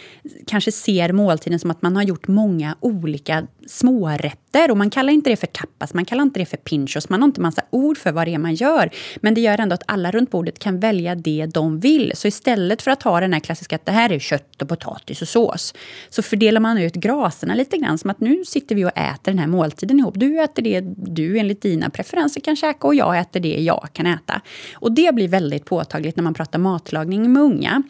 kanske 0.46 0.72
ser 0.72 1.12
måltiden 1.12 1.58
som 1.58 1.70
att 1.70 1.82
man 1.82 1.96
har 1.96 2.02
gjort 2.02 2.28
många 2.28 2.76
olika 2.80 3.46
smårätter. 3.66 4.70
Och 4.70 4.76
man 4.76 4.90
kallar 4.90 5.12
inte 5.12 5.30
det 5.30 5.36
för 5.36 5.46
tapas, 5.46 5.94
man 5.94 6.04
kallar 6.04 6.22
inte 6.22 6.40
det 6.40 6.46
för 6.46 6.56
pinchos. 6.56 7.08
Man 7.08 7.22
har 7.22 7.26
inte 7.26 7.40
massa 7.40 7.62
ord 7.70 7.98
för 7.98 8.12
vad 8.12 8.26
det 8.26 8.34
är 8.34 8.38
man 8.38 8.54
gör. 8.54 8.90
Men 9.20 9.34
det 9.34 9.40
gör 9.40 9.60
ändå 9.60 9.74
att 9.74 9.82
alla 9.86 10.10
runt 10.10 10.30
bordet 10.30 10.58
kan 10.58 10.80
välja 10.80 11.14
det 11.14 11.46
de 11.46 11.80
vill. 11.80 12.12
Så 12.14 12.28
istället 12.28 12.82
för 12.82 12.90
att 12.90 13.02
ha 13.02 13.20
den 13.20 13.32
här 13.32 13.40
klassiska 13.40 13.76
att 13.76 13.86
det 13.86 13.92
här 13.92 14.12
är 14.12 14.18
kött 14.18 14.62
och 14.62 14.68
potatis 14.68 14.81
och 14.86 15.28
sås. 15.28 15.74
Så 16.10 16.22
fördelar 16.22 16.60
man 16.60 16.78
ut 16.78 16.94
graserna 16.94 17.54
lite 17.54 17.76
grann. 17.76 17.98
Som 17.98 18.10
att 18.10 18.20
nu 18.20 18.44
sitter 18.44 18.74
vi 18.74 18.84
och 18.84 18.98
äter 18.98 19.32
den 19.32 19.38
här 19.38 19.46
måltiden 19.46 19.98
ihop. 19.98 20.14
Du 20.16 20.40
äter 20.42 20.62
det 20.62 20.80
du 20.96 21.38
enligt 21.38 21.62
dina 21.62 21.90
preferenser 21.90 22.40
kan 22.40 22.56
käka 22.56 22.86
och 22.86 22.94
jag 22.94 23.18
äter 23.18 23.40
det 23.40 23.60
jag 23.60 23.88
kan 23.92 24.06
äta. 24.06 24.40
Och 24.74 24.92
det 24.92 25.14
blir 25.14 25.28
väldigt 25.28 25.64
påtagligt 25.64 26.16
när 26.16 26.24
man 26.24 26.34
pratar 26.34 26.58
matlagning 26.58 27.32
med 27.32 27.42
unga. 27.42 27.82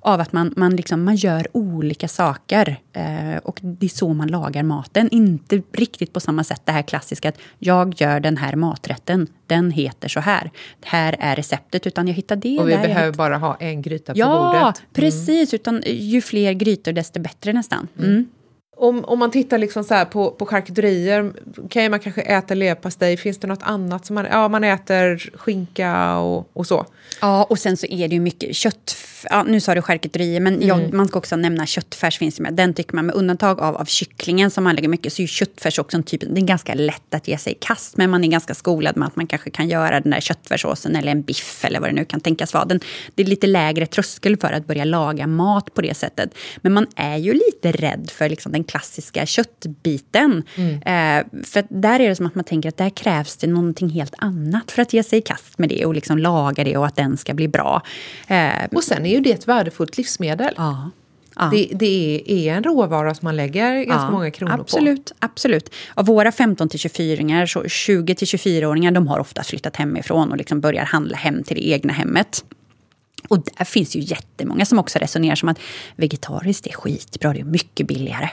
Av 0.00 0.20
att 0.20 0.32
man, 0.32 0.54
man, 0.56 0.76
liksom, 0.76 1.04
man 1.04 1.16
gör 1.16 1.46
olika 1.52 2.08
saker. 2.08 2.76
Eh, 2.92 3.36
och 3.42 3.58
det 3.62 3.86
är 3.86 3.90
så 3.90 4.14
man 4.14 4.28
lagar 4.28 4.62
maten. 4.62 5.08
Inte 5.10 5.62
riktigt 5.72 6.12
på 6.12 6.20
samma 6.20 6.44
sätt 6.44 6.62
det 6.64 6.72
här 6.72 6.82
klassiska 6.82 7.28
att 7.28 7.38
jag 7.58 7.94
gör 8.00 8.20
den 8.20 8.36
här 8.36 8.56
maträtten, 8.56 9.26
den 9.46 9.70
heter 9.70 10.08
så 10.08 10.20
här. 10.20 10.50
Det 10.80 10.88
här 10.88 11.16
är 11.20 11.36
receptet, 11.36 11.86
utan 11.86 12.08
jag 12.08 12.14
hittar 12.14 12.36
det 12.36 12.58
Och 12.58 12.68
vi 12.68 12.76
behöver 12.76 13.12
bara 13.16 13.36
ha 13.36 13.56
en 13.60 13.82
gryta 13.82 14.12
på 14.12 14.18
ja, 14.18 14.26
bordet. 14.26 14.78
Mm. 14.78 14.90
precis. 14.92 15.54
Utan 15.54 15.82
ju 15.86 16.20
fler 16.20 16.33
grytor 16.54 16.92
desto 16.92 17.20
bättre 17.20 17.52
nästan. 17.52 17.88
Mm. 17.98 18.28
Om, 18.76 19.04
om 19.04 19.18
man 19.18 19.30
tittar 19.30 19.58
liksom 19.58 19.84
så 19.84 20.04
på, 20.04 20.30
på 20.30 20.46
charkuterier, 20.46 21.32
kan 21.68 21.90
man 21.90 22.00
kanske 22.00 22.22
äta 22.22 22.54
leverpastej? 22.54 23.16
Finns 23.16 23.38
det 23.38 23.46
något 23.46 23.62
annat 23.62 24.06
som 24.06 24.14
man... 24.14 24.26
Ja, 24.30 24.48
man 24.48 24.64
äter 24.64 25.30
skinka 25.36 26.16
och, 26.18 26.50
och 26.52 26.66
så. 26.66 26.86
Ja, 27.20 27.44
och 27.44 27.58
sen 27.58 27.76
så 27.76 27.86
är 27.86 28.08
det 28.08 28.14
ju 28.14 28.20
mycket 28.20 28.56
kött. 28.56 28.96
Ja, 29.30 29.42
nu 29.42 29.60
sa 29.60 29.74
du 29.74 29.82
charkuterier, 29.82 30.40
men 30.40 30.54
Mm. 30.54 30.68
jag, 30.68 30.92
man 30.92 31.08
ska 31.08 31.18
också 31.18 31.36
nämna 31.36 31.66
köttfärs. 31.66 32.18
finns 32.18 32.40
med. 32.40 32.54
Den 32.54 32.74
tycker 32.74 32.94
man, 32.94 33.06
med 33.06 33.14
undantag 33.14 33.60
av, 33.60 33.76
av 33.76 33.84
kycklingen 33.84 34.50
som 34.50 34.64
man 34.64 34.74
lägger 34.74 34.88
mycket, 34.88 35.12
så 35.12 35.22
är 35.22 35.26
köttfärs 35.26 35.78
också 35.78 35.96
en 35.96 36.02
typ, 36.02 36.20
det 36.20 36.40
är 36.40 36.44
ganska 36.44 36.74
lätt 36.74 37.14
att 37.14 37.28
ge 37.28 37.38
sig 37.38 37.52
i 37.52 37.56
kast 37.60 37.96
men 37.96 38.10
man 38.10 38.24
är 38.24 38.28
ganska 38.28 38.54
skolad 38.54 38.96
med 38.96 39.08
att 39.08 39.16
man 39.16 39.26
kanske 39.26 39.50
kan 39.50 39.68
göra 39.68 40.00
den 40.00 40.10
där 40.10 40.20
köttfärssåsen 40.20 40.96
eller 40.96 41.12
en 41.12 41.22
biff 41.22 41.64
eller 41.64 41.80
vad 41.80 41.88
det 41.88 41.92
nu 41.94 42.04
kan 42.04 42.20
tänkas 42.20 42.54
vara. 42.54 42.64
Den, 42.64 42.80
det 43.14 43.22
är 43.22 43.26
lite 43.26 43.46
lägre 43.46 43.86
tröskel 43.86 44.36
för 44.36 44.52
att 44.52 44.66
börja 44.66 44.84
laga 44.84 45.26
mat 45.26 45.74
på 45.74 45.82
det 45.82 45.94
sättet. 45.94 46.34
Men 46.56 46.72
man 46.72 46.86
är 46.96 47.16
ju 47.16 47.32
lite 47.32 47.72
rädd 47.72 48.10
för 48.10 48.28
liksom 48.28 48.52
den 48.52 48.63
klassiska 48.64 49.26
köttbiten. 49.26 50.42
Eh, 50.84 51.42
för 51.44 51.64
där 51.80 52.00
är 52.00 52.08
det 52.08 52.16
som 52.16 52.26
att 52.26 52.34
man 52.34 52.44
tänker 52.44 52.68
att 52.68 52.76
där 52.76 52.90
krävs 52.90 53.36
det 53.36 53.46
någonting 53.46 53.88
helt 53.88 54.14
annat 54.18 54.70
för 54.70 54.82
att 54.82 54.92
ge 54.92 55.02
sig 55.02 55.18
i 55.18 55.22
kast 55.22 55.58
med 55.58 55.68
det 55.68 55.86
och 55.86 55.94
liksom 55.94 56.18
laga 56.18 56.64
det 56.64 56.76
och 56.76 56.86
att 56.86 56.96
den 56.96 57.16
ska 57.16 57.34
bli 57.34 57.48
bra. 57.48 57.82
Eh, 58.26 58.48
Och 58.72 58.84
sen 58.84 59.06
är 59.06 59.10
ju 59.10 59.20
det 59.20 59.32
ett 59.32 59.48
värdefullt 59.48 59.96
livsmedel. 59.96 60.54
ja. 60.56 60.90
Ja. 61.36 61.50
Det, 61.52 61.68
det 61.72 62.22
är, 62.26 62.56
en 62.56 62.64
råvara 62.64 63.14
som 63.14 63.26
man 63.26 63.36
lägger 63.36 63.74
ganska 63.84 64.04
Ja, 64.06 64.10
många 64.10 64.30
kronor 64.30 64.52
absolut, 64.60 65.12
Absolut. 65.18 65.74
Av 65.94 66.06
våra 66.06 66.32
15 66.32 66.68
till 66.68 66.80
24-åringar, 66.80 67.46
så 67.46 67.68
20 67.68 68.14
till 68.14 68.26
24-åringar, 68.28 68.90
de 68.90 69.08
har 69.08 69.18
ofta 69.18 69.42
flyttat 69.42 69.76
hemifrån 69.76 70.30
och 70.30 70.36
liksom 70.36 70.60
börjar 70.60 70.84
handla 70.84 71.16
hem 71.16 71.42
till 71.42 71.56
det 71.56 71.68
egna 71.68 71.92
hemmet. 71.92 72.44
Och 73.28 73.38
där 73.38 73.64
finns 73.64 73.96
ju 73.96 74.00
jättemånga 74.00 74.66
som 74.66 74.78
också 74.78 74.98
resonerar 74.98 75.34
som 75.34 75.48
att 75.48 75.58
vegetariskt 75.96 76.66
är 76.66 76.72
skitbra, 76.72 77.32
det 77.32 77.40
är 77.40 77.44
mycket 77.44 77.86
billigare. 77.86 78.28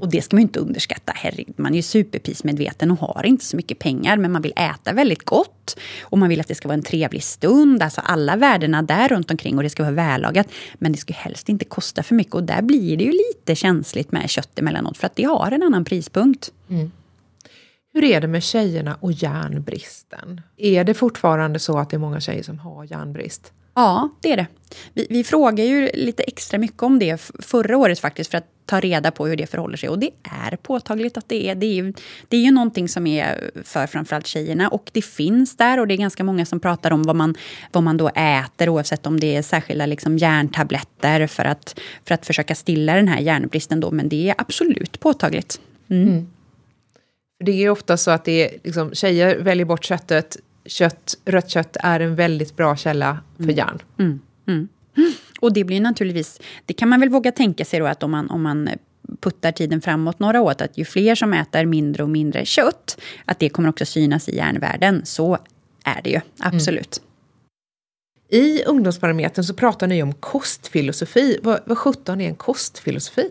Och 0.00 0.10
det 0.10 0.22
ska 0.22 0.36
man 0.36 0.40
ju 0.40 0.42
inte 0.42 0.60
underskatta. 0.60 1.12
Herregud, 1.16 1.54
man 1.58 1.72
är 1.72 1.76
ju 1.76 1.82
superprismedveten 1.82 2.90
och 2.90 2.98
har 2.98 3.26
inte 3.26 3.44
så 3.44 3.56
mycket 3.56 3.78
pengar, 3.78 4.16
men 4.16 4.32
man 4.32 4.42
vill 4.42 4.52
äta 4.56 4.92
väldigt 4.92 5.24
gott. 5.24 5.76
Och 6.02 6.18
man 6.18 6.28
vill 6.28 6.40
att 6.40 6.48
det 6.48 6.54
ska 6.54 6.68
vara 6.68 6.74
en 6.76 6.82
trevlig 6.82 7.22
stund, 7.22 7.82
alltså 7.82 8.00
alla 8.00 8.36
värdena 8.36 8.82
där 8.82 9.08
runt 9.08 9.30
omkring 9.30 9.56
och 9.56 9.62
det 9.62 9.70
ska 9.70 9.82
vara 9.82 9.92
vällagat. 9.92 10.48
Men 10.74 10.92
det 10.92 10.98
ska 10.98 11.14
helst 11.14 11.48
inte 11.48 11.64
kosta 11.64 12.02
för 12.02 12.14
mycket 12.14 12.34
och 12.34 12.44
där 12.44 12.62
blir 12.62 12.96
det 12.96 13.04
ju 13.04 13.12
lite 13.12 13.54
känsligt 13.54 14.12
med 14.12 14.30
kött 14.30 14.58
emellanåt, 14.58 14.98
för 14.98 15.06
att 15.06 15.16
det 15.16 15.24
har 15.24 15.52
en 15.52 15.62
annan 15.62 15.84
prispunkt. 15.84 16.52
på. 16.68 16.90
Hur 17.94 18.04
är 18.04 18.20
det 18.20 18.26
med 18.26 18.42
tjejerna 18.42 18.96
och 19.00 19.12
järnbristen? 19.12 20.40
Är 20.56 20.84
det 20.84 20.94
fortfarande 20.94 21.58
så 21.58 21.78
att 21.78 21.90
det 21.90 21.96
är 21.96 21.98
många 21.98 22.20
tjejer 22.20 22.42
som 22.42 22.58
har 22.58 22.84
järnbrist? 22.84 23.52
Ja, 23.74 24.08
det 24.20 24.32
är 24.32 24.36
det. 24.36 24.46
Vi, 24.92 25.06
vi 25.10 25.24
frågar 25.24 25.64
ju 25.64 25.90
lite 25.94 26.22
extra 26.22 26.58
mycket 26.58 26.82
om 26.82 26.98
det 26.98 27.30
förra 27.38 27.76
året 27.76 27.98
faktiskt 28.00 28.30
för 28.30 28.38
att 28.38 28.46
ta 28.66 28.80
reda 28.80 29.10
på 29.10 29.26
hur 29.26 29.36
det 29.36 29.46
förhåller 29.46 29.76
sig. 29.76 29.88
Och 29.88 29.98
det 29.98 30.10
är 30.22 30.56
påtagligt 30.56 31.16
att 31.16 31.28
det 31.28 31.48
är. 31.50 31.54
Det 31.54 31.66
är 31.66 31.74
ju, 31.74 31.92
det 32.28 32.36
är 32.36 32.40
ju 32.40 32.50
någonting 32.50 32.88
som 32.88 33.06
är 33.06 33.50
för 33.64 33.86
framförallt 33.86 34.26
tjejerna 34.26 34.68
och 34.68 34.90
det 34.92 35.02
finns 35.02 35.56
där 35.56 35.80
och 35.80 35.88
det 35.88 35.94
är 35.94 35.98
ganska 35.98 36.24
många 36.24 36.46
som 36.46 36.60
pratar 36.60 36.90
om 36.90 37.02
vad 37.02 37.16
man, 37.16 37.34
vad 37.72 37.82
man 37.82 37.96
då 37.96 38.08
äter 38.08 38.68
oavsett 38.68 39.06
om 39.06 39.20
det 39.20 39.36
är 39.36 39.42
särskilda 39.42 39.86
liksom 39.86 40.18
järntabletter 40.18 41.26
för 41.26 41.44
att, 41.44 41.80
för 42.04 42.14
att 42.14 42.26
försöka 42.26 42.54
stilla 42.54 42.94
den 42.94 43.08
här 43.08 43.20
järnbristen 43.20 43.80
då. 43.80 43.90
Men 43.90 44.08
det 44.08 44.28
är 44.28 44.34
absolut 44.38 45.00
påtagligt. 45.00 45.60
Mm. 45.90 46.08
Mm. 46.08 46.26
För 47.38 47.44
Det 47.44 47.64
är 47.64 47.70
ofta 47.70 47.96
så 47.96 48.10
att 48.10 48.24
det 48.24 48.44
är, 48.44 48.58
liksom, 48.64 48.94
tjejer 48.94 49.38
väljer 49.38 49.66
bort 49.66 49.84
köttet. 49.84 50.36
Kött, 50.66 51.18
rött 51.24 51.50
kött 51.50 51.76
är 51.80 52.00
en 52.00 52.16
väldigt 52.16 52.56
bra 52.56 52.76
källa 52.76 53.18
för 53.36 53.52
järn. 53.52 53.82
Och 55.40 55.52
det 55.52 55.64
blir 55.64 55.80
naturligtvis, 55.80 56.40
det 56.66 56.74
kan 56.74 56.88
man 56.88 57.00
väl 57.00 57.08
våga 57.08 57.32
tänka 57.32 57.64
sig 57.64 57.80
då 57.80 57.86
att 57.86 58.02
om 58.02 58.10
man, 58.10 58.30
om 58.30 58.42
man 58.42 58.68
puttar 59.20 59.52
tiden 59.52 59.80
framåt 59.80 60.18
några 60.18 60.40
år, 60.40 60.50
att 60.50 60.78
ju 60.78 60.84
fler 60.84 61.14
som 61.14 61.32
äter 61.32 61.64
mindre 61.64 62.02
och 62.02 62.08
mindre 62.08 62.44
kött, 62.44 63.00
att 63.24 63.38
det 63.38 63.48
kommer 63.48 63.68
också 63.68 63.86
synas 63.86 64.28
i 64.28 64.36
järnvärden. 64.36 65.02
Så 65.04 65.38
är 65.84 66.00
det 66.04 66.10
ju, 66.10 66.20
absolut. 66.38 67.02
I 68.28 68.64
ungdomsbarometern 68.64 69.44
så 69.44 69.54
pratar 69.54 69.86
ni 69.86 70.02
om 70.02 70.14
kostfilosofi. 70.14 71.38
Vad, 71.42 71.60
vad 71.64 71.78
sjutton 71.78 72.20
är 72.20 72.28
en 72.28 72.34
kostfilosofi? 72.34 73.30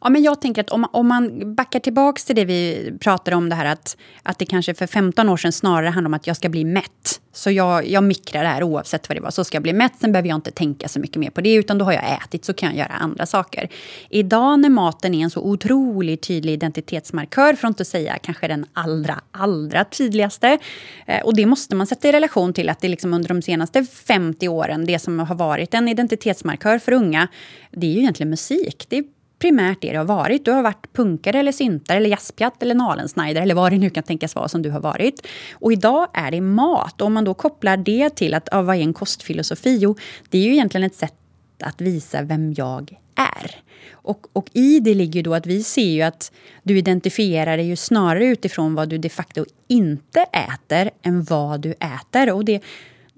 Ja, 0.00 0.08
men 0.08 0.22
jag 0.22 0.40
tänker 0.40 0.60
att 0.60 0.70
om, 0.70 0.86
om 0.92 1.08
man 1.08 1.54
backar 1.54 1.80
tillbaka 1.80 2.20
till 2.26 2.36
det 2.36 2.44
vi 2.44 2.92
pratade 3.00 3.36
om, 3.36 3.48
det 3.48 3.54
här 3.54 3.64
att, 3.64 3.96
att 4.22 4.38
det 4.38 4.46
kanske 4.46 4.74
för 4.74 4.86
15 4.86 5.28
år 5.28 5.36
sedan 5.36 5.52
snarare 5.52 5.86
handlade 5.86 6.06
om 6.06 6.14
att 6.14 6.26
jag 6.26 6.36
ska 6.36 6.48
bli 6.48 6.64
mätt. 6.64 7.20
Så 7.32 7.50
jag, 7.50 7.88
jag 7.88 8.04
mikrar 8.04 8.42
det 8.42 8.48
här 8.48 8.62
oavsett 8.62 9.08
vad 9.08 9.16
det 9.16 9.20
var. 9.20 9.30
Så 9.30 9.44
ska 9.44 9.56
jag 9.56 9.62
bli 9.62 9.72
mätt, 9.72 9.92
sen 10.00 10.12
behöver 10.12 10.28
jag 10.28 10.36
inte 10.36 10.50
tänka 10.50 10.88
så 10.88 11.00
mycket 11.00 11.16
mer 11.16 11.30
på 11.30 11.40
det, 11.40 11.54
utan 11.54 11.78
då 11.78 11.84
har 11.84 11.92
jag 11.92 12.18
ätit 12.24 12.44
så 12.44 12.54
kan 12.54 12.68
jag 12.68 12.78
göra 12.78 12.98
andra 12.98 13.26
saker. 13.26 13.68
Idag 14.10 14.60
när 14.60 14.68
maten 14.68 15.14
är 15.14 15.24
en 15.24 15.30
så 15.30 15.40
otroligt 15.40 16.22
tydlig 16.22 16.52
identitetsmarkör, 16.52 17.54
för 17.54 17.68
att 17.68 17.70
inte 17.70 17.84
säga 17.84 18.18
kanske 18.22 18.48
den 18.48 18.66
allra, 18.72 19.20
allra 19.30 19.84
tydligaste. 19.84 20.58
Eh, 21.06 21.22
och 21.22 21.36
det 21.36 21.46
måste 21.46 21.76
man 21.76 21.86
sätta 21.86 22.08
i 22.08 22.12
relation 22.12 22.52
till 22.52 22.68
att 22.68 22.80
det 22.80 22.88
liksom 22.88 23.14
under 23.14 23.28
de 23.28 23.42
senaste 23.42 23.84
50 23.84 24.48
åren, 24.48 24.84
det 24.84 24.98
som 24.98 25.18
har 25.18 25.34
varit 25.34 25.74
en 25.74 25.88
identitetsmarkör 25.88 26.78
för 26.78 26.92
unga, 26.92 27.28
det 27.70 27.86
är 27.86 27.90
ju 27.90 27.98
egentligen 27.98 28.30
musik. 28.30 28.86
Det 28.88 28.98
är 28.98 29.04
primärt 29.38 29.80
det 29.80 29.92
det 29.92 29.98
har 29.98 30.04
varit. 30.04 30.44
Du 30.44 30.50
har 30.50 30.62
varit 30.62 30.92
punkare, 30.92 31.38
eller 31.38 31.52
syntare, 31.52 31.96
eller 31.96 32.10
jazzpjatt 32.10 32.62
eller 32.62 32.74
nalensnajder 32.74 33.42
eller 33.42 33.54
vad 33.54 33.72
det 33.72 33.78
nu 33.78 33.90
kan 33.90 34.02
tänkas 34.02 34.34
vara 34.34 34.48
som 34.48 34.62
du 34.62 34.70
har 34.70 34.80
varit. 34.80 35.26
Och 35.52 35.72
idag 35.72 36.08
är 36.14 36.30
det 36.30 36.40
mat. 36.40 37.00
Och 37.00 37.06
om 37.06 37.12
man 37.12 37.24
då 37.24 37.34
kopplar 37.34 37.76
det 37.76 38.10
till 38.10 38.34
att 38.34 38.48
ja, 38.52 38.62
vad 38.62 38.76
är 38.76 38.80
en 38.80 38.94
kostfilosofi? 38.94 39.78
Jo, 39.80 39.96
det 40.28 40.38
är 40.38 40.42
ju 40.42 40.52
egentligen 40.52 40.86
ett 40.86 40.94
sätt 40.94 41.14
att 41.62 41.80
visa 41.80 42.22
vem 42.22 42.54
jag 42.56 42.98
är. 43.14 43.50
Och, 43.92 44.26
och 44.32 44.48
i 44.52 44.80
det 44.80 44.94
ligger 44.94 45.14
ju 45.14 45.22
då 45.22 45.34
att 45.34 45.46
vi 45.46 45.62
ser 45.62 45.90
ju 45.90 46.02
att 46.02 46.32
du 46.62 46.78
identifierar 46.78 47.56
dig 47.56 47.66
ju 47.66 47.76
snarare 47.76 48.26
utifrån 48.26 48.74
vad 48.74 48.88
du 48.88 48.98
de 48.98 49.08
facto 49.08 49.44
inte 49.68 50.20
äter 50.20 50.90
än 51.02 51.24
vad 51.24 51.60
du 51.60 51.70
äter. 51.70 52.32
Och 52.32 52.44
det, 52.44 52.62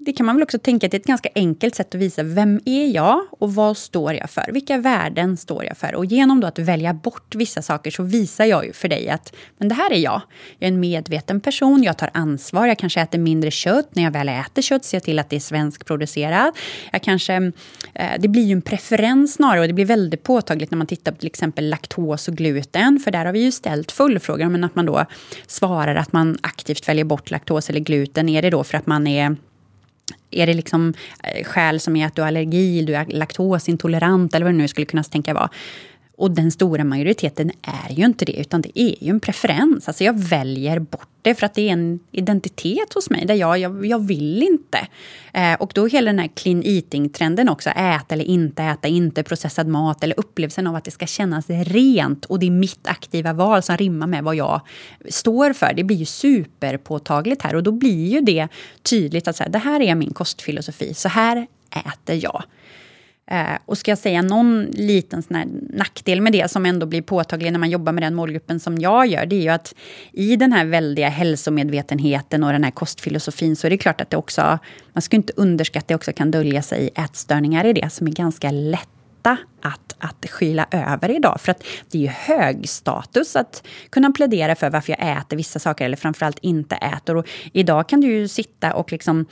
det 0.05 0.13
kan 0.13 0.25
man 0.25 0.35
väl 0.35 0.43
också 0.43 0.59
tänka 0.59 0.87
att 0.87 0.91
det 0.91 0.97
är 0.97 0.99
ett 0.99 1.05
ganska 1.05 1.29
enkelt 1.35 1.75
sätt 1.75 1.95
att 1.95 2.01
visa 2.01 2.23
vem 2.23 2.59
är 2.65 2.87
jag 2.87 3.25
och 3.31 3.55
vad 3.55 3.77
står 3.77 4.13
jag 4.13 4.29
för? 4.29 4.51
Vilka 4.51 4.77
värden 4.77 5.37
står 5.37 5.65
jag 5.65 5.77
för? 5.77 5.95
Och 5.95 6.05
genom 6.05 6.39
då 6.39 6.47
att 6.47 6.59
välja 6.59 6.93
bort 6.93 7.35
vissa 7.35 7.61
saker 7.61 7.91
så 7.91 8.03
visar 8.03 8.45
jag 8.45 8.65
ju 8.65 8.73
för 8.73 8.87
dig 8.87 9.09
att 9.09 9.33
men 9.57 9.67
det 9.67 9.75
här 9.75 9.93
är 9.93 9.97
jag. 9.97 10.21
Jag 10.59 10.67
är 10.67 10.73
en 10.73 10.79
medveten 10.79 11.41
person, 11.41 11.83
jag 11.83 11.97
tar 11.97 12.09
ansvar, 12.13 12.67
jag 12.67 12.77
kanske 12.77 13.01
äter 13.01 13.19
mindre 13.19 13.51
kött. 13.51 13.95
När 13.95 14.03
jag 14.03 14.11
väl 14.11 14.29
äter 14.29 14.61
kött 14.61 14.85
ser 14.85 14.97
jag 14.97 15.03
till 15.03 15.19
att 15.19 15.29
det 15.29 15.35
är 15.35 15.39
svenskproducerat. 15.39 16.55
Jag 16.91 17.01
kanske, 17.01 17.51
eh, 17.93 18.11
det 18.19 18.27
blir 18.27 18.43
ju 18.43 18.51
en 18.51 18.61
preferens 18.61 19.33
snarare 19.33 19.61
och 19.61 19.67
det 19.67 19.73
blir 19.73 19.85
väldigt 19.85 20.23
påtagligt 20.23 20.71
när 20.71 20.77
man 20.77 20.87
tittar 20.87 21.11
på 21.11 21.17
till 21.17 21.27
exempel 21.27 21.69
laktos 21.69 22.27
och 22.27 22.35
gluten. 22.35 22.99
För 22.99 23.11
där 23.11 23.25
har 23.25 23.33
vi 23.33 23.39
ju 23.39 23.51
ställt 23.51 23.91
följdfrågor, 23.91 24.49
men 24.49 24.63
att 24.63 24.75
man 24.75 24.85
då 24.85 25.05
svarar 25.47 25.95
att 25.95 26.13
man 26.13 26.37
aktivt 26.41 26.89
väljer 26.89 27.05
bort 27.05 27.31
laktos 27.31 27.69
eller 27.69 27.79
gluten. 27.79 28.29
Är 28.29 28.41
det 28.41 28.49
då 28.49 28.63
för 28.63 28.77
att 28.77 28.87
man 28.87 29.07
är 29.07 29.35
är 30.31 30.47
det 30.47 30.53
liksom 30.53 30.93
eh, 31.23 31.43
skäl 31.43 31.79
som 31.79 31.95
är 31.95 32.07
att 32.07 32.15
du 32.15 32.21
har 32.21 32.27
allergi, 32.27 32.81
du 32.81 32.95
är 32.95 33.05
laktosintolerant 33.05 34.35
eller 34.35 34.45
vad 34.45 34.53
det 34.53 34.57
nu 34.57 34.67
skulle 34.67 34.85
kunna 34.85 35.03
tänka 35.03 35.33
vara. 35.33 35.49
Och 36.21 36.31
den 36.31 36.51
stora 36.51 36.83
majoriteten 36.83 37.51
är 37.61 37.93
ju 37.93 38.05
inte 38.05 38.25
det, 38.25 38.39
utan 38.39 38.61
det 38.61 38.79
är 38.79 39.03
ju 39.03 39.09
en 39.09 39.19
preferens. 39.19 39.87
Alltså 39.87 40.03
jag 40.03 40.19
väljer 40.19 40.79
bort 40.79 41.07
det 41.21 41.35
för 41.35 41.45
att 41.45 41.53
det 41.53 41.69
är 41.69 41.73
en 41.73 41.99
identitet 42.11 42.93
hos 42.93 43.09
mig 43.09 43.25
där 43.25 43.35
jag, 43.35 43.57
jag, 43.57 43.85
jag 43.85 43.99
vill 43.99 44.43
inte. 44.43 44.87
Eh, 45.33 45.53
och 45.53 45.71
då 45.75 45.87
hela 45.87 46.11
den 46.11 46.19
här 46.19 46.27
clean 46.27 46.63
eating-trenden 46.65 47.49
också, 47.49 47.69
äta 47.69 48.15
eller 48.15 48.25
inte 48.25 48.63
äta, 48.63 48.87
inte 48.87 49.23
processad 49.23 49.67
mat 49.67 50.03
eller 50.03 50.19
upplevelsen 50.19 50.67
av 50.67 50.75
att 50.75 50.83
det 50.83 50.91
ska 50.91 51.05
kännas 51.05 51.45
rent 51.49 52.25
och 52.25 52.39
det 52.39 52.45
är 52.45 52.51
mitt 52.51 52.87
aktiva 52.87 53.33
val 53.33 53.61
som 53.61 53.77
rimmar 53.77 54.07
med 54.07 54.23
vad 54.23 54.35
jag 54.35 54.61
står 55.09 55.53
för. 55.53 55.73
Det 55.73 55.83
blir 55.83 55.97
ju 55.97 56.05
superpåtagligt 56.05 57.41
här 57.41 57.55
och 57.55 57.63
då 57.63 57.71
blir 57.71 58.07
ju 58.07 58.21
det 58.21 58.47
tydligt 58.81 59.27
att 59.27 59.35
så 59.35 59.43
här, 59.43 59.51
det 59.51 59.59
här 59.59 59.81
är 59.81 59.95
min 59.95 60.13
kostfilosofi, 60.13 60.93
så 60.93 61.09
här 61.09 61.47
äter 61.71 62.15
jag. 62.23 62.43
Eh, 63.31 63.57
och 63.65 63.77
ska 63.77 63.91
jag 63.91 63.97
säga 63.97 64.21
någon 64.21 64.63
liten 64.63 65.23
sån 65.23 65.35
här 65.35 65.47
nackdel 65.69 66.21
med 66.21 66.33
det 66.33 66.51
som 66.51 66.65
ändå 66.65 66.85
blir 66.85 67.01
påtaglig 67.01 67.51
när 67.51 67.59
man 67.59 67.69
jobbar 67.69 67.91
med 67.91 68.03
den 68.03 68.15
målgruppen 68.15 68.59
som 68.59 68.77
jag 68.77 69.07
gör, 69.07 69.25
det 69.25 69.35
är 69.35 69.41
ju 69.41 69.49
att 69.49 69.75
i 70.11 70.35
den 70.35 70.53
här 70.53 70.65
väldiga 70.65 71.09
hälsomedvetenheten 71.09 72.43
och 72.43 72.51
den 72.51 72.63
här 72.63 72.71
kostfilosofin 72.71 73.55
så 73.55 73.67
är 73.67 73.71
det 73.71 73.77
klart 73.77 74.01
att 74.01 74.09
det 74.09 74.17
också, 74.17 74.59
man 74.93 75.01
ska 75.01 75.15
inte 75.15 75.33
underskatta, 75.35 75.81
att 75.81 75.87
det 75.87 75.95
också 75.95 76.13
kan 76.13 76.31
dölja 76.31 76.61
sig 76.61 76.89
ätstörningar 76.95 77.65
i 77.65 77.73
det 77.73 77.89
som 77.93 78.07
är 78.07 78.11
ganska 78.11 78.51
lätta 78.51 79.37
att, 79.61 79.95
att 79.97 80.29
skyla 80.29 80.65
över 80.71 81.11
idag. 81.11 81.41
För 81.41 81.51
att 81.51 81.63
det 81.91 81.97
är 81.97 82.01
ju 82.01 82.07
hög 82.07 82.69
status 82.69 83.35
att 83.35 83.67
kunna 83.89 84.11
plädera 84.11 84.55
för 84.55 84.69
varför 84.69 84.95
jag 84.99 85.17
äter 85.17 85.37
vissa 85.37 85.59
saker 85.59 85.85
eller 85.85 85.97
framförallt 85.97 86.39
inte 86.41 86.75
äter. 86.75 87.17
Och 87.17 87.27
idag 87.53 87.89
kan 87.89 88.01
du 88.01 88.07
ju 88.07 88.27
sitta 88.27 88.73
och 88.73 88.91
liksom, 88.91 89.25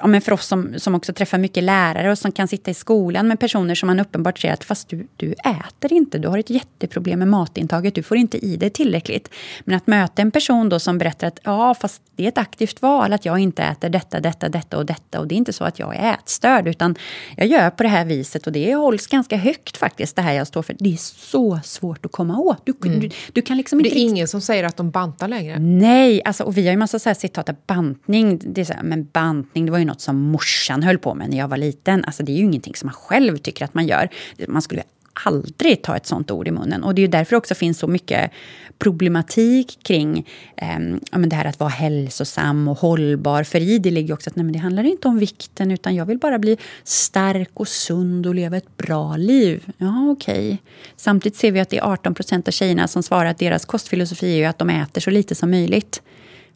ja 0.00 0.06
men 0.06 0.20
för 0.20 0.32
oss 0.32 0.46
som, 0.46 0.74
som 0.76 0.94
också 0.94 1.12
träffar 1.12 1.38
mycket 1.38 1.64
lärare 1.64 2.10
och 2.10 2.18
som 2.18 2.32
kan 2.32 2.48
sitta 2.48 2.70
i 2.70 2.74
skolan 2.74 3.28
med 3.28 3.40
personer 3.40 3.74
som 3.74 3.86
man 3.86 4.00
uppenbart 4.00 4.38
ser 4.38 4.52
att 4.52 4.64
fast 4.64 4.88
du, 4.88 5.06
du 5.16 5.32
äter 5.32 5.92
inte, 5.92 6.18
du 6.18 6.28
har 6.28 6.38
ett 6.38 6.50
jätteproblem 6.50 7.18
med 7.18 7.28
matintaget, 7.28 7.94
du 7.94 8.02
får 8.02 8.16
inte 8.16 8.38
i 8.38 8.56
dig 8.56 8.70
tillräckligt. 8.70 9.34
Men 9.64 9.76
att 9.76 9.86
möta 9.86 10.22
en 10.22 10.30
person 10.30 10.68
då 10.68 10.78
som 10.78 10.98
berättar 10.98 11.26
att 11.26 11.38
ja, 11.42 11.74
fast 11.74 12.02
det 12.16 12.24
är 12.24 12.28
ett 12.28 12.38
aktivt 12.38 12.82
val 12.82 13.12
att 13.12 13.24
jag 13.24 13.38
inte 13.38 13.62
äter 13.62 13.88
detta, 13.88 14.20
detta, 14.20 14.48
detta 14.48 14.76
och 14.76 14.86
detta 14.86 15.20
och 15.20 15.26
det 15.28 15.34
är 15.34 15.36
inte 15.36 15.52
så 15.52 15.64
att 15.64 15.78
jag 15.78 15.96
är 15.96 16.14
ätstörd 16.14 16.68
utan 16.68 16.94
jag 17.36 17.46
gör 17.46 17.70
på 17.70 17.82
det 17.82 17.88
här 17.88 18.04
viset 18.04 18.46
och 18.46 18.52
det 18.52 18.74
hålls 18.74 19.06
ganska 19.06 19.36
högt 19.44 19.76
faktiskt, 19.76 20.16
det 20.16 20.22
här 20.22 20.32
jag 20.32 20.46
står 20.46 20.62
för. 20.62 20.76
Det 20.78 20.92
är 20.92 20.96
så 20.96 21.60
svårt 21.64 22.06
att 22.06 22.12
komma 22.12 22.38
åt. 22.38 22.66
Du, 22.66 22.74
mm. 22.84 23.00
du, 23.00 23.10
du 23.32 23.42
kan 23.42 23.56
liksom 23.56 23.80
inte... 23.80 23.90
Det 23.90 23.98
är 23.98 24.00
ingen 24.00 24.28
som 24.28 24.40
säger 24.40 24.64
att 24.64 24.76
de 24.76 24.90
bantar 24.90 25.28
längre. 25.28 25.58
Nej, 25.58 26.22
alltså, 26.24 26.44
och 26.44 26.56
vi 26.56 26.64
har 26.64 26.70
ju 26.70 26.78
massa 26.78 26.98
så 26.98 27.08
här 27.08 27.14
citat 27.14 27.48
av 27.48 27.56
bantning. 27.66 28.40
Det 28.44 28.60
är 28.60 28.64
så 28.64 28.72
här, 28.72 28.82
men 28.82 29.04
bantning, 29.12 29.66
det 29.66 29.72
var 29.72 29.78
ju 29.78 29.84
något 29.84 30.00
som 30.00 30.16
morsan 30.16 30.82
höll 30.82 30.98
på 30.98 31.14
med 31.14 31.30
när 31.30 31.38
jag 31.38 31.48
var 31.48 31.56
liten. 31.56 32.04
Alltså, 32.04 32.22
det 32.22 32.32
är 32.32 32.36
ju 32.36 32.44
ingenting 32.44 32.74
som 32.74 32.86
man 32.86 32.94
själv 32.94 33.36
tycker 33.36 33.64
att 33.64 33.74
man 33.74 33.86
gör. 33.86 34.08
Man 34.48 34.62
skulle 34.62 34.82
aldrig 35.24 35.82
ta 35.82 35.96
ett 35.96 36.06
sånt 36.06 36.30
ord 36.30 36.48
i 36.48 36.50
munnen. 36.50 36.84
Och 36.84 36.94
det 36.94 37.02
är 37.02 37.08
därför 37.08 37.36
också 37.36 37.54
finns 37.54 37.78
så 37.78 37.86
mycket 37.86 38.30
problematik 38.78 39.78
kring 39.82 40.28
eh, 40.56 40.78
ja, 41.10 41.18
men 41.18 41.28
det 41.28 41.36
här 41.36 41.44
att 41.44 41.60
vara 41.60 41.70
hälsosam 41.70 42.68
och 42.68 42.78
hållbar. 42.78 43.42
För 43.42 43.60
i 43.60 43.78
det 43.78 43.90
ligger 43.90 44.14
också 44.14 44.30
att 44.30 44.36
nej, 44.36 44.44
men 44.44 44.52
det 44.52 44.58
handlar 44.58 44.84
inte 44.84 45.08
om 45.08 45.18
vikten 45.18 45.70
utan 45.70 45.94
jag 45.94 46.06
vill 46.06 46.18
bara 46.18 46.38
bli 46.38 46.56
stark 46.84 47.50
och 47.54 47.68
sund 47.68 48.26
och 48.26 48.34
leva 48.34 48.56
ett 48.56 48.76
bra 48.76 49.16
liv. 49.16 49.72
Ja, 49.78 50.10
okej. 50.10 50.46
Okay. 50.46 50.56
Samtidigt 50.96 51.38
ser 51.38 51.52
vi 51.52 51.60
att 51.60 51.70
det 51.70 51.78
är 51.78 51.92
18 51.92 52.14
procent 52.14 52.48
av 52.48 52.52
tjejerna 52.52 52.88
som 52.88 53.02
svarar 53.02 53.30
att 53.30 53.38
deras 53.38 53.64
kostfilosofi 53.64 54.42
är 54.42 54.48
att 54.48 54.58
de 54.58 54.70
äter 54.70 55.00
så 55.00 55.10
lite 55.10 55.34
som 55.34 55.50
möjligt. 55.50 56.02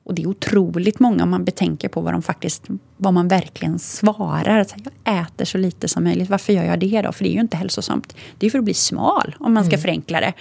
Och 0.09 0.15
det 0.15 0.23
är 0.23 0.27
otroligt 0.27 1.01
många 1.01 1.23
om 1.23 1.31
man 1.31 1.45
betänker 1.45 1.89
på 1.89 2.01
vad, 2.01 2.15
de 2.15 2.23
faktiskt, 2.23 2.65
vad 2.97 3.15
man 3.15 3.29
verkligen 3.29 3.79
svarar. 3.79 4.59
Att 4.59 4.75
jag 5.05 5.21
äter 5.21 5.45
så 5.45 5.59
lite 5.59 5.89
som 5.89 6.05
möjligt. 6.05 6.31
Varför 6.31 6.53
gör 6.53 6.65
jag 6.65 6.79
det 6.79 7.03
då? 7.03 7.13
För 7.13 7.25
det 7.25 7.31
är 7.31 7.35
ju 7.35 7.41
inte 7.41 7.57
hälsosamt. 7.57 8.17
Det 8.39 8.47
är 8.47 8.51
för 8.51 8.59
att 8.59 8.65
bli 8.65 8.75
smal, 8.75 9.35
om 9.39 9.55
man 9.55 9.65
ska 9.65 9.75
mm. 9.75 9.83
förenkla 9.83 10.21
det. 10.21 10.33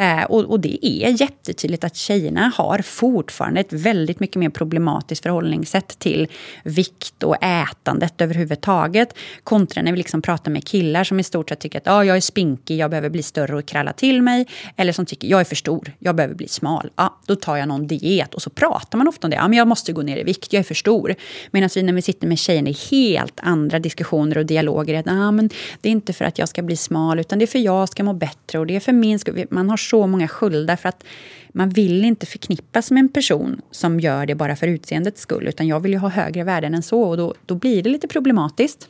Eh, 0.00 0.24
och, 0.24 0.44
och, 0.44 0.60
det 0.60 0.86
är 0.86 1.20
jättetydligt 1.20 1.84
att 1.84 1.96
tjejerna 1.96 2.52
har 2.54 2.78
fortfarande 2.78 3.60
ett 3.60 3.72
väldigt 3.72 4.20
mycket 4.20 4.36
mer 4.36 4.50
problematiskt 4.50 5.22
förhållningssätt 5.22 5.98
till 5.98 6.28
vikt 6.64 7.22
och 7.22 7.36
ätandet 7.42 8.20
överhuvudtaget. 8.20 9.14
Kontra 9.44 9.82
när 9.82 9.92
vi 9.92 9.98
liksom 9.98 10.22
pratar 10.22 10.50
med 10.50 10.64
killar 10.64 11.04
som 11.04 11.20
i 11.20 11.22
stort 11.22 11.48
sett 11.48 11.60
tycker 11.60 11.78
att 11.78 11.88
ah, 11.88 12.04
jag 12.04 12.16
är 12.16 12.20
spinkig, 12.20 12.78
jag 12.78 12.90
behöver 12.90 13.10
bli 13.10 13.22
större 13.22 13.56
och 13.56 13.66
kralla 13.66 13.92
till 13.92 14.22
mig. 14.22 14.46
Eller 14.76 14.92
som 14.92 15.06
tycker 15.06 15.28
jag 15.28 15.40
är 15.40 15.44
för 15.44 15.56
stor, 15.56 15.92
jag 15.98 16.16
behöver 16.16 16.34
bli 16.34 16.48
smal. 16.48 16.90
Ah, 16.94 17.08
då 17.26 17.36
tar 17.36 17.56
jag 17.56 17.68
någon 17.68 17.86
diet. 17.86 18.34
Och 18.34 18.42
så 18.42 18.50
pratar 18.50 18.98
man 18.98 19.08
ofta 19.08 19.26
om 19.26 19.30
det. 19.30 19.40
Ah, 19.40 19.48
men 19.48 19.58
jag 19.58 19.68
måste 19.68 19.92
gå 19.92 20.02
ner 20.02 20.16
i 20.16 20.22
vikt, 20.22 20.52
jag 20.52 20.60
är 20.60 20.64
för 20.64 20.74
stor. 20.74 21.14
Medan 21.50 21.70
vi 21.74 21.82
när 21.82 21.92
vi 21.92 22.02
sitter 22.02 22.26
med 22.26 22.38
tjejerna 22.38 22.68
i 22.68 22.76
helt 22.90 23.40
andra 23.42 23.78
diskussioner 23.78 24.38
och 24.38 24.46
dialoger. 24.46 24.94
Att, 24.94 25.06
ah, 25.08 25.30
men 25.30 25.50
det 25.80 25.88
är 25.88 25.92
inte 25.92 26.12
för 26.12 26.24
att 26.24 26.38
jag 26.38 26.48
ska 26.48 26.62
bli 26.62 26.76
smal, 26.76 27.20
utan 27.20 27.38
det 27.38 27.44
är 27.44 27.46
för 27.46 27.58
att 27.58 27.64
jag 27.64 27.88
ska 27.88 28.04
må 28.04 28.12
bättre. 28.12 28.58
Och 28.58 28.66
det 28.66 28.76
är 28.76 28.80
för 28.80 28.92
min 28.92 29.18
skull. 29.18 29.46
Man 29.50 29.70
har 29.70 29.89
så 29.90 30.06
många 30.06 30.28
skulder 30.28 30.76
för 30.76 30.88
att 30.88 31.04
man 31.52 31.70
vill 31.70 32.04
inte 32.04 32.26
förknippas 32.26 32.90
med 32.90 33.00
en 33.00 33.08
person 33.08 33.60
som 33.70 34.00
gör 34.00 34.26
det 34.26 34.34
bara 34.34 34.56
för 34.56 34.66
utseendets 34.66 35.20
skull. 35.20 35.48
Utan 35.48 35.66
jag 35.66 35.80
vill 35.80 35.92
ju 35.92 35.98
ha 35.98 36.08
högre 36.08 36.44
värden 36.44 36.74
än 36.74 36.82
så 36.82 37.02
och 37.02 37.16
då, 37.16 37.34
då 37.46 37.54
blir 37.54 37.82
det 37.82 37.90
lite 37.90 38.08
problematiskt. 38.08 38.88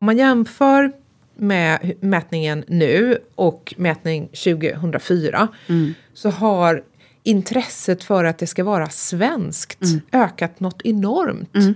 Om 0.00 0.06
man 0.06 0.18
jämför 0.18 0.92
med 1.36 1.92
mätningen 2.00 2.64
nu 2.68 3.18
och 3.34 3.74
mätning 3.76 4.26
2004 4.26 5.48
mm. 5.66 5.94
så 6.14 6.30
har 6.30 6.82
intresset 7.22 8.04
för 8.04 8.24
att 8.24 8.38
det 8.38 8.46
ska 8.46 8.64
vara 8.64 8.88
svenskt 8.88 9.82
mm. 9.82 10.00
ökat 10.12 10.60
något 10.60 10.82
enormt. 10.84 11.56
Mm. 11.56 11.74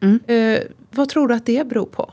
mm. 0.00 0.20
Eh, 0.26 0.62
vad 0.90 1.08
tror 1.08 1.28
du 1.28 1.34
att 1.34 1.46
det 1.46 1.68
beror 1.68 1.86
på? 1.86 2.12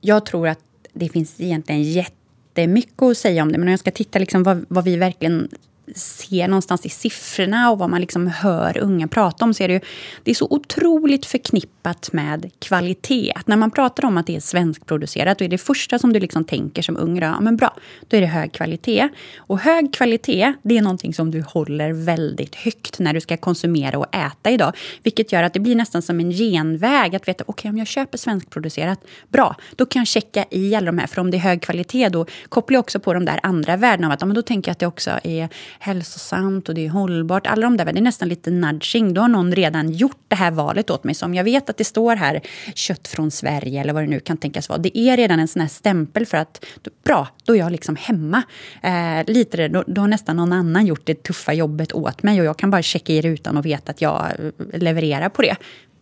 Jag 0.00 0.26
tror 0.26 0.48
att 0.48 0.60
det 0.92 1.08
finns 1.08 1.40
egentligen 1.40 1.82
jätte 1.82 2.12
jättemycket 2.60 3.02
att 3.02 3.18
säga 3.18 3.42
om 3.42 3.52
det. 3.52 3.58
Men 3.58 3.68
om 3.68 3.70
jag 3.70 3.80
ska 3.80 3.90
titta 3.90 4.18
liksom 4.18 4.42
vad, 4.42 4.66
vad 4.68 4.84
vi 4.84 4.96
verkligen 4.96 5.48
ser 5.94 6.48
någonstans 6.48 6.86
i 6.86 6.88
siffrorna 6.88 7.70
och 7.70 7.78
vad 7.78 7.90
man 7.90 8.00
liksom 8.00 8.26
hör 8.26 8.78
unga 8.78 9.08
prata 9.08 9.44
om 9.44 9.54
så 9.54 9.62
är 9.62 9.68
det, 9.68 9.74
ju, 9.74 9.80
det 10.22 10.30
är 10.30 10.34
så 10.34 10.46
otroligt 10.50 11.26
förknippat 11.26 12.12
med 12.12 12.50
kvalitet. 12.58 13.32
Att 13.34 13.46
när 13.46 13.56
man 13.56 13.70
pratar 13.70 14.04
om 14.04 14.16
att 14.16 14.26
det 14.26 14.36
är 14.36 14.40
svenskproducerat, 14.40 15.38
då 15.38 15.44
är 15.44 15.48
det 15.48 15.58
första 15.58 15.98
som 15.98 16.12
du 16.12 16.20
liksom 16.20 16.44
tänker 16.44 16.82
som 16.82 16.96
ung, 16.96 17.18
ja 17.18 17.40
men 17.40 17.56
bra, 17.56 17.74
då 18.08 18.16
är 18.16 18.20
det 18.20 18.26
hög 18.26 18.52
kvalitet. 18.52 19.08
Och 19.36 19.58
hög 19.58 19.94
kvalitet, 19.94 20.52
det 20.62 20.78
är 20.78 20.82
någonting 20.82 21.14
som 21.14 21.30
du 21.30 21.42
håller 21.42 21.92
väldigt 21.92 22.54
högt 22.54 22.98
när 22.98 23.14
du 23.14 23.20
ska 23.20 23.36
konsumera 23.36 23.98
och 23.98 24.14
äta 24.14 24.50
idag. 24.50 24.72
Vilket 25.02 25.32
gör 25.32 25.42
att 25.42 25.52
det 25.52 25.60
blir 25.60 25.74
nästan 25.74 26.02
som 26.02 26.20
en 26.20 26.30
genväg 26.30 27.16
att 27.16 27.28
veta, 27.28 27.44
okej 27.46 27.52
okay, 27.52 27.70
om 27.70 27.78
jag 27.78 27.86
köper 27.86 28.18
svenskproducerat, 28.18 29.00
bra, 29.28 29.56
då 29.76 29.86
kan 29.86 30.00
jag 30.00 30.06
checka 30.06 30.44
i 30.50 30.74
alla 30.74 30.86
de 30.86 30.98
här, 30.98 31.06
för 31.06 31.20
om 31.20 31.30
det 31.30 31.36
är 31.36 31.40
hög 31.40 31.62
kvalitet 31.62 32.08
då 32.08 32.26
kopplar 32.48 32.74
jag 32.76 32.80
också 32.80 33.00
på 33.00 33.14
de 33.14 33.24
där 33.24 33.40
andra 33.42 33.76
värdena 33.76 34.06
av 34.06 34.12
att, 34.12 34.20
ja, 34.20 34.26
men 34.26 34.34
då 34.34 34.42
tänker 34.42 34.68
jag 34.68 34.72
att 34.72 34.78
det 34.78 34.86
också 34.86 35.10
är 35.22 35.48
hälsosamt 35.78 36.68
och 36.68 36.74
det 36.74 36.86
är 36.86 36.90
hållbart. 36.90 37.46
Alla 37.46 37.62
de 37.62 37.76
där, 37.76 37.84
det 37.84 37.98
är 37.98 38.02
nästan 38.02 38.28
lite 38.28 38.50
nudging. 38.50 39.14
Då 39.14 39.20
har 39.20 39.28
någon 39.28 39.54
redan 39.54 39.92
gjort 39.92 40.20
det 40.28 40.36
här 40.36 40.50
valet 40.50 40.90
åt 40.90 41.04
mig. 41.04 41.14
Så 41.14 41.24
om 41.24 41.34
jag 41.34 41.44
vet 41.44 41.70
att 41.70 41.76
det 41.76 41.84
står 41.84 42.16
här 42.16 42.40
kött 42.74 43.08
från 43.08 43.30
Sverige 43.30 43.80
eller 43.80 43.92
vad 43.92 44.02
det 44.02 44.06
nu 44.06 44.20
kan 44.20 44.36
tänkas 44.36 44.68
vara. 44.68 44.78
Det 44.78 44.98
är 44.98 45.16
redan 45.16 45.38
en 45.38 45.48
sån 45.48 45.62
här 45.62 45.68
stämpel 45.68 46.26
för 46.26 46.36
att 46.36 46.64
bra, 47.04 47.28
då 47.44 47.54
är 47.54 47.58
jag 47.58 47.72
liksom 47.72 47.96
hemma. 47.96 48.42
Eh, 48.82 49.24
lite 49.26 49.68
då, 49.68 49.84
då 49.86 50.00
har 50.00 50.08
nästan 50.08 50.36
någon 50.36 50.52
annan 50.52 50.86
gjort 50.86 51.02
det 51.04 51.22
tuffa 51.22 51.52
jobbet 51.52 51.92
åt 51.92 52.22
mig 52.22 52.40
och 52.40 52.46
jag 52.46 52.56
kan 52.56 52.70
bara 52.70 52.82
checka 52.82 53.12
i 53.12 53.22
rutan 53.22 53.56
och 53.56 53.66
veta 53.66 53.90
att 53.90 54.00
jag 54.00 54.32
eh, 54.38 54.80
levererar 54.80 55.28
på 55.28 55.42
det. 55.42 55.56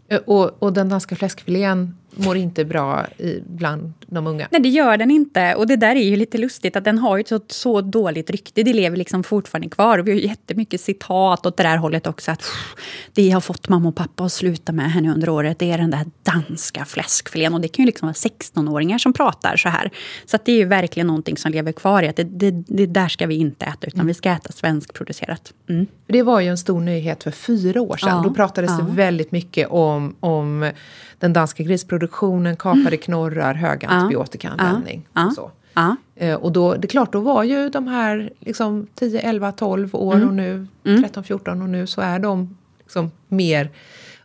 Eh, 0.09 0.19
och, 0.19 0.63
och 0.63 0.73
den 0.73 0.89
danska 0.89 1.17
fläskfilén 1.17 1.97
mår 2.17 2.37
inte 2.37 2.65
bra 2.65 3.07
i, 3.19 3.41
bland 3.47 3.93
de 4.07 4.27
unga. 4.27 4.49
Nej, 4.51 4.61
det 4.61 4.69
gör 4.69 4.97
den 4.97 5.11
inte. 5.11 5.55
Och 5.55 5.67
det 5.67 5.77
där 5.77 5.97
är 5.97 6.03
ju 6.03 6.17
lite 6.17 6.39
lustigt 6.39 6.77
att 6.77 6.85
den 6.85 6.99
har 6.99 7.17
ju 7.17 7.21
ett 7.21 7.29
så, 7.29 7.41
så 7.49 7.81
dåligt 7.81 8.31
rykte. 8.31 8.63
Det 8.63 8.73
lever 8.73 8.97
liksom 8.97 9.25
fortfarande 9.25 9.69
kvar. 9.69 9.99
Och 9.99 10.07
vi 10.09 10.13
har 10.13 10.19
jättemycket 10.19 10.81
citat 10.81 11.47
åt 11.47 11.57
det 11.57 11.63
där 11.63 11.77
hållet 11.77 12.07
också. 12.07 12.31
Att 12.31 12.43
det 13.13 13.31
har 13.31 13.41
fått 13.41 13.69
mamma 13.69 13.89
och 13.89 13.97
pappa 13.97 14.25
att 14.25 14.33
sluta 14.33 14.73
med 14.73 15.03
nu 15.03 15.13
under 15.13 15.29
året, 15.29 15.59
det 15.59 15.71
är 15.71 15.79
den 15.79 15.91
där 15.91 16.07
danska 16.23 16.85
fläskfilén. 16.85 17.55
Och 17.55 17.61
det 17.61 17.69
kan 17.69 17.83
ju 17.83 17.87
liksom 17.87 18.07
vara 18.07 18.13
16-åringar 18.13 18.99
som 18.99 19.13
pratar 19.13 19.57
så 19.57 19.69
här. 19.69 19.91
Så 20.27 20.39
det 20.45 20.53
är 20.53 20.57
ju 20.57 20.65
verkligen 20.65 21.07
någonting 21.07 21.37
som 21.37 21.53
lever 21.53 21.73
kvar 21.73 22.03
i 22.03 22.09
att 22.09 22.17
det, 22.17 22.25
det, 22.25 22.51
det 22.51 22.87
där 22.87 23.09
ska 23.09 23.27
vi 23.27 23.35
inte 23.35 23.65
äta, 23.65 23.87
utan 23.87 24.01
mm. 24.01 24.07
vi 24.07 24.15
ska 24.15 24.31
äta 24.31 24.53
svenskproducerat. 24.53 25.53
Mm. 25.69 25.87
Det 26.07 26.23
var 26.23 26.41
ju 26.41 26.49
en 26.49 26.59
stor 26.59 26.81
nyhet 26.81 27.23
för 27.23 27.31
fyra 27.31 27.83
år 27.83 27.97
sedan. 27.97 28.09
Ja, 28.09 28.23
Då 28.23 28.35
pratades 28.35 28.71
ja. 28.71 28.85
det 28.85 28.93
väldigt 28.93 29.33
mycket 29.33 29.69
om, 29.69 30.17
om 30.21 30.71
den 31.19 31.33
danska 31.33 31.63
grisproduktionen, 31.63 32.57
kapade 32.57 32.87
mm. 32.89 32.99
knorrar, 32.99 33.55
hög 33.55 33.85
antibiotikaanvändning. 33.85 35.09
Ja. 35.13 35.27
Och, 35.27 35.33
så. 35.33 35.51
Ja. 35.75 35.97
Eh, 36.17 36.35
och 36.35 36.53
då, 36.53 36.75
det 36.75 36.87
är 36.87 36.89
klart, 36.89 37.13
då 37.13 37.21
var 37.21 37.43
ju 37.43 37.69
de 37.69 37.89
här 37.89 38.33
liksom, 38.41 38.87
10, 38.95 39.21
11, 39.21 39.53
12 39.53 39.97
år 39.97 40.15
mm. 40.15 40.29
och 40.29 40.35
nu 40.35 40.67
13, 40.85 41.11
mm. 41.15 41.25
14 41.25 41.63
och 41.63 41.69
nu 41.69 41.87
så 41.87 42.01
är 42.01 42.19
de 42.19 42.57
liksom, 42.79 43.11
mer 43.29 43.71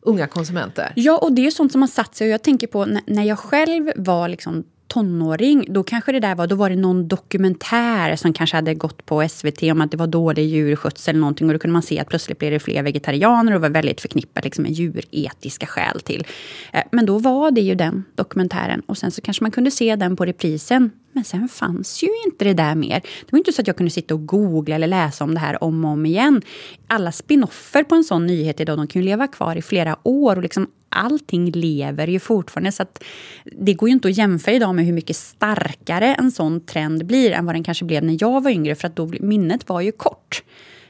unga 0.02 0.28
konsumenter. 0.28 0.94
Ja, 0.96 1.18
och 1.18 1.32
det 1.32 1.48
är 1.48 1.52
sånt 1.52 1.72
som 1.72 1.82
har 1.82 1.88
satt 1.88 2.16
sig. 2.16 2.28
Och 2.28 2.34
jag 2.34 2.44
tänker 2.44 2.68
på 2.68 2.86
när 3.06 3.24
jag 3.24 3.40
själv 3.40 3.92
var 3.96 4.28
liksom 4.28 4.64
tonåring, 4.90 5.66
då 5.70 5.84
kanske 5.84 6.12
det 6.12 6.20
där 6.20 6.36
var, 6.36 6.48
då 6.48 6.56
var 6.56 6.70
det 6.70 6.76
någon 6.76 7.08
dokumentär 7.08 8.16
som 8.16 8.34
kanske 8.34 8.58
hade 8.58 8.74
gått 8.74 9.06
på 9.06 9.28
SVT 9.30 9.64
om 9.64 9.82
att 9.82 9.92
det 9.92 9.98
var 9.98 10.08
dålig 10.08 10.46
djurskötsel 10.46 11.12
eller 11.12 11.20
någonting 11.20 11.48
och 11.48 11.54
då 11.54 11.60
kunde 11.60 11.74
man 11.74 11.82
se 11.82 12.00
att 12.00 12.10
plötsligt 12.10 12.40
blev 12.40 12.52
det 12.52 12.60
fler 12.60 12.84
vegetarianer 12.84 13.56
och 13.56 13.62
var 13.62 13.70
väldigt 13.70 14.02
förknippat 14.02 14.44
liksom 14.44 14.64
med 14.64 14.72
djuretiska 14.72 15.66
skäl 15.66 16.00
till. 16.00 16.28
Eh, 16.74 16.84
men 16.92 17.06
då 17.06 17.18
var 17.18 17.52
det 17.52 17.62
ju 17.62 17.76
den 17.76 18.06
dokumentären 18.16 18.82
och 18.86 18.98
sen 18.98 19.12
så 19.12 19.22
kanske 19.22 19.44
man 19.44 19.52
kunde 19.52 19.72
se 19.72 19.96
den 19.96 20.16
på 20.16 20.26
reprisen. 20.26 20.92
Men 21.12 21.24
sen 21.24 21.50
fanns 21.50 22.04
ju 22.04 22.08
inte 22.26 22.46
det 22.46 22.54
där 22.54 22.76
mer. 22.76 23.00
Det 23.00 23.32
var 23.32 23.40
inte 23.40 23.54
så 23.54 23.62
att 23.62 23.68
jag 23.68 23.78
kunde 23.78 23.90
sitta 23.90 24.14
och 24.14 24.26
googla 24.26 24.76
eller 24.76 24.88
läsa 24.88 25.24
om 25.24 25.34
det 25.34 25.40
här 25.40 25.64
om 25.64 25.86
och 25.86 25.92
om 25.92 26.06
igen. 26.06 26.42
Alla 26.88 27.12
spinoffer 27.12 27.84
på 27.84 27.96
en 27.96 28.04
sån 28.04 28.28
nyhet 28.28 28.60
idag, 28.60 28.78
de 28.78 28.88
kan 28.88 29.02
ju 29.02 29.06
leva 29.06 29.28
kvar 29.28 29.56
i 29.56 29.62
flera 29.62 29.98
år 30.04 30.36
och 30.36 30.44
liksom 30.44 30.68
allting 30.90 31.52
lever 31.52 32.08
ju 32.08 32.20
fortfarande. 32.20 32.72
Så 32.72 32.84
att 32.84 33.04
det 33.44 33.74
går 33.74 33.90
ju 33.90 33.94
inte 33.94 34.08
att 34.08 34.18
jämföra 34.18 34.56
idag 34.56 34.76
med 34.76 34.86
hur 34.86 34.94
mycket 34.94 35.16
starkare 35.16 36.16
en 36.16 36.32
sån 36.32 36.66
trend 36.66 37.06
blir 37.06 37.32
än 37.32 37.46
vad 37.46 37.56
den 37.56 37.64
kanske 37.64 37.86
blev 37.86 38.04
när 38.04 38.18
jag 38.20 38.44
var 38.44 38.52
yngre. 38.52 38.76
För 38.76 38.88
att 38.88 38.96
då, 38.96 39.12
minnet 39.20 39.70
var 39.70 39.82
ju 39.82 39.92
kort. 39.92 40.44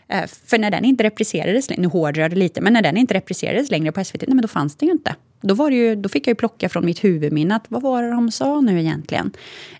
Eh, 0.08 0.28
för 0.46 0.58
när 0.58 0.72
den 0.72 0.86
inte 0.86 1.04
repriserades, 1.04 1.70
nu 1.70 1.88
hårdrar 1.88 2.30
det 2.30 2.36
lite, 2.36 2.62
men 2.62 2.74
när 2.74 2.82
den 2.82 2.98
inte 2.98 3.14
repriserades 3.14 3.72
längre 3.72 3.92
på 3.92 4.04
SVT, 4.04 4.22
nej 4.22 4.36
men 4.36 4.42
då 4.42 4.48
fanns 4.48 4.76
det 4.76 4.86
ju 4.86 4.92
inte. 4.92 5.16
Då, 5.42 5.54
var 5.54 5.70
det 5.70 5.76
ju, 5.76 5.96
då 5.96 6.10
fick 6.10 6.28
jag 6.28 6.32
ju 6.32 6.36
plocka 6.36 6.70
från 6.70 6.86
mitt 6.86 7.04
huvudminne 7.04 7.56
att 7.56 7.66
vad 7.68 7.82
var 7.82 8.04
det 8.04 8.10
de 8.10 8.32
sa 8.32 8.62
nu 8.62 8.80
egentligen? 8.80 9.32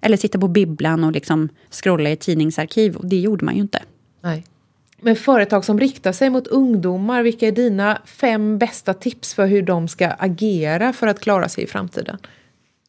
Eller 0.02 0.18
sitta 0.18 0.40
på 0.40 0.48
bibblan 0.48 1.04
och 1.04 1.12
liksom 1.12 1.50
scrolla 1.70 2.10
i 2.10 2.14
ett 2.14 2.20
tidningsarkiv. 2.20 2.96
Och 2.96 3.06
det 3.06 3.20
gjorde 3.20 3.46
man 3.46 3.56
ju 3.56 3.62
inte. 3.62 3.84
Nej. 4.22 4.44
Men 5.02 5.16
företag 5.16 5.66
som 5.66 5.80
riktar 5.80 6.12
sig 6.12 6.30
mot 6.30 6.48
ungdomar, 6.48 7.24
vilka 7.24 7.48
är 7.48 7.52
dina 7.52 8.02
fem 8.06 8.58
bästa 8.58 8.94
tips 8.94 9.34
för 9.34 9.46
hur 9.46 9.62
de 9.62 9.88
ska 9.88 10.08
agera 10.08 10.94
för 10.94 11.08
att 11.08 11.20
klara 11.20 11.50
sig 11.50 11.64
i 11.64 11.68
framtiden? 11.68 12.18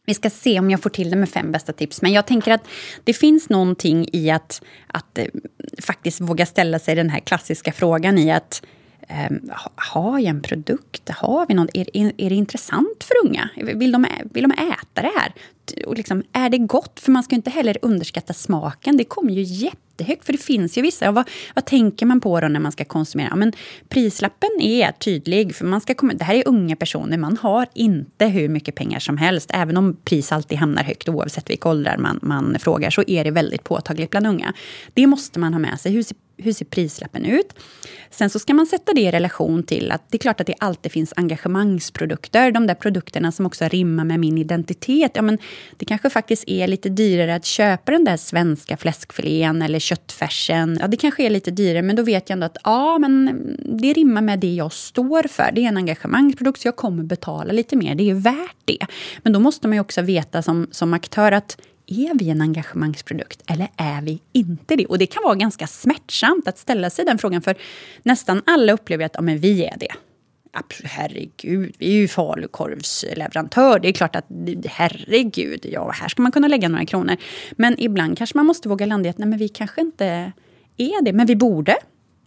Vi 0.07 0.15
ska 0.15 0.31
se 0.31 0.59
om 0.59 0.71
jag 0.71 0.83
får 0.83 0.91
till 0.91 1.11
det 1.11 1.17
med 1.17 1.29
fem 1.29 1.53
bästa 1.53 1.73
tips. 1.73 2.03
Men 2.03 2.13
jag 2.13 2.27
tänker 2.27 2.53
att 2.53 2.65
det 3.05 3.13
finns 3.13 3.49
någonting 3.49 4.09
i 4.13 4.31
att, 4.31 4.63
att 4.87 5.19
eh, 5.19 5.25
faktiskt 5.83 6.21
våga 6.21 6.47
ställa 6.47 6.79
sig 6.79 6.95
den 6.95 7.11
här 7.11 7.21
klassiska 7.21 7.73
frågan 7.73 8.19
i 8.19 8.33
att 8.33 8.63
Ehm, 9.13 9.51
har 9.75 10.19
jag 10.19 10.29
en 10.29 10.43
produkt? 10.43 11.09
Har 11.09 11.47
vi 11.47 11.55
någon, 11.55 11.69
är, 11.75 11.87
är, 11.95 12.31
det 12.31 12.35
intressant 12.35 13.05
för 13.05 13.29
unga? 13.29 13.49
Vill 13.57 13.93
de, 13.93 14.07
vill 14.33 14.43
de 14.43 14.53
äta 14.53 15.03
det 15.03 15.13
här? 15.17 15.33
Och 15.87 15.97
liksom, 15.97 16.23
är 16.33 16.51
det 16.51 16.59
gott? 16.59 17.01
För 17.01 17.13
man 17.13 17.23
ska 17.23 17.35
inte 17.35 17.51
heller 17.51 17.77
underskatta 17.83 18.33
smaken. 18.33 18.97
Det 18.97 19.05
kommer 19.05 19.33
ju 19.33 19.43
jättehögt. 19.43 20.25
För 20.25 20.33
det 20.33 20.39
finns 20.39 20.79
ju 20.79 20.83
vissa. 20.83 21.11
Vad, 21.11 21.29
vad 21.55 21.65
tänker 21.65 22.07
man 22.07 22.21
på 22.21 22.41
då 22.41 22.49
när 22.49 22.61
man 22.61 22.73
ska 22.73 22.85
konsumera? 22.85 23.37
Men 23.37 23.53
prislappen 23.89 24.51
är 24.61 24.93
tydlig. 24.93 25.55
För 25.55 25.65
man 25.65 25.81
ska 25.81 25.95
komma, 25.95 26.13
det 26.15 26.25
här 26.25 26.35
är 26.35 26.49
unga 26.49 26.77
personer. 26.77 27.19
Man 27.19 27.37
har 27.37 27.67
inte 27.75 28.27
hur 28.27 28.49
mycket 28.49 28.75
pengar 28.75 28.99
som 28.99 29.17
helst. 29.17 29.51
Även 29.55 29.77
om 29.77 29.97
pris 30.05 30.33
alltid 30.33 30.59
hamnar 30.59 30.83
högt 30.83 31.09
oavsett 31.09 31.51
vilka 31.51 31.69
åldrar 31.69 31.97
man, 31.97 32.19
man 32.23 32.57
frågar 32.61 32.91
så 32.91 33.05
är 33.07 33.25
det 33.25 33.31
väldigt 33.31 33.65
påtagligt 33.65 34.11
bland 34.11 34.27
unga. 34.27 34.55
Det 34.95 35.07
måste 35.07 35.39
man 35.39 35.53
ha 35.55 35.59
med 35.59 35.81
sig. 35.81 35.93
Hur 35.93 36.03
ser 36.03 36.17
hur 36.43 36.53
ser 36.53 36.65
prislappen 36.65 37.25
ut? 37.25 37.55
Sen 38.11 38.31
så 38.31 38.39
ska 38.39 38.55
man 38.55 38.67
sätta 38.67 38.93
det 38.93 39.01
i 39.01 39.11
relation 39.11 39.63
till 39.63 39.93
att 39.93 40.03
det 40.11 40.17
är 40.17 40.19
klart 40.19 40.41
att 40.41 40.47
det 40.47 40.55
alltid 40.59 40.93
finns 40.93 41.13
engagemangsprodukter. 41.17 42.53
De 42.53 42.67
där 42.67 42.75
produkterna 42.75 43.33
som 43.33 43.47
också 43.47 43.65
rimmar 43.65 44.05
med 44.05 44.21
min 44.21 44.39
identitet. 44.39 45.13
Ja, 45.15 45.23
men 45.23 45.39
det 45.77 45.85
kanske 45.85 46.11
faktiskt 46.11 46.45
är 46.47 46.67
lite 46.67 46.89
dyrare 46.89 47.35
att 47.35 47.45
köpa 47.45 47.93
den 47.93 48.05
där 48.05 48.17
svenska 48.17 48.77
fläskfilén 48.77 49.63
eller 49.63 49.79
köttfärsen. 49.79 50.79
Ja, 50.81 50.87
det 50.87 50.97
kanske 50.97 51.23
är 51.23 51.31
lite 51.31 51.51
dyrare, 51.51 51.83
men 51.83 51.97
då 51.97 52.03
vet 52.03 52.29
jag 52.29 52.37
ändå 52.37 52.47
att 52.47 52.57
ja, 52.65 52.99
men 52.99 53.41
det 53.81 53.93
rimmar 53.93 54.23
med 54.23 54.39
det 54.39 54.55
jag 54.55 54.73
står 54.73 55.23
för. 55.29 55.51
Det 55.53 55.65
är 55.65 55.69
en 55.69 55.77
engagemangsprodukt, 55.77 56.61
så 56.61 56.69
jag 56.69 56.77
kommer 56.77 57.03
betala 57.03 57.53
lite 57.53 57.77
mer. 57.77 57.95
Det 57.95 58.11
är 58.11 58.15
värt 58.15 58.57
det. 58.65 58.87
Men 59.23 59.33
då 59.33 59.41
måste 59.41 59.69
man 59.69 59.77
ju 59.77 59.81
också 59.81 60.03
veta 60.03 60.43
som, 60.43 60.69
som 60.71 60.95
aktör 60.95 61.33
att 61.33 61.61
är 61.91 62.19
vi 62.19 62.31
en 62.31 62.41
engagemangsprodukt 62.41 63.43
eller 63.47 63.69
är 63.77 64.03
vi 64.03 64.21
inte 64.33 64.77
det? 64.77 64.87
Och 64.87 64.99
det 64.99 65.07
kan 65.07 65.23
vara 65.23 65.35
ganska 65.35 65.67
smärtsamt 65.67 66.49
att 66.49 66.59
ställa 66.59 66.91
sig 66.91 67.05
den 67.05 67.19
frågan 67.19 67.43
för 67.43 67.57
nästan 68.03 68.43
alla 68.47 68.73
upplever 68.73 69.05
att 69.05 69.15
ja, 69.15 69.21
men 69.21 69.39
vi 69.39 69.65
är 69.65 69.77
det. 69.79 69.93
Herregud, 70.85 71.75
vi 71.79 71.87
är 71.87 72.01
ju 72.01 72.09
falukorvsleverantör. 72.09 73.79
Det 73.79 73.89
är 73.89 73.93
klart 73.93 74.17
att 74.17 74.27
herregud, 74.65 75.67
ja, 75.73 75.91
här 75.91 76.09
ska 76.09 76.23
man 76.23 76.33
kunna 76.33 76.49
lägga 76.49 76.69
några 76.69 76.87
kronor. 76.87 77.17
Men 77.53 77.81
ibland 77.81 78.19
kanske 78.19 78.39
man 78.39 78.47
måste 78.47 78.69
våga 78.69 78.87
landa 78.87 79.07
i 79.07 79.11
att 79.11 79.19
nej, 79.19 79.29
men 79.29 79.39
vi 79.39 79.49
kanske 79.49 79.81
inte 79.81 80.33
är 80.77 81.03
det, 81.03 81.13
men 81.13 81.27
vi 81.27 81.37
borde 81.37 81.77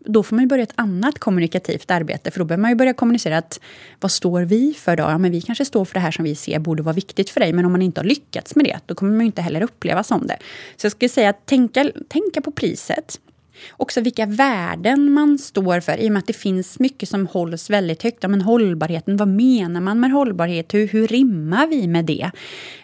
då 0.06 0.24
får 0.24 0.36
man 0.36 0.47
börja 0.47 0.64
ett 0.64 0.74
annat 0.76 1.20
kommunikativt 1.20 1.91
arbete. 1.91 2.32
För 2.32 2.39
då 2.39 2.45
behöver 2.45 2.62
man 2.62 2.72
ju 2.72 2.76
börja 2.76 2.93
kommunicera 2.93 3.38
att 3.38 3.60
vad 3.99 4.12
står 4.12 4.41
vi 4.41 4.74
för 4.74 4.95
då? 4.95 5.04
Ja, 5.04 5.18
men 5.18 5.32
vi 5.32 5.41
kanske 5.41 5.66
står 5.66 5.86
för 5.86 5.93
det 5.93 5.99
här 5.99 6.12
som 6.12 6.26
vi 6.26 6.36
ser 6.36 6.60
borde 6.60 6.84
vara 6.84 6.93
viktigt 6.93 7.30
för 7.30 7.39
dig. 7.39 7.54
Men 7.54 7.66
om 7.66 7.72
man 7.72 7.82
inte 7.82 8.01
har 8.01 8.06
lyckats 8.06 8.56
med 8.56 8.66
det, 8.66 8.80
då 8.86 8.95
kommer 8.95 9.12
man 9.12 9.20
ju 9.20 9.26
inte 9.26 9.41
heller 9.41 9.64
uppleva 9.64 10.04
som 10.04 10.28
det. 10.28 10.38
Så 10.76 10.86
jag 10.86 10.91
skulle 10.91 11.10
säga 11.10 11.30
att 11.30 11.45
tänka, 11.45 11.91
tänka 12.08 12.41
på 12.41 12.51
priset. 12.51 13.20
Också 13.72 14.01
vilka 14.01 14.26
värden 14.26 15.12
man 15.12 15.38
står 15.38 15.80
för, 15.80 15.97
i 15.97 16.08
och 16.08 16.12
med 16.12 16.20
att 16.20 16.28
det 16.28 16.34
finns 16.34 16.80
mycket 16.80 17.10
som 17.10 17.28
hålls 17.28 17.70
väldigt 17.70 18.04
högt. 18.04 18.24
Men 18.30 18.41
hållbarheten, 18.41 19.18
vad 19.18 19.28
menar 19.28 19.82
man 19.82 19.99
med 19.99 20.12
hållbarhet? 20.12 20.74
Hur, 20.74 20.88
hur 20.88 21.08
rimmar 21.08 21.68
vi 21.68 21.88
med 21.88 22.06
det? 22.06 22.32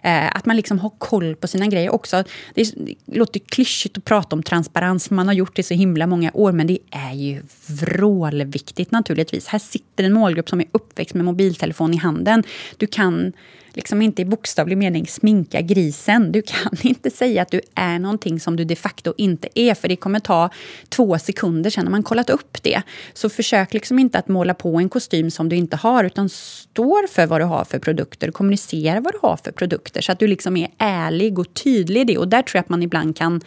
Eh, 0.04 0.36
att 0.36 0.46
man 0.46 0.56
liksom 0.56 0.80
har 0.80 0.92
koll 0.98 1.36
på 1.36 1.48
sina 1.48 1.68
grejer 1.68 1.94
också. 1.94 2.24
Det, 2.54 2.62
är, 2.62 2.68
det 3.06 3.18
låter 3.18 3.40
klyschigt 3.40 3.98
att 3.98 4.06
prata 4.06 4.36
om 4.36 4.44
transparens, 4.44 5.10
man 5.10 5.28
har 5.28 5.34
gjort 5.34 5.56
det 5.56 5.64
så 5.64 5.74
himla 5.74 6.08
många 6.08 6.32
år, 6.34 6.52
men 6.52 6.68
det 6.68 6.80
är 6.92 7.14
ju 7.14 7.42
vrålviktigt 7.68 8.92
naturligtvis. 8.92 9.48
Här 9.48 9.60
sitter 9.60 10.04
en 10.04 10.14
målgrupp 10.14 10.50
som 10.50 10.60
är 10.60 10.68
uppväxt 10.72 11.16
med 11.16 11.26
mobiltelefon 11.26 11.94
i 11.94 11.98
handen. 11.98 12.44
Du 12.78 12.88
kan 12.88 13.34
liksom 13.74 14.02
inte 14.02 14.22
i 14.22 14.26
bokstavlig 14.26 14.78
mening 14.78 15.08
sminka 15.08 15.62
grisen. 15.62 16.32
Du 16.32 16.42
kan 16.42 16.72
inte 16.82 17.10
säga 17.10 17.42
att 17.42 17.52
du 17.52 17.62
är 17.76 18.00
någonting 18.00 18.40
som 18.40 18.56
du 18.56 18.64
de 18.64 18.76
facto 18.76 19.14
inte 19.18 19.48
är, 19.56 19.74
för 19.74 19.88
det 19.88 19.96
kommer 19.96 20.20
ta 20.20 20.50
två 20.90 21.20
sekunder 21.20 21.70
sen 21.70 21.84
när 21.84 21.92
man 21.92 22.04
kollat 22.04 22.30
upp 22.30 22.64
det. 22.64 22.82
Så 23.14 23.30
försök 23.30 23.74
liksom 23.74 24.00
inte 24.00 24.20
att 24.20 24.28
måla 24.28 24.54
på 24.54 24.78
en 24.78 24.90
kostym 24.90 25.32
som 25.32 25.50
du 25.50 25.56
inte 25.56 25.78
har, 25.78 26.04
utan 26.04 26.30
står 26.30 27.08
för 27.08 27.26
vad 27.26 27.42
du 27.42 27.46
har 27.46 27.64
för 27.64 27.80
produkter. 27.80 28.32
Kommunicera 28.32 29.00
vad 29.00 29.14
du 29.14 29.20
har 29.22 29.38
för 29.44 29.52
produkter, 29.52 30.02
så 30.02 30.12
att 30.12 30.20
du 30.20 30.28
liksom 30.28 30.58
är 30.58 30.70
ärlig 30.78 31.40
och 31.40 31.54
tydlig 31.54 32.02
i 32.02 32.04
det. 32.04 32.18
Och 32.18 32.28
där 32.28 32.42
tror 32.42 32.58
jag 32.58 32.64
att 32.64 32.70
man 32.70 32.84
ibland 32.84 33.18
kan 33.18 33.42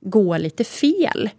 gå 0.00 0.36
lite 0.36 0.64
fel. 0.64 1.30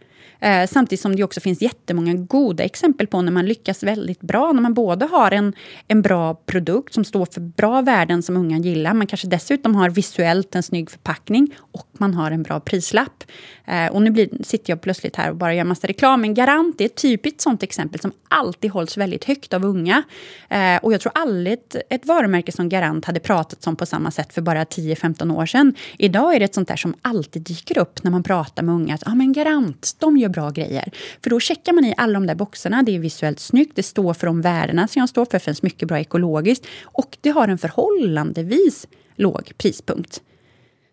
Eh, 0.42 0.68
samtidigt 0.68 1.02
som 1.02 1.16
det 1.16 1.24
också 1.24 1.40
finns 1.40 1.62
jättemånga 1.62 2.14
goda 2.14 2.64
exempel 2.64 3.08
på 3.08 3.22
när 3.22 3.32
man 3.32 3.46
lyckas 3.46 3.84
väldigt 3.84 4.22
bra. 4.22 4.52
När 4.52 4.62
man 4.62 4.74
både 4.74 5.06
har 5.06 5.32
en, 5.32 5.54
en 5.88 6.02
bra 6.02 6.34
produkt 6.34 6.94
som 6.94 7.06
står 7.06 7.26
för 7.26 7.42
bra 7.42 7.82
värden 7.82 8.24
som 8.24 8.38
unga 8.38 8.58
gillar. 8.58 8.94
Man 8.94 9.08
kanske 9.08 9.28
dessutom 9.28 9.76
har 9.76 9.90
visuellt 9.90 10.56
en 10.56 10.64
snygg 10.64 10.92
förpackning 10.92 11.56
och 11.72 11.88
man 12.02 12.14
har 12.14 12.32
en 12.32 12.44
bra 12.44 12.60
prislapp. 12.60 13.24
Eh, 13.66 13.88
och 13.92 14.02
nu 14.02 14.12
blir, 14.12 14.30
sitter 14.44 14.72
jag 14.72 14.82
plötsligt 14.82 15.16
här 15.16 15.30
och 15.30 15.36
bara 15.36 15.54
gör 15.54 15.64
massa 15.64 15.88
reklam. 15.88 16.22
Men 16.22 16.34
Garant 16.34 16.82
är 16.82 16.86
ett 16.86 16.96
typiskt 16.96 17.42
sånt 17.42 17.64
exempel 17.64 18.00
som 18.00 18.12
alltid 18.28 18.72
hålls 18.72 18.98
väldigt 18.98 19.24
högt 19.24 19.54
av 19.54 19.66
unga. 19.66 20.04
Eh, 20.50 20.78
och 20.82 20.94
jag 20.94 21.02
tror 21.02 21.12
aldrig 21.16 21.54
ett, 21.54 21.76
ett 21.90 22.06
varumärke 22.06 22.52
som 22.52 22.70
Garant 22.70 23.06
hade 23.06 23.20
pratat 23.20 23.68
om 23.68 23.76
på 23.76 23.86
samma 23.86 24.12
sätt 24.12 24.34
för 24.34 24.42
bara 24.42 24.64
10-15 24.64 25.38
år 25.38 25.46
sedan. 25.46 25.76
Idag 25.98 26.36
är 26.36 26.40
det 26.40 26.46
ett 26.46 26.56
sånt 26.56 26.68
där 26.68 26.76
som 26.76 26.94
alltid 27.02 27.42
dyker 27.42 27.78
upp 27.78 28.04
när 28.04 28.12
man 28.12 28.24
pratar 28.24 28.64
med 28.64 28.76
unga. 28.76 28.96
Att 28.96 29.08
ah, 29.08 29.16
men 29.16 29.34
Garant, 29.34 29.96
de 30.00 30.18
gör 30.18 30.30
bra 30.30 30.50
grejer. 30.50 30.92
För 31.24 31.30
då 31.30 31.40
checkar 31.40 31.74
man 31.74 31.86
i 31.86 31.94
alla 31.98 32.14
de 32.14 32.28
där 32.28 32.36
boxarna. 32.36 32.84
Det 32.84 32.96
är 32.96 33.00
visuellt 33.00 33.40
snyggt, 33.40 33.76
det 33.76 33.84
står 33.84 34.14
för 34.14 34.28
de 34.28 34.42
värdena 34.42 34.88
som 34.88 35.00
jag 35.00 35.10
står 35.10 35.26
för, 35.26 35.32
det 35.32 35.40
finns 35.40 35.64
mycket 35.64 35.88
bra 35.88 36.00
ekologiskt. 36.00 36.66
Och 36.84 37.18
det 37.22 37.30
har 37.30 37.48
en 37.48 37.58
förhållandevis 37.58 38.88
låg 39.16 39.52
prispunkt. 39.58 40.22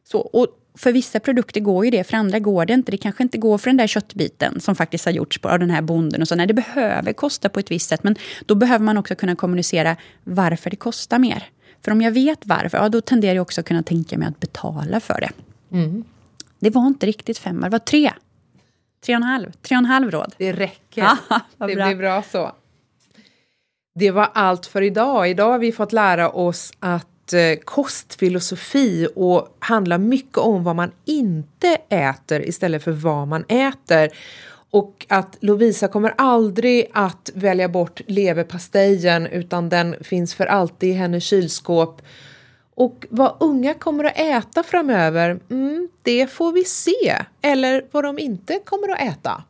Så, 0.04 0.18
och 0.18 0.46
för 0.78 0.92
vissa 0.92 1.20
produkter 1.20 1.60
går 1.60 1.84
ju 1.84 1.90
det, 1.90 2.04
för 2.04 2.16
andra 2.16 2.38
går 2.38 2.66
det 2.66 2.72
inte. 2.72 2.90
Det 2.90 2.96
kanske 2.96 3.22
inte 3.22 3.38
går 3.38 3.58
för 3.58 3.70
den 3.70 3.76
där 3.76 3.86
köttbiten 3.86 4.60
som 4.60 4.76
faktiskt 4.76 5.04
har 5.04 5.12
gjorts 5.12 5.40
av 5.42 5.58
den 5.58 5.70
här 5.70 5.82
bonden. 5.82 6.22
Och 6.22 6.28
så. 6.28 6.34
Nej, 6.34 6.46
det 6.46 6.54
behöver 6.54 7.12
kosta 7.12 7.48
på 7.48 7.60
ett 7.60 7.70
visst 7.70 7.88
sätt, 7.88 8.02
men 8.02 8.16
då 8.46 8.54
behöver 8.54 8.84
man 8.84 8.98
också 8.98 9.14
kunna 9.14 9.36
kommunicera 9.36 9.96
varför 10.24 10.70
det 10.70 10.76
kostar 10.76 11.18
mer. 11.18 11.48
För 11.84 11.92
om 11.92 12.00
jag 12.00 12.12
vet 12.12 12.46
varför, 12.46 12.78
ja, 12.78 12.88
då 12.88 13.00
tenderar 13.00 13.34
jag 13.34 13.42
också 13.42 13.60
att 13.60 13.66
kunna 13.66 13.82
tänka 13.82 14.18
mig 14.18 14.28
att 14.28 14.40
betala 14.40 15.00
för 15.00 15.20
det. 15.20 15.30
Mm. 15.76 16.04
Det 16.58 16.70
var 16.70 16.86
inte 16.86 17.06
riktigt 17.06 17.38
fem, 17.38 17.60
det 17.60 17.68
var 17.68 17.78
tre. 17.78 18.12
Tre 19.06 19.14
och 19.14 19.16
en 19.16 19.22
halv, 19.22 19.52
tre 19.52 19.76
och 19.76 19.78
en 19.78 19.84
halv 19.84 20.10
råd. 20.10 20.34
Det 20.38 20.52
räcker. 20.52 21.02
Ja, 21.02 21.16
det 21.66 21.74
bra. 21.74 21.86
blir 21.86 21.96
bra 21.96 22.22
så. 22.22 22.52
Det 23.94 24.10
var 24.10 24.30
allt 24.34 24.66
för 24.66 24.82
idag. 24.82 25.30
Idag 25.30 25.50
har 25.50 25.58
vi 25.58 25.72
fått 25.72 25.92
lära 25.92 26.30
oss 26.30 26.72
att 26.80 27.06
Eh, 27.32 27.58
kostfilosofi 27.64 29.08
och 29.14 29.56
handlar 29.58 29.98
mycket 29.98 30.38
om 30.38 30.64
vad 30.64 30.76
man 30.76 30.90
inte 31.04 31.78
äter 31.88 32.48
istället 32.48 32.84
för 32.84 32.92
vad 32.92 33.28
man 33.28 33.44
äter. 33.48 34.10
Och 34.70 35.06
att 35.08 35.36
Lovisa 35.40 35.88
kommer 35.88 36.14
aldrig 36.18 36.90
att 36.92 37.30
välja 37.34 37.68
bort 37.68 38.00
leverpastejen 38.06 39.26
utan 39.26 39.68
den 39.68 39.96
finns 40.00 40.34
för 40.34 40.46
alltid 40.46 40.88
i 40.90 40.92
hennes 40.92 41.24
kylskåp. 41.24 42.02
Och 42.74 43.06
vad 43.10 43.36
unga 43.40 43.74
kommer 43.74 44.04
att 44.04 44.18
äta 44.18 44.62
framöver, 44.62 45.40
mm, 45.50 45.88
det 46.02 46.26
får 46.26 46.52
vi 46.52 46.64
se. 46.64 47.16
Eller 47.42 47.86
vad 47.90 48.04
de 48.04 48.18
inte 48.18 48.60
kommer 48.64 48.88
att 48.92 49.00
äta. 49.00 49.42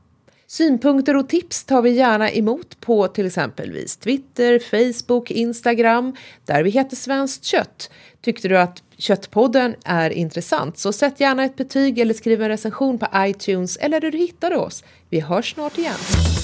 Synpunkter 0.51 1.17
och 1.17 1.29
tips 1.29 1.65
tar 1.65 1.83
vi 1.83 1.91
gärna 1.91 2.31
emot 2.31 2.81
på 2.81 3.09
till 3.09 3.27
exempelvis 3.27 3.97
Twitter, 3.97 4.59
Facebook, 4.59 5.31
Instagram, 5.31 6.17
där 6.45 6.63
vi 6.63 6.71
heter 6.71 6.97
Svenskt 6.97 7.45
kött. 7.45 7.91
Tyckte 8.21 8.49
du 8.49 8.59
att 8.59 8.83
Köttpodden 8.99 9.75
är 9.85 10.11
intressant 10.11 10.79
så 10.79 10.93
sätt 10.93 11.21
gärna 11.21 11.45
ett 11.45 11.57
betyg 11.57 11.99
eller 11.99 12.15
skriv 12.15 12.43
en 12.43 12.49
recension 12.49 12.99
på 12.99 13.07
iTunes 13.17 13.77
eller 13.77 14.01
där 14.01 14.11
du 14.11 14.19
hittade 14.19 14.57
oss. 14.57 14.85
Vi 15.09 15.21
hörs 15.21 15.55
snart 15.55 15.79
igen. 15.79 16.38